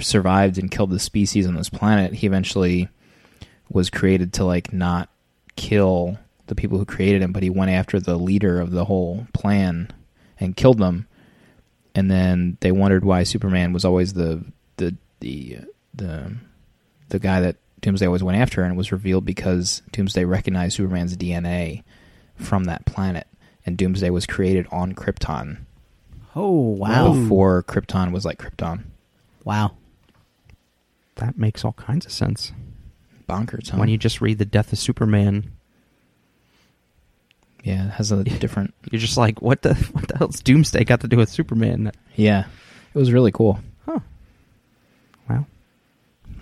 survived 0.00 0.58
and 0.58 0.70
killed 0.70 0.90
the 0.90 0.98
species 0.98 1.46
on 1.46 1.54
this 1.54 1.68
planet, 1.68 2.14
he 2.14 2.26
eventually 2.26 2.88
was 3.70 3.90
created 3.90 4.32
to 4.34 4.44
like 4.44 4.72
not 4.72 5.10
kill 5.56 6.18
the 6.46 6.54
people 6.54 6.78
who 6.78 6.84
created 6.84 7.22
him, 7.22 7.32
but 7.32 7.42
he 7.42 7.50
went 7.50 7.70
after 7.70 8.00
the 8.00 8.16
leader 8.16 8.60
of 8.60 8.70
the 8.70 8.86
whole 8.86 9.26
plan 9.32 9.90
and 10.40 10.56
killed 10.56 10.78
them. 10.78 11.06
And 11.94 12.10
then 12.10 12.56
they 12.60 12.72
wondered 12.72 13.04
why 13.04 13.24
Superman 13.24 13.72
was 13.72 13.84
always 13.84 14.14
the 14.14 14.44
the 14.76 14.96
the 15.20 15.58
the 15.94 16.36
the 17.08 17.18
guy 17.18 17.40
that 17.40 17.56
Doomsday 17.80 18.06
always 18.06 18.22
went 18.22 18.38
after, 18.38 18.62
and 18.62 18.74
it 18.74 18.76
was 18.76 18.92
revealed 18.92 19.24
because 19.24 19.82
Doomsday 19.92 20.24
recognized 20.24 20.76
Superman's 20.76 21.16
DNA 21.16 21.82
from 22.36 22.64
that 22.64 22.86
planet, 22.86 23.26
and 23.66 23.76
Doomsday 23.76 24.10
was 24.10 24.26
created 24.26 24.66
on 24.70 24.94
Krypton 24.94 25.58
Oh 26.34 26.52
wow! 26.52 27.12
before 27.12 27.62
Krypton 27.64 28.12
was 28.12 28.24
like 28.24 28.38
Krypton. 28.38 28.84
Wow. 29.48 29.72
That 31.14 31.38
makes 31.38 31.64
all 31.64 31.72
kinds 31.72 32.04
of 32.04 32.12
sense. 32.12 32.52
Bonkers, 33.26 33.70
huh? 33.70 33.78
When 33.78 33.88
you 33.88 33.96
just 33.96 34.20
read 34.20 34.36
the 34.36 34.44
death 34.44 34.74
of 34.74 34.78
Superman, 34.78 35.52
yeah, 37.64 37.86
it 37.86 37.92
has 37.92 38.12
a 38.12 38.22
different. 38.24 38.74
you're 38.92 39.00
just 39.00 39.16
like, 39.16 39.40
what 39.40 39.62
the 39.62 39.72
what 39.92 40.06
the 40.06 40.18
hell's 40.18 40.42
Doomsday 40.42 40.84
got 40.84 41.00
to 41.00 41.08
do 41.08 41.16
with 41.16 41.30
Superman? 41.30 41.92
Yeah, 42.14 42.44
it 42.94 42.98
was 42.98 43.10
really 43.10 43.32
cool. 43.32 43.58
Huh. 43.86 44.00
Wow. 45.30 45.46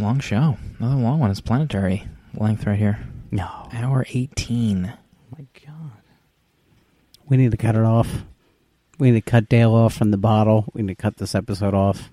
Long 0.00 0.18
show, 0.18 0.58
another 0.80 0.96
long 1.00 1.20
one. 1.20 1.30
It's 1.30 1.40
planetary 1.40 2.08
length 2.34 2.66
right 2.66 2.76
here. 2.76 2.98
No. 3.30 3.68
Hour 3.72 4.04
eighteen. 4.08 4.92
Oh 4.92 5.36
my 5.38 5.46
God. 5.64 5.92
We 7.28 7.36
need 7.36 7.52
to 7.52 7.56
cut 7.56 7.76
it 7.76 7.84
off. 7.84 8.24
We 8.98 9.12
need 9.12 9.24
to 9.24 9.30
cut 9.30 9.48
Dale 9.48 9.74
off 9.74 9.94
from 9.94 10.10
the 10.10 10.16
bottle. 10.16 10.64
We 10.74 10.82
need 10.82 10.96
to 10.96 11.00
cut 11.02 11.18
this 11.18 11.36
episode 11.36 11.72
off. 11.72 12.10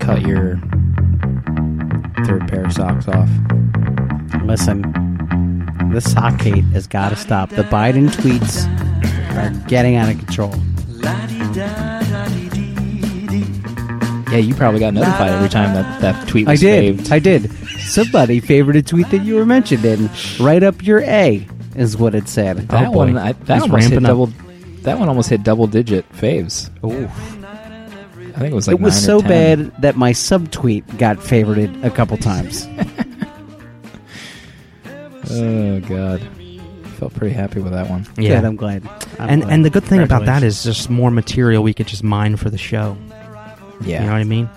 Cut 0.00 0.22
your 0.22 0.56
third 2.26 2.48
pair 2.48 2.64
of 2.64 2.72
socks 2.72 3.06
off. 3.08 3.28
Listen, 4.44 4.82
the 5.92 6.00
sock 6.00 6.40
hate 6.40 6.64
has 6.72 6.86
got 6.86 7.10
to 7.10 7.16
stop. 7.16 7.50
The 7.50 7.62
Biden 7.62 8.08
tweets 8.08 8.66
are 9.36 9.68
getting 9.68 9.96
out 9.96 10.08
of 10.12 10.18
control. 10.18 10.54
Yeah, 14.30 14.36
you 14.38 14.54
probably 14.54 14.78
got 14.78 14.94
notified 14.94 15.32
every 15.32 15.48
time 15.48 15.74
that 15.74 16.00
that 16.02 16.28
tweet 16.28 16.46
I 16.46 16.52
was 16.52 16.60
did. 16.60 16.98
saved. 16.98 17.12
I 17.12 17.18
did. 17.18 17.50
Somebody 17.80 18.38
favored 18.38 18.76
a 18.76 18.82
tweet 18.82 19.10
that 19.10 19.22
you 19.24 19.34
were 19.34 19.44
mentioned 19.46 19.84
in. 19.84 20.08
Right 20.38 20.62
up 20.62 20.84
your 20.84 21.00
A 21.00 21.46
is 21.74 21.96
what 21.96 22.14
it 22.14 22.28
said. 22.28 22.58
that 22.68 22.88
Oh, 22.88 22.92
boy. 22.92 22.96
one, 23.06 23.18
I, 23.18 23.32
that 23.32 23.54
He's 23.54 23.62
almost 23.62 23.88
hit 23.88 24.00
ramping 24.02 24.06
up. 24.06 24.10
double. 24.10 24.26
That 24.82 24.98
one 25.00 25.08
almost 25.08 25.30
hit 25.30 25.42
double 25.42 25.66
digit 25.66 26.08
faves. 26.12 26.70
Ooh. 26.84 27.08
I 28.34 28.38
think 28.38 28.52
it 28.52 28.54
was 28.54 28.66
like 28.68 28.74
it 28.76 28.80
was 28.80 28.94
nine 29.06 29.16
or 29.16 29.20
so 29.22 29.28
10. 29.28 29.28
bad 29.68 29.82
that 29.82 29.96
my 29.96 30.12
subtweet 30.12 30.98
got 30.98 31.18
favorited 31.18 31.82
a 31.84 31.90
couple 31.90 32.16
times. 32.16 32.66
Oh 35.32 35.80
god, 35.80 36.20
felt 36.98 37.14
pretty 37.14 37.34
happy 37.34 37.60
with 37.60 37.72
that 37.72 37.88
one. 37.88 38.06
Yeah. 38.16 38.36
Good, 38.40 38.44
I'm 38.46 38.56
glad. 38.56 38.84
I'm 39.18 39.28
and 39.28 39.42
glad. 39.42 39.52
and 39.52 39.64
the 39.64 39.70
good 39.70 39.84
thing 39.84 40.00
about 40.02 40.24
that 40.24 40.42
is 40.42 40.64
just 40.64 40.90
more 40.90 41.10
material 41.10 41.62
we 41.62 41.72
could 41.72 41.86
just 41.86 42.02
mine 42.02 42.36
for 42.36 42.50
the 42.50 42.58
show. 42.58 42.96
Yeah, 43.82 44.00
You 44.00 44.06
know 44.06 44.12
what 44.12 44.20
I 44.20 44.24
mean? 44.24 44.50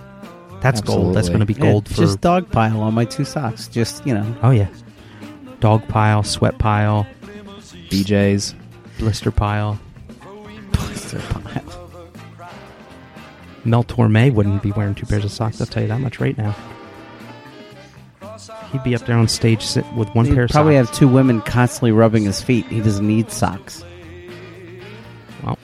That's 0.61 0.81
gold. 0.81 1.15
That's 1.15 1.27
going 1.27 1.41
to 1.41 1.45
be 1.45 1.53
Yeah, 1.53 1.59
gold 1.59 1.87
for. 1.89 1.95
just 1.95 2.21
dog 2.21 2.49
pile 2.51 2.81
on 2.81 2.93
my 2.93 3.05
two 3.05 3.23
socks. 3.25 3.67
Just 3.67 4.05
you 4.07 4.13
know, 4.13 4.35
oh 4.41 4.49
yeah, 4.51 4.67
dog 5.59 5.87
pile, 5.87 6.23
sweat 6.23 6.57
pile, 6.57 7.05
BJ's. 7.89 8.55
blister 8.97 9.29
pile. 9.31 9.79
blister 10.71 11.19
pile. 11.19 11.82
Mel 13.65 13.83
Torme 13.83 14.33
wouldn't 14.33 14.61
be 14.61 14.71
wearing 14.71 14.95
two 14.95 15.05
pairs 15.05 15.23
of 15.25 15.31
socks. 15.31 15.61
I'll 15.61 15.67
tell 15.67 15.83
you 15.83 15.89
that 15.89 16.01
much 16.01 16.19
right 16.19 16.37
now. 16.37 16.55
He'd 18.71 18.83
be 18.83 18.95
up 18.95 19.05
there 19.05 19.17
on 19.17 19.27
stage 19.27 19.61
sit 19.63 19.85
with 19.93 20.09
one 20.15 20.25
He'd 20.25 20.33
pair 20.33 20.43
of 20.45 20.49
probably 20.51 20.75
socks. 20.75 20.89
have 20.89 20.97
two 20.97 21.07
women 21.07 21.41
constantly 21.41 21.91
rubbing 21.91 22.23
his 22.23 22.41
feet. 22.41 22.65
He 22.65 22.81
doesn't 22.81 23.07
need 23.07 23.31
socks. 23.31 23.83
Well, 25.43 25.57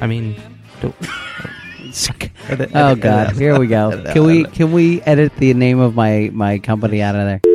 I 0.00 0.06
mean, 0.06 0.36
don't, 0.80 0.94
Oh 2.74 2.94
God, 2.96 3.36
here 3.36 3.58
we 3.58 3.66
go. 3.66 4.02
Can 4.12 4.24
we 4.24 4.44
can 4.44 4.72
we 4.72 5.00
edit 5.02 5.34
the 5.36 5.54
name 5.54 5.78
of 5.78 5.94
my 5.94 6.30
my 6.32 6.58
company 6.58 7.00
out 7.00 7.14
of 7.14 7.24
there? 7.24 7.53